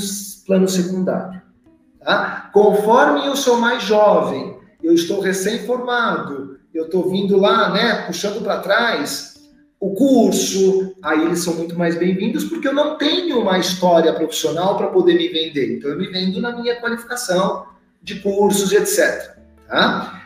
plano 0.47 0.67
secundário. 0.67 1.43
Tá? 2.03 2.51
Conforme 2.55 3.27
eu 3.27 3.37
sou 3.37 3.59
mais 3.59 3.83
jovem, 3.83 4.57
eu 4.83 4.95
estou 4.95 5.21
recém-formado, 5.21 6.59
eu 6.73 6.87
estou 6.87 7.11
vindo 7.11 7.37
lá, 7.37 7.71
né, 7.71 8.07
puxando 8.07 8.43
para 8.43 8.61
trás, 8.61 9.35
o 9.79 9.95
curso, 9.95 10.95
aí 11.03 11.23
eles 11.23 11.45
são 11.45 11.55
muito 11.55 11.79
mais 11.79 11.99
bem-vindos 11.99 12.45
porque 12.45 12.69
eu 12.69 12.73
não 12.73 12.97
tenho 12.97 13.43
uma 13.43 13.59
história 13.59 14.15
profissional 14.15 14.79
para 14.79 14.87
poder 14.87 15.15
me 15.15 15.29
vender. 15.29 15.77
Então 15.77 15.91
eu 15.91 15.99
me 15.99 16.07
vendo 16.07 16.41
na 16.41 16.57
minha 16.57 16.81
qualificação 16.81 17.67
de 18.03 18.21
cursos 18.21 18.73
etc. 18.73 19.37
Tá? 19.69 20.24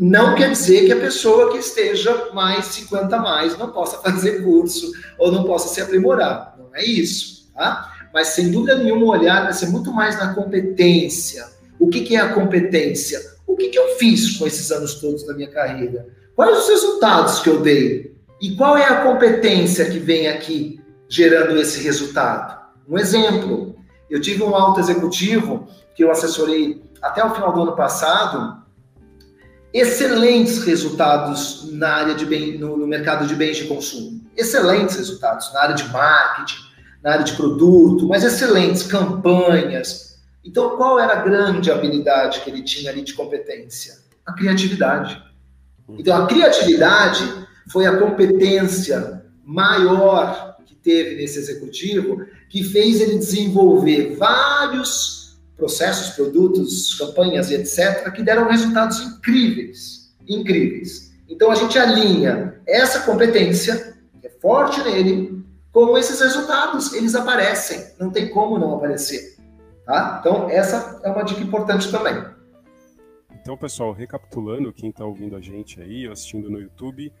Não 0.00 0.34
quer 0.34 0.50
dizer 0.50 0.86
que 0.86 0.92
a 0.92 0.98
pessoa 0.98 1.52
que 1.52 1.58
esteja 1.58 2.30
mais 2.32 2.64
50 2.66 3.18
mais 3.18 3.58
não 3.58 3.70
possa 3.70 3.98
fazer 3.98 4.42
curso 4.42 4.90
ou 5.18 5.30
não 5.30 5.44
possa 5.44 5.68
se 5.68 5.80
aprimorar. 5.80 6.56
Não 6.58 6.74
é 6.74 6.82
isso, 6.82 7.52
tá? 7.54 7.92
Mas 8.12 8.28
sem 8.28 8.50
dúvida 8.50 8.76
nenhuma 8.76 9.04
o 9.04 9.10
olhar 9.10 9.44
vai 9.44 9.52
ser 9.52 9.66
muito 9.66 9.92
mais 9.92 10.18
na 10.18 10.32
competência. 10.32 11.46
O 11.78 11.88
que, 11.88 12.00
que 12.00 12.16
é 12.16 12.20
a 12.20 12.32
competência? 12.32 13.20
O 13.46 13.54
que, 13.54 13.68
que 13.68 13.78
eu 13.78 13.96
fiz 13.98 14.38
com 14.38 14.46
esses 14.46 14.70
anos 14.70 14.94
todos 14.94 15.26
da 15.26 15.34
minha 15.34 15.50
carreira? 15.50 16.06
Quais 16.34 16.58
os 16.58 16.68
resultados 16.68 17.40
que 17.40 17.50
eu 17.50 17.60
dei? 17.60 18.16
E 18.40 18.56
qual 18.56 18.78
é 18.78 18.84
a 18.84 19.02
competência 19.02 19.84
que 19.84 19.98
vem 19.98 20.28
aqui 20.28 20.80
gerando 21.10 21.58
esse 21.60 21.82
resultado? 21.82 22.58
Um 22.88 22.96
exemplo, 22.96 23.76
eu 24.08 24.18
tive 24.18 24.42
um 24.42 24.54
alto 24.54 24.80
executivo 24.80 25.68
que 25.94 26.02
eu 26.02 26.10
assessorei 26.10 26.82
até 27.02 27.22
o 27.22 27.34
final 27.34 27.52
do 27.52 27.62
ano 27.62 27.76
passado, 27.76 28.62
excelentes 29.72 30.64
resultados 30.64 31.68
na 31.72 31.88
área 31.88 32.14
de 32.14 32.26
bem, 32.26 32.58
no, 32.58 32.76
no, 32.76 32.86
mercado 32.86 33.26
de 33.26 33.34
bens 33.34 33.56
de 33.56 33.64
consumo. 33.64 34.20
Excelentes 34.36 34.96
resultados 34.96 35.52
na 35.52 35.60
área 35.60 35.74
de 35.74 35.88
marketing, 35.88 36.62
na 37.02 37.12
área 37.12 37.24
de 37.24 37.34
produto, 37.34 38.06
mas 38.08 38.24
excelentes 38.24 38.82
campanhas. 38.82 40.20
Então, 40.44 40.76
qual 40.76 40.98
era 40.98 41.12
a 41.12 41.22
grande 41.22 41.70
habilidade 41.70 42.40
que 42.40 42.50
ele 42.50 42.62
tinha 42.62 42.90
ali 42.90 43.02
de 43.02 43.14
competência? 43.14 43.98
A 44.26 44.32
criatividade. 44.32 45.22
Então, 45.88 46.16
a 46.16 46.26
criatividade 46.26 47.24
foi 47.70 47.86
a 47.86 47.96
competência 47.96 49.24
maior 49.44 50.56
que 50.64 50.74
teve 50.74 51.16
nesse 51.16 51.38
executivo, 51.38 52.26
que 52.48 52.62
fez 52.62 53.00
ele 53.00 53.18
desenvolver 53.18 54.16
vários 54.16 55.19
processos, 55.60 56.16
produtos, 56.16 56.94
campanhas 56.94 57.50
e 57.50 57.54
etc., 57.54 58.10
que 58.12 58.22
deram 58.22 58.48
resultados 58.48 58.98
incríveis. 59.00 60.12
Incríveis. 60.26 61.12
Então 61.28 61.50
a 61.50 61.54
gente 61.54 61.78
alinha 61.78 62.60
essa 62.66 63.00
competência, 63.00 63.96
que 64.20 64.26
é 64.26 64.30
forte 64.40 64.82
nele, 64.82 65.44
com 65.70 65.96
esses 65.96 66.18
resultados. 66.20 66.92
Eles 66.94 67.14
aparecem, 67.14 67.92
não 68.00 68.10
tem 68.10 68.30
como 68.30 68.58
não 68.58 68.74
aparecer. 68.74 69.36
Tá? 69.84 70.18
Então, 70.20 70.48
essa 70.48 71.00
é 71.04 71.10
uma 71.10 71.22
dica 71.22 71.42
importante 71.42 71.90
também. 71.90 72.24
Então, 73.40 73.56
pessoal, 73.56 73.92
recapitulando, 73.92 74.72
quem 74.72 74.90
está 74.90 75.04
ouvindo 75.04 75.36
a 75.36 75.40
gente 75.40 75.80
aí, 75.80 76.06
assistindo 76.06 76.50
no 76.50 76.60
YouTube, 76.60 77.12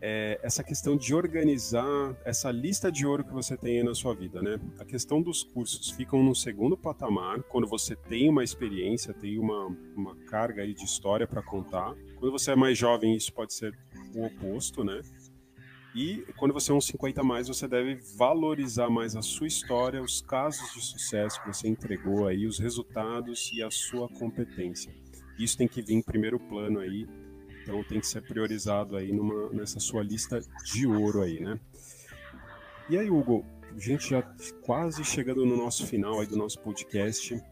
é, 0.00 0.38
essa 0.42 0.62
questão 0.62 0.96
de 0.96 1.14
organizar 1.14 2.16
essa 2.24 2.50
lista 2.50 2.90
de 2.90 3.06
ouro 3.06 3.24
que 3.24 3.32
você 3.32 3.56
tem 3.56 3.78
aí 3.78 3.84
na 3.84 3.94
sua 3.94 4.14
vida, 4.14 4.42
né? 4.42 4.58
A 4.78 4.84
questão 4.84 5.22
dos 5.22 5.42
cursos 5.42 5.90
ficam 5.90 6.22
no 6.22 6.34
segundo 6.34 6.76
patamar, 6.76 7.42
quando 7.44 7.66
você 7.66 7.96
tem 7.96 8.28
uma 8.28 8.44
experiência, 8.44 9.14
tem 9.14 9.38
uma, 9.38 9.66
uma 9.96 10.16
carga 10.26 10.62
aí 10.62 10.74
de 10.74 10.84
história 10.84 11.26
para 11.26 11.42
contar. 11.42 11.94
Quando 12.18 12.32
você 12.32 12.52
é 12.52 12.56
mais 12.56 12.76
jovem, 12.76 13.14
isso 13.14 13.32
pode 13.32 13.54
ser 13.54 13.72
o 14.14 14.24
oposto, 14.24 14.84
né? 14.84 15.00
E 15.94 16.26
quando 16.36 16.52
você 16.52 16.70
é 16.70 16.74
um 16.74 16.80
50 16.80 17.22
mais, 17.22 17.48
você 17.48 17.66
deve 17.66 17.98
valorizar 18.18 18.90
mais 18.90 19.16
a 19.16 19.22
sua 19.22 19.46
história, 19.46 20.02
os 20.02 20.20
casos 20.20 20.74
de 20.74 20.84
sucesso 20.84 21.40
que 21.40 21.46
você 21.46 21.68
entregou 21.68 22.26
aí, 22.26 22.46
os 22.46 22.58
resultados 22.58 23.50
e 23.54 23.62
a 23.62 23.70
sua 23.70 24.06
competência. 24.06 24.94
Isso 25.38 25.56
tem 25.56 25.66
que 25.66 25.80
vir 25.80 25.94
em 25.94 26.02
primeiro 26.02 26.38
plano 26.38 26.80
aí 26.80 27.06
então 27.66 27.82
tem 27.82 27.98
que 27.98 28.06
ser 28.06 28.22
priorizado 28.22 28.96
aí 28.96 29.12
numa, 29.12 29.50
nessa 29.50 29.80
sua 29.80 30.00
lista 30.00 30.40
de 30.64 30.86
ouro 30.86 31.22
aí, 31.22 31.40
né? 31.40 31.58
E 32.88 32.96
aí, 32.96 33.10
Hugo, 33.10 33.44
a 33.74 33.80
gente 33.80 34.10
já 34.10 34.22
quase 34.62 35.04
chegando 35.04 35.44
no 35.44 35.56
nosso 35.56 35.84
final 35.84 36.20
aí 36.20 36.26
do 36.28 36.36
nosso 36.36 36.60
podcast. 36.60 37.42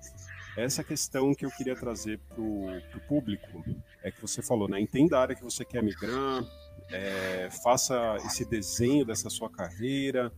Essa 0.57 0.85
questão 0.85 1.35
que 1.35 1.45
eu 1.45 1.51
queria 1.51 1.75
trazer 1.75 2.21
para 2.21 2.41
o 2.41 3.01
público 3.09 3.65
é 4.05 4.12
que 4.12 4.23
você 4.23 4.41
falou, 4.41 4.69
né? 4.69 4.81
Entenda 4.81 5.19
a 5.19 5.23
área 5.23 5.35
que 5.35 5.43
você 5.43 5.65
quer 5.65 5.83
migrar, 5.83 6.45
é, 6.93 7.49
faça 7.65 8.17
esse 8.25 8.49
desenho 8.49 9.05
dessa 9.05 9.29
sua 9.29 9.51
carreira, 9.51 10.33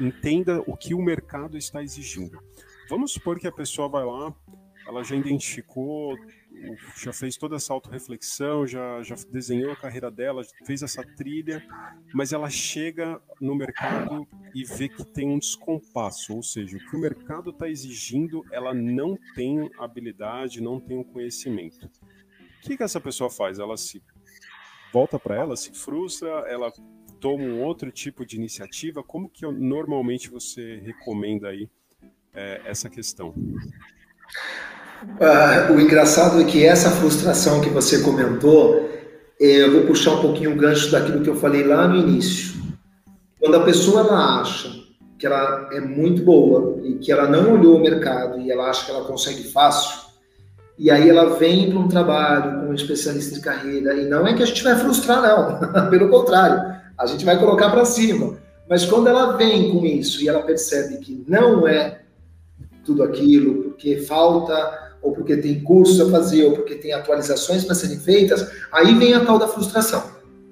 entenda 0.00 0.60
o 0.66 0.76
que 0.76 0.94
o 0.94 1.00
mercado 1.00 1.56
está 1.56 1.80
exigindo. 1.80 2.42
Vamos 2.90 3.12
supor 3.12 3.38
que 3.38 3.46
a 3.46 3.52
pessoa 3.52 3.88
vai 3.88 4.04
lá, 4.04 4.34
ela 4.86 5.02
já 5.02 5.16
identificou, 5.16 6.16
já 6.96 7.12
fez 7.12 7.36
toda 7.36 7.56
essa 7.56 7.72
autorreflexão, 7.72 8.66
já, 8.66 9.02
já 9.02 9.16
desenhou 9.30 9.72
a 9.72 9.76
carreira 9.76 10.10
dela, 10.10 10.42
fez 10.64 10.82
essa 10.82 11.02
trilha, 11.02 11.66
mas 12.14 12.32
ela 12.32 12.48
chega 12.48 13.20
no 13.40 13.54
mercado 13.54 14.26
e 14.54 14.64
vê 14.64 14.88
que 14.88 15.04
tem 15.04 15.28
um 15.28 15.38
descompasso, 15.38 16.34
ou 16.34 16.42
seja, 16.42 16.76
o 16.76 16.80
que 16.80 16.96
o 16.96 17.00
mercado 17.00 17.50
está 17.50 17.68
exigindo, 17.68 18.44
ela 18.52 18.72
não 18.72 19.18
tem 19.34 19.70
habilidade, 19.78 20.62
não 20.62 20.80
tem 20.80 20.96
o 20.96 21.00
um 21.00 21.04
conhecimento. 21.04 21.86
O 21.86 22.60
que, 22.62 22.76
que 22.76 22.82
essa 22.82 23.00
pessoa 23.00 23.30
faz? 23.30 23.58
Ela 23.58 23.76
se 23.76 24.02
volta 24.92 25.18
para 25.18 25.36
ela, 25.36 25.56
se 25.56 25.72
frustra, 25.72 26.28
ela 26.48 26.72
toma 27.20 27.44
um 27.44 27.62
outro 27.62 27.90
tipo 27.90 28.24
de 28.24 28.36
iniciativa? 28.36 29.02
Como 29.02 29.28
que 29.28 29.46
normalmente 29.46 30.30
você 30.30 30.76
recomenda 30.78 31.48
aí 31.48 31.68
é, 32.32 32.62
essa 32.64 32.88
questão? 32.88 33.34
Uh, 35.04 35.72
o 35.72 35.80
engraçado 35.80 36.40
é 36.40 36.44
que 36.44 36.64
essa 36.64 36.90
frustração 36.90 37.60
que 37.60 37.68
você 37.68 38.02
comentou, 38.02 38.88
é, 39.40 39.62
eu 39.62 39.72
vou 39.72 39.82
puxar 39.82 40.12
um 40.12 40.20
pouquinho 40.20 40.52
o 40.52 40.56
gancho 40.56 40.90
daquilo 40.90 41.22
que 41.22 41.28
eu 41.28 41.36
falei 41.36 41.64
lá 41.64 41.86
no 41.86 41.96
início. 41.96 42.54
Quando 43.38 43.56
a 43.56 43.64
pessoa 43.64 44.00
ela 44.00 44.40
acha 44.40 44.70
que 45.18 45.26
ela 45.26 45.68
é 45.72 45.80
muito 45.80 46.22
boa 46.22 46.78
e 46.82 46.94
que 46.94 47.12
ela 47.12 47.28
não 47.28 47.54
olhou 47.54 47.76
o 47.76 47.80
mercado 47.80 48.40
e 48.40 48.50
ela 48.50 48.68
acha 48.68 48.84
que 48.84 48.90
ela 48.90 49.04
consegue 49.04 49.44
fácil, 49.44 50.06
e 50.78 50.90
aí 50.90 51.08
ela 51.08 51.38
vem 51.38 51.70
para 51.70 51.78
um 51.78 51.88
trabalho 51.88 52.60
com 52.60 52.66
um 52.66 52.74
especialista 52.74 53.34
de 53.34 53.40
carreira, 53.40 53.94
e 53.94 54.06
não 54.06 54.26
é 54.26 54.34
que 54.34 54.42
a 54.42 54.46
gente 54.46 54.62
vai 54.62 54.76
frustrar, 54.76 55.22
não, 55.22 55.88
pelo 55.88 56.08
contrário, 56.08 56.76
a 56.98 57.06
gente 57.06 57.24
vai 57.24 57.38
colocar 57.38 57.70
para 57.70 57.84
cima. 57.84 58.36
Mas 58.68 58.84
quando 58.84 59.06
ela 59.06 59.36
vem 59.36 59.70
com 59.70 59.86
isso 59.86 60.22
e 60.22 60.28
ela 60.28 60.42
percebe 60.42 60.98
que 60.98 61.24
não 61.28 61.66
é 61.66 62.00
tudo 62.84 63.02
aquilo, 63.02 63.64
porque 63.64 63.96
falta, 63.98 64.85
ou 65.02 65.12
porque 65.12 65.36
tem 65.36 65.62
curso 65.62 66.06
a 66.06 66.10
fazer, 66.10 66.44
ou 66.44 66.52
porque 66.52 66.74
tem 66.74 66.92
atualizações 66.92 67.64
para 67.64 67.74
serem 67.74 67.98
feitas, 67.98 68.50
aí 68.72 68.94
vem 68.94 69.14
a 69.14 69.24
tal 69.24 69.38
da 69.38 69.48
frustração, 69.48 70.02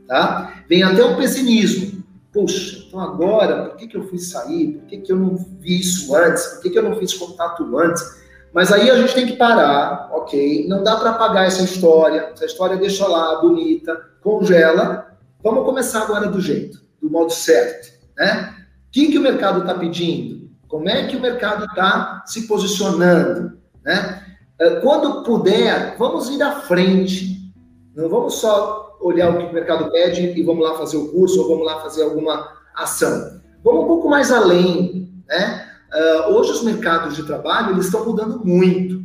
tá? 0.06 0.62
Vem 0.68 0.82
até 0.82 1.04
o 1.04 1.16
pessimismo. 1.16 2.04
Puxa, 2.32 2.84
então 2.86 2.98
agora, 2.98 3.66
por 3.66 3.76
que, 3.76 3.86
que 3.86 3.96
eu 3.96 4.08
fui 4.08 4.18
sair? 4.18 4.72
Por 4.72 4.86
que, 4.86 4.98
que 4.98 5.12
eu 5.12 5.16
não 5.16 5.36
vi 5.36 5.80
isso 5.80 6.14
antes? 6.16 6.44
Por 6.46 6.62
que, 6.62 6.70
que 6.70 6.78
eu 6.78 6.82
não 6.82 6.96
fiz 6.96 7.14
contato 7.14 7.78
antes? 7.78 8.24
Mas 8.52 8.72
aí 8.72 8.90
a 8.90 8.96
gente 8.96 9.14
tem 9.14 9.26
que 9.26 9.36
parar, 9.36 10.10
ok? 10.12 10.66
Não 10.68 10.82
dá 10.82 10.96
para 10.96 11.10
apagar 11.10 11.46
essa 11.46 11.62
história. 11.62 12.30
Essa 12.32 12.46
história 12.46 12.76
deixa 12.76 13.06
lá, 13.06 13.40
bonita, 13.40 14.00
congela. 14.20 15.16
Vamos 15.42 15.64
começar 15.64 16.02
agora 16.02 16.28
do 16.28 16.40
jeito, 16.40 16.78
do 17.00 17.10
modo 17.10 17.32
certo, 17.32 17.92
né? 18.16 18.54
O 18.88 18.92
que, 18.92 19.12
que 19.12 19.18
o 19.18 19.22
mercado 19.22 19.60
está 19.60 19.74
pedindo? 19.74 20.50
Como 20.66 20.88
é 20.88 21.06
que 21.06 21.16
o 21.16 21.20
mercado 21.20 21.66
está 21.66 22.24
se 22.26 22.48
posicionando? 22.48 23.58
Né? 23.84 24.23
Eh, 24.60 24.80
quando 24.80 25.22
puder, 25.22 25.96
vamos 25.98 26.28
ir 26.30 26.42
à 26.42 26.60
frente. 26.60 27.52
Não 27.94 28.08
vamos 28.08 28.34
só 28.34 28.96
olhar 29.00 29.30
o 29.30 29.38
que 29.38 29.44
o 29.44 29.52
mercado 29.52 29.90
pede 29.90 30.38
e 30.38 30.42
vamos 30.42 30.64
lá 30.64 30.76
fazer 30.76 30.96
o 30.96 31.08
curso 31.08 31.40
ou 31.42 31.48
vamos 31.48 31.66
lá 31.66 31.80
fazer 31.80 32.02
alguma 32.02 32.52
ação. 32.74 33.40
Vamos 33.62 33.84
um 33.84 33.86
pouco 33.86 34.08
mais 34.08 34.30
além. 34.32 35.22
Né? 35.28 35.68
Uh, 35.92 36.34
hoje 36.34 36.52
os 36.52 36.62
mercados 36.62 37.16
de 37.16 37.22
trabalho 37.24 37.72
eles 37.72 37.86
estão 37.86 38.04
mudando 38.04 38.44
muito. 38.44 38.96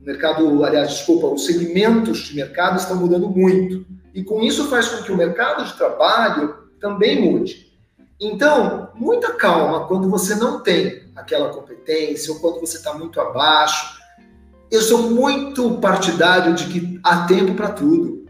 O 0.00 0.04
mercado, 0.04 0.64
aliás, 0.64 0.90
desculpa, 0.90 1.26
os 1.26 1.44
segmentos 1.44 2.18
de 2.18 2.36
mercado 2.36 2.76
estão 2.76 2.96
mudando 2.96 3.28
muito. 3.28 3.86
E 4.14 4.22
com 4.22 4.40
isso 4.40 4.68
faz 4.68 4.88
com 4.88 5.02
que 5.02 5.12
o 5.12 5.16
mercado 5.16 5.64
de 5.64 5.74
trabalho 5.74 6.54
também 6.80 7.20
mude. 7.20 7.66
Então, 8.20 8.90
muita 8.94 9.32
calma 9.34 9.86
quando 9.86 10.08
você 10.08 10.34
não 10.34 10.62
tem 10.62 11.10
aquela 11.14 11.50
competência 11.50 12.32
ou 12.32 12.40
quando 12.40 12.60
você 12.60 12.78
está 12.78 12.94
muito 12.94 13.20
abaixo. 13.20 13.95
Eu 14.70 14.82
sou 14.82 15.10
muito 15.10 15.78
partidário 15.78 16.54
de 16.54 16.64
que 16.66 17.00
há 17.02 17.24
tempo 17.26 17.54
para 17.54 17.68
tudo. 17.68 18.26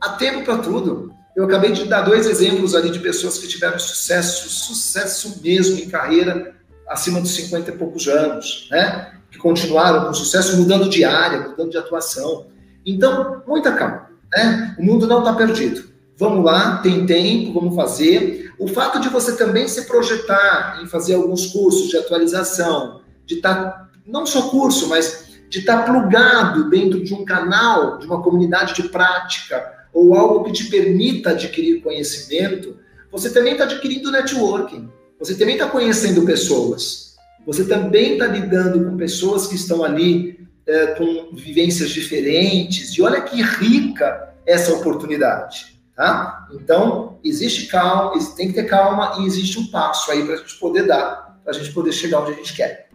Há 0.00 0.10
tempo 0.10 0.44
para 0.44 0.58
tudo. 0.58 1.12
Eu 1.34 1.44
acabei 1.44 1.72
de 1.72 1.86
dar 1.86 2.02
dois 2.02 2.26
exemplos 2.26 2.74
ali 2.74 2.90
de 2.90 2.98
pessoas 2.98 3.38
que 3.38 3.48
tiveram 3.48 3.78
sucesso, 3.78 4.48
sucesso 4.48 5.40
mesmo 5.42 5.78
em 5.78 5.88
carreira 5.88 6.54
acima 6.88 7.20
dos 7.20 7.34
50 7.34 7.70
e 7.70 7.76
poucos 7.76 8.08
anos, 8.08 8.68
né? 8.70 9.12
Que 9.30 9.38
continuaram 9.38 10.06
com 10.06 10.14
sucesso 10.14 10.56
mudando 10.56 10.88
de 10.88 11.04
área, 11.04 11.48
mudando 11.48 11.70
de 11.70 11.78
atuação. 11.78 12.46
Então, 12.84 13.42
muita 13.46 13.72
calma, 13.72 14.10
né? 14.34 14.74
O 14.78 14.84
mundo 14.84 15.06
não 15.06 15.20
está 15.20 15.32
perdido. 15.32 15.84
Vamos 16.16 16.44
lá, 16.44 16.78
tem 16.78 17.06
tempo, 17.06 17.52
vamos 17.52 17.76
fazer. 17.76 18.52
O 18.58 18.66
fato 18.66 18.98
de 18.98 19.08
você 19.08 19.36
também 19.36 19.68
se 19.68 19.86
projetar 19.86 20.80
em 20.82 20.86
fazer 20.86 21.14
alguns 21.14 21.46
cursos 21.46 21.88
de 21.88 21.96
atualização, 21.96 23.02
de 23.24 23.36
estar, 23.36 23.54
tá, 23.54 23.88
não 24.04 24.26
só 24.26 24.48
curso, 24.48 24.88
mas 24.88 25.27
de 25.48 25.60
estar 25.60 25.84
plugado 25.84 26.68
dentro 26.68 27.02
de 27.02 27.14
um 27.14 27.24
canal, 27.24 27.98
de 27.98 28.06
uma 28.06 28.22
comunidade 28.22 28.74
de 28.74 28.88
prática, 28.88 29.86
ou 29.92 30.14
algo 30.14 30.44
que 30.44 30.52
te 30.52 30.64
permita 30.64 31.30
adquirir 31.30 31.82
conhecimento, 31.82 32.76
você 33.10 33.30
também 33.30 33.52
está 33.52 33.64
adquirindo 33.64 34.10
networking, 34.10 34.88
você 35.18 35.34
também 35.34 35.54
está 35.54 35.68
conhecendo 35.68 36.22
pessoas, 36.22 37.16
você 37.46 37.64
também 37.64 38.12
está 38.12 38.26
lidando 38.26 38.84
com 38.84 38.96
pessoas 38.96 39.46
que 39.46 39.54
estão 39.54 39.82
ali 39.82 40.46
é, 40.66 40.88
com 40.88 41.34
vivências 41.34 41.90
diferentes, 41.90 42.90
e 42.90 43.02
olha 43.02 43.22
que 43.22 43.42
rica 43.42 44.34
essa 44.46 44.72
oportunidade. 44.74 45.78
Tá? 45.96 46.46
Então, 46.52 47.18
existe 47.24 47.66
calma, 47.66 48.12
tem 48.36 48.48
que 48.48 48.54
ter 48.54 48.64
calma 48.64 49.16
e 49.18 49.26
existe 49.26 49.58
um 49.58 49.66
passo 49.66 50.12
aí 50.12 50.24
para 50.24 50.34
a 50.34 50.36
gente 50.36 50.54
poder 50.56 50.86
dar, 50.86 51.40
para 51.42 51.52
a 51.52 51.58
gente 51.58 51.72
poder 51.72 51.90
chegar 51.90 52.20
onde 52.20 52.32
a 52.32 52.34
gente 52.36 52.54
quer. 52.54 52.87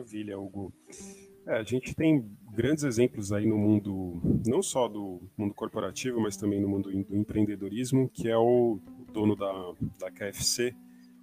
Maravilha, 0.00 0.38
Hugo. 0.38 0.72
É, 1.46 1.58
a 1.58 1.62
gente 1.62 1.94
tem 1.94 2.24
grandes 2.52 2.84
exemplos 2.84 3.32
aí 3.32 3.46
no 3.46 3.58
mundo, 3.58 4.18
não 4.46 4.62
só 4.62 4.88
do 4.88 5.20
mundo 5.36 5.52
corporativo, 5.52 6.18
mas 6.20 6.36
também 6.36 6.58
no 6.58 6.68
mundo 6.68 6.90
do 6.90 7.16
empreendedorismo, 7.16 8.08
que 8.08 8.28
é 8.28 8.36
o 8.36 8.80
dono 9.12 9.36
da, 9.36 9.52
da 9.98 10.10
KFC. 10.10 10.74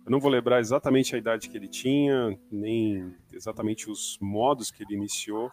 Eu 0.05 0.11
não 0.11 0.19
vou 0.19 0.29
lembrar 0.29 0.59
exatamente 0.59 1.15
a 1.15 1.17
idade 1.17 1.49
que 1.49 1.57
ele 1.57 1.67
tinha, 1.67 2.37
nem 2.51 3.13
exatamente 3.33 3.89
os 3.89 4.17
modos 4.21 4.69
que 4.69 4.83
ele 4.83 4.93
iniciou, 4.93 5.49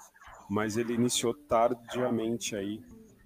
mas 0.49 0.77
ele 0.77 0.93
iniciou 0.93 1.33
tardiamente 1.33 2.55
aí 2.55 2.83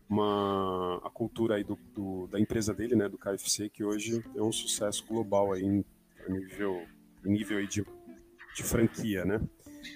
uma 0.09 1.01
a 1.05 1.11
cultura 1.11 1.57
aí 1.57 1.65
do, 1.65 1.77
do, 1.93 2.29
da 2.29 2.39
empresa 2.39 2.73
dele, 2.73 2.95
né, 2.95 3.09
do 3.09 3.19
KFC, 3.19 3.69
que 3.69 3.85
hoje 3.85 4.25
é 4.35 4.43
um 4.43 4.53
sucesso 4.53 5.05
global 5.07 5.53
aí 5.53 5.65
em, 5.65 5.85
nível, 6.29 6.87
em 7.25 7.33
nível 7.33 7.59
aí 7.59 7.67
de, 7.67 7.85
de 8.55 8.63
franquia, 8.63 9.25
né? 9.25 9.41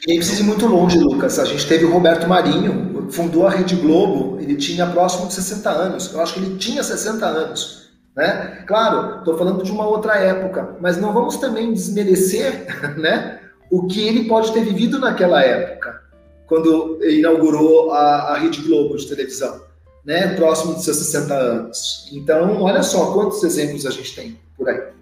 Nem 0.07 0.19
precisa 0.19 0.43
ir 0.43 0.45
muito 0.45 0.67
longe, 0.67 0.99
Lucas. 0.99 1.39
A 1.39 1.45
gente 1.45 1.67
teve 1.67 1.85
o 1.85 1.93
Roberto 1.93 2.29
Marinho, 2.29 3.09
fundou 3.11 3.47
a 3.47 3.51
Rede 3.51 3.77
Globo, 3.77 4.41
ele 4.41 4.57
tinha 4.57 4.87
próximo 4.87 5.29
de 5.29 5.35
60 5.35 5.71
anos. 5.71 6.13
Eu 6.13 6.21
acho 6.21 6.35
que 6.35 6.41
ele 6.41 6.57
tinha 6.57 6.83
60 6.83 7.25
anos. 7.25 7.93
Né? 8.17 8.65
Claro, 8.67 9.19
estou 9.19 9.39
falando 9.39 9.63
de 9.63 9.71
uma 9.71 9.87
outra 9.87 10.17
época, 10.17 10.77
mas 10.81 10.99
não 10.99 11.13
vamos 11.13 11.37
também 11.37 11.73
desmerecer 11.73 12.67
né, 12.99 13.41
o 13.71 13.87
que 13.87 14.07
ele 14.07 14.29
pode 14.29 14.53
ter 14.53 14.65
vivido 14.65 14.99
naquela 14.99 15.43
época, 15.43 16.03
quando 16.47 16.99
inaugurou 17.03 17.91
a, 17.93 18.35
a 18.35 18.39
Rede 18.39 18.61
Globo 18.61 18.97
de 18.97 19.09
televisão 19.09 19.73
né, 20.05 20.35
próximo 20.35 20.75
de 20.75 20.83
seus 20.83 20.97
60 20.99 21.35
anos. 21.35 22.11
Então, 22.13 22.61
olha 22.63 22.83
só 22.83 23.13
quantos 23.13 23.43
exemplos 23.43 23.87
a 23.87 23.91
gente 23.91 24.15
tem 24.15 24.39
por 24.57 24.69
aí. 24.69 24.93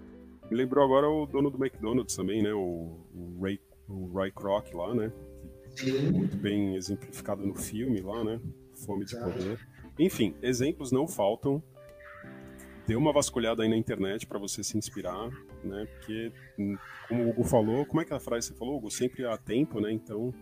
Me 0.49 0.57
lembrou 0.57 0.83
agora 0.83 1.09
o 1.09 1.25
dono 1.25 1.49
do 1.49 1.63
McDonald's 1.63 2.15
também, 2.15 2.43
né? 2.43 2.53
O 2.53 2.97
Ray, 3.41 3.59
o 3.91 4.11
Ray 4.13 4.31
Kroc 4.31 4.73
lá, 4.73 4.93
né? 4.93 5.11
Sim. 5.75 6.11
Muito 6.11 6.37
bem 6.37 6.75
exemplificado 6.75 7.45
no 7.45 7.55
filme 7.55 8.01
lá, 8.01 8.23
né? 8.23 8.39
Fome 8.85 9.05
de 9.05 9.15
poder. 9.15 9.59
Enfim, 9.99 10.35
exemplos 10.41 10.91
não 10.91 11.07
faltam. 11.07 11.61
Dê 12.87 12.95
uma 12.95 13.13
vasculhada 13.13 13.63
aí 13.63 13.69
na 13.69 13.77
internet 13.77 14.25
para 14.25 14.39
você 14.39 14.63
se 14.63 14.77
inspirar, 14.77 15.29
né? 15.63 15.85
Porque, 15.85 16.31
como 17.07 17.25
o 17.25 17.29
Hugo 17.29 17.43
falou, 17.43 17.85
como 17.85 18.01
é 18.01 18.05
que 18.05 18.11
é 18.11 18.15
a 18.15 18.19
frase 18.19 18.47
você 18.47 18.53
falou, 18.53 18.77
Hugo? 18.77 18.89
Sempre 18.89 19.25
há 19.25 19.37
tempo, 19.37 19.79
né? 19.79 19.91
Então, 19.91 20.33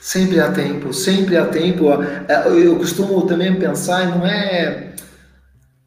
Sempre 0.00 0.40
há 0.40 0.52
tempo, 0.52 0.92
sempre 0.92 1.36
há 1.36 1.46
tempo. 1.46 1.86
É, 2.28 2.48
eu 2.48 2.76
costumo 2.76 3.26
também 3.26 3.58
pensar, 3.58 4.06
não 4.16 4.26
é, 4.26 4.94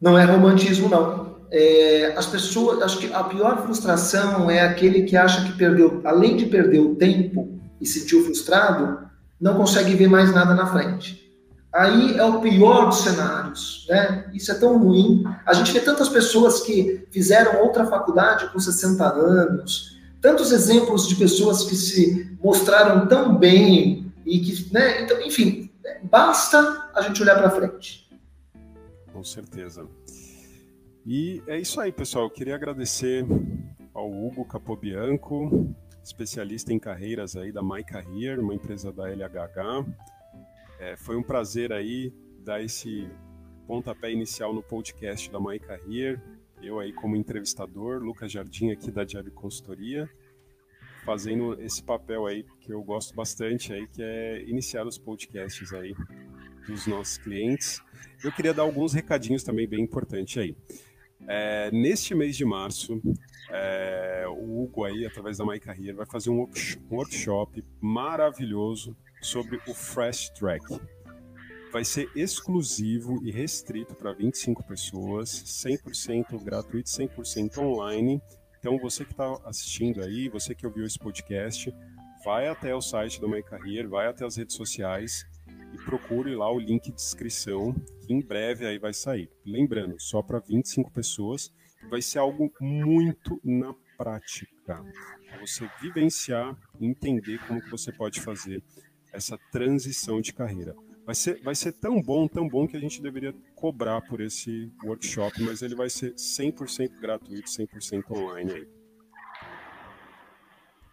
não 0.00 0.18
é 0.18 0.24
romantismo, 0.24 0.88
não. 0.88 1.19
É, 1.50 2.14
as 2.16 2.26
pessoas, 2.26 2.80
acho 2.82 2.98
que 2.98 3.12
a 3.12 3.24
pior 3.24 3.62
frustração 3.64 4.50
é 4.50 4.60
aquele 4.60 5.02
que 5.02 5.16
acha 5.16 5.44
que 5.44 5.52
perdeu, 5.52 6.00
além 6.04 6.36
de 6.36 6.46
perder 6.46 6.78
o 6.78 6.94
tempo 6.94 7.58
e 7.80 7.86
sentiu 7.86 8.24
frustrado, 8.24 9.00
não 9.40 9.56
consegue 9.56 9.94
ver 9.94 10.08
mais 10.08 10.32
nada 10.32 10.54
na 10.54 10.66
frente. 10.66 11.20
Aí 11.72 12.16
é 12.16 12.24
o 12.24 12.40
pior 12.40 12.86
dos 12.86 12.98
cenários, 12.98 13.86
né? 13.88 14.28
Isso 14.34 14.50
é 14.50 14.54
tão 14.54 14.78
ruim. 14.78 15.24
A 15.46 15.54
gente 15.54 15.72
vê 15.72 15.80
tantas 15.80 16.08
pessoas 16.08 16.60
que 16.60 17.06
fizeram 17.10 17.62
outra 17.62 17.86
faculdade 17.86 18.50
com 18.52 18.58
60 18.58 19.04
anos, 19.04 19.96
tantos 20.20 20.50
exemplos 20.50 21.08
de 21.08 21.14
pessoas 21.14 21.64
que 21.64 21.76
se 21.76 22.36
mostraram 22.42 23.06
tão 23.06 23.36
bem 23.36 24.12
e 24.26 24.40
que, 24.40 24.72
né? 24.72 25.02
Então, 25.02 25.20
enfim, 25.20 25.70
basta 26.02 26.90
a 26.94 27.02
gente 27.02 27.22
olhar 27.22 27.36
para 27.36 27.50
frente. 27.50 28.08
Com 29.12 29.22
certeza. 29.22 29.86
E 31.06 31.42
é 31.46 31.58
isso 31.58 31.80
aí, 31.80 31.90
pessoal. 31.90 32.24
Eu 32.24 32.30
queria 32.30 32.54
agradecer 32.54 33.24
ao 33.94 34.10
Hugo 34.10 34.44
Capobianco, 34.44 35.74
especialista 36.04 36.72
em 36.72 36.78
carreiras 36.78 37.36
aí 37.36 37.50
da 37.50 37.62
My 37.62 37.82
Career, 37.82 38.38
uma 38.38 38.54
empresa 38.54 38.92
da 38.92 39.08
LHH. 39.08 39.86
É, 40.78 40.96
foi 40.96 41.16
um 41.16 41.22
prazer 41.22 41.72
aí 41.72 42.12
dar 42.44 42.62
esse 42.62 43.08
pontapé 43.66 44.12
inicial 44.12 44.52
no 44.52 44.62
podcast 44.62 45.30
da 45.30 45.40
My 45.40 45.58
Career. 45.58 46.20
Eu 46.62 46.78
aí 46.78 46.92
como 46.92 47.16
entrevistador, 47.16 48.02
Lucas 48.02 48.30
Jardim 48.30 48.70
aqui 48.70 48.90
da 48.90 49.02
Diário 49.02 49.32
Consultoria, 49.32 50.08
fazendo 51.06 51.58
esse 51.62 51.82
papel 51.82 52.26
aí 52.26 52.44
que 52.60 52.74
eu 52.74 52.82
gosto 52.82 53.14
bastante 53.14 53.72
aí, 53.72 53.86
que 53.88 54.02
é 54.02 54.42
iniciar 54.46 54.86
os 54.86 54.98
podcasts 54.98 55.72
aí 55.72 55.94
dos 56.66 56.86
nossos 56.86 57.16
clientes. 57.16 57.80
Eu 58.22 58.30
queria 58.30 58.52
dar 58.52 58.62
alguns 58.62 58.92
recadinhos 58.92 59.42
também 59.42 59.66
bem 59.66 59.82
importantes 59.82 60.36
aí. 60.36 60.54
É, 61.28 61.70
neste 61.70 62.14
mês 62.14 62.36
de 62.36 62.44
março, 62.44 63.00
é, 63.50 64.24
o 64.28 64.62
Hugo 64.62 64.84
aí, 64.84 65.06
através 65.06 65.38
da 65.38 65.46
My 65.46 65.60
Career, 65.60 65.94
vai 65.94 66.06
fazer 66.06 66.30
um 66.30 66.48
workshop 66.90 67.64
maravilhoso 67.80 68.96
sobre 69.20 69.60
o 69.66 69.74
Fresh 69.74 70.30
Track. 70.30 70.64
Vai 71.72 71.84
ser 71.84 72.10
exclusivo 72.16 73.24
e 73.24 73.30
restrito 73.30 73.94
para 73.94 74.12
25 74.12 74.64
pessoas, 74.64 75.30
100% 75.30 76.42
gratuito, 76.42 76.88
100% 76.88 77.58
online. 77.58 78.20
Então, 78.58 78.76
você 78.78 79.04
que 79.04 79.12
está 79.12 79.38
assistindo 79.44 80.02
aí, 80.02 80.28
você 80.28 80.54
que 80.54 80.66
ouviu 80.66 80.84
esse 80.84 80.98
podcast, 80.98 81.72
vai 82.24 82.48
até 82.48 82.74
o 82.74 82.80
site 82.80 83.20
da 83.20 83.28
My 83.28 83.42
Career, 83.42 83.88
vai 83.88 84.08
até 84.08 84.24
as 84.26 84.36
redes 84.36 84.56
sociais 84.56 85.24
e 85.72 85.76
procure 85.84 86.34
lá 86.34 86.50
o 86.52 86.58
link 86.58 86.84
de 86.90 87.00
inscrição, 87.00 87.74
que 88.06 88.12
em 88.12 88.20
breve 88.20 88.66
aí 88.66 88.78
vai 88.78 88.92
sair. 88.92 89.30
Lembrando, 89.44 90.00
só 90.00 90.22
para 90.22 90.38
25 90.38 90.90
pessoas, 90.90 91.52
vai 91.88 92.02
ser 92.02 92.18
algo 92.18 92.52
muito 92.60 93.40
na 93.44 93.74
prática. 93.96 94.84
Você 95.40 95.68
vivenciar, 95.80 96.56
entender 96.80 97.38
como 97.46 97.60
que 97.60 97.70
você 97.70 97.92
pode 97.92 98.20
fazer 98.20 98.62
essa 99.12 99.38
transição 99.50 100.20
de 100.20 100.32
carreira. 100.32 100.74
Vai 101.04 101.14
ser, 101.14 101.40
vai 101.42 101.54
ser 101.54 101.72
tão 101.72 102.00
bom, 102.00 102.28
tão 102.28 102.48
bom 102.48 102.68
que 102.68 102.76
a 102.76 102.80
gente 102.80 103.02
deveria 103.02 103.34
cobrar 103.54 104.00
por 104.02 104.20
esse 104.20 104.70
workshop, 104.84 105.42
mas 105.42 105.62
ele 105.62 105.74
vai 105.74 105.90
ser 105.90 106.14
100% 106.14 107.00
gratuito, 107.00 107.50
100% 107.50 108.10
online 108.10 108.52
aí. 108.52 108.79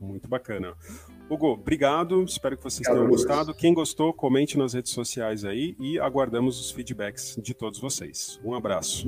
Muito 0.00 0.28
bacana. 0.28 0.74
Hugo, 1.30 1.52
obrigado. 1.52 2.24
Espero 2.24 2.56
que 2.56 2.64
vocês 2.64 2.80
obrigado, 2.80 3.06
tenham 3.06 3.08
gostado. 3.08 3.54
Quem 3.54 3.72
gostou, 3.72 4.12
comente 4.12 4.58
nas 4.58 4.74
redes 4.74 4.90
sociais 4.90 5.44
aí 5.44 5.76
e 5.78 6.00
aguardamos 6.00 6.60
os 6.60 6.72
feedbacks 6.72 7.38
de 7.40 7.54
todos 7.54 7.78
vocês. 7.78 8.40
Um 8.44 8.56
abraço. 8.56 9.06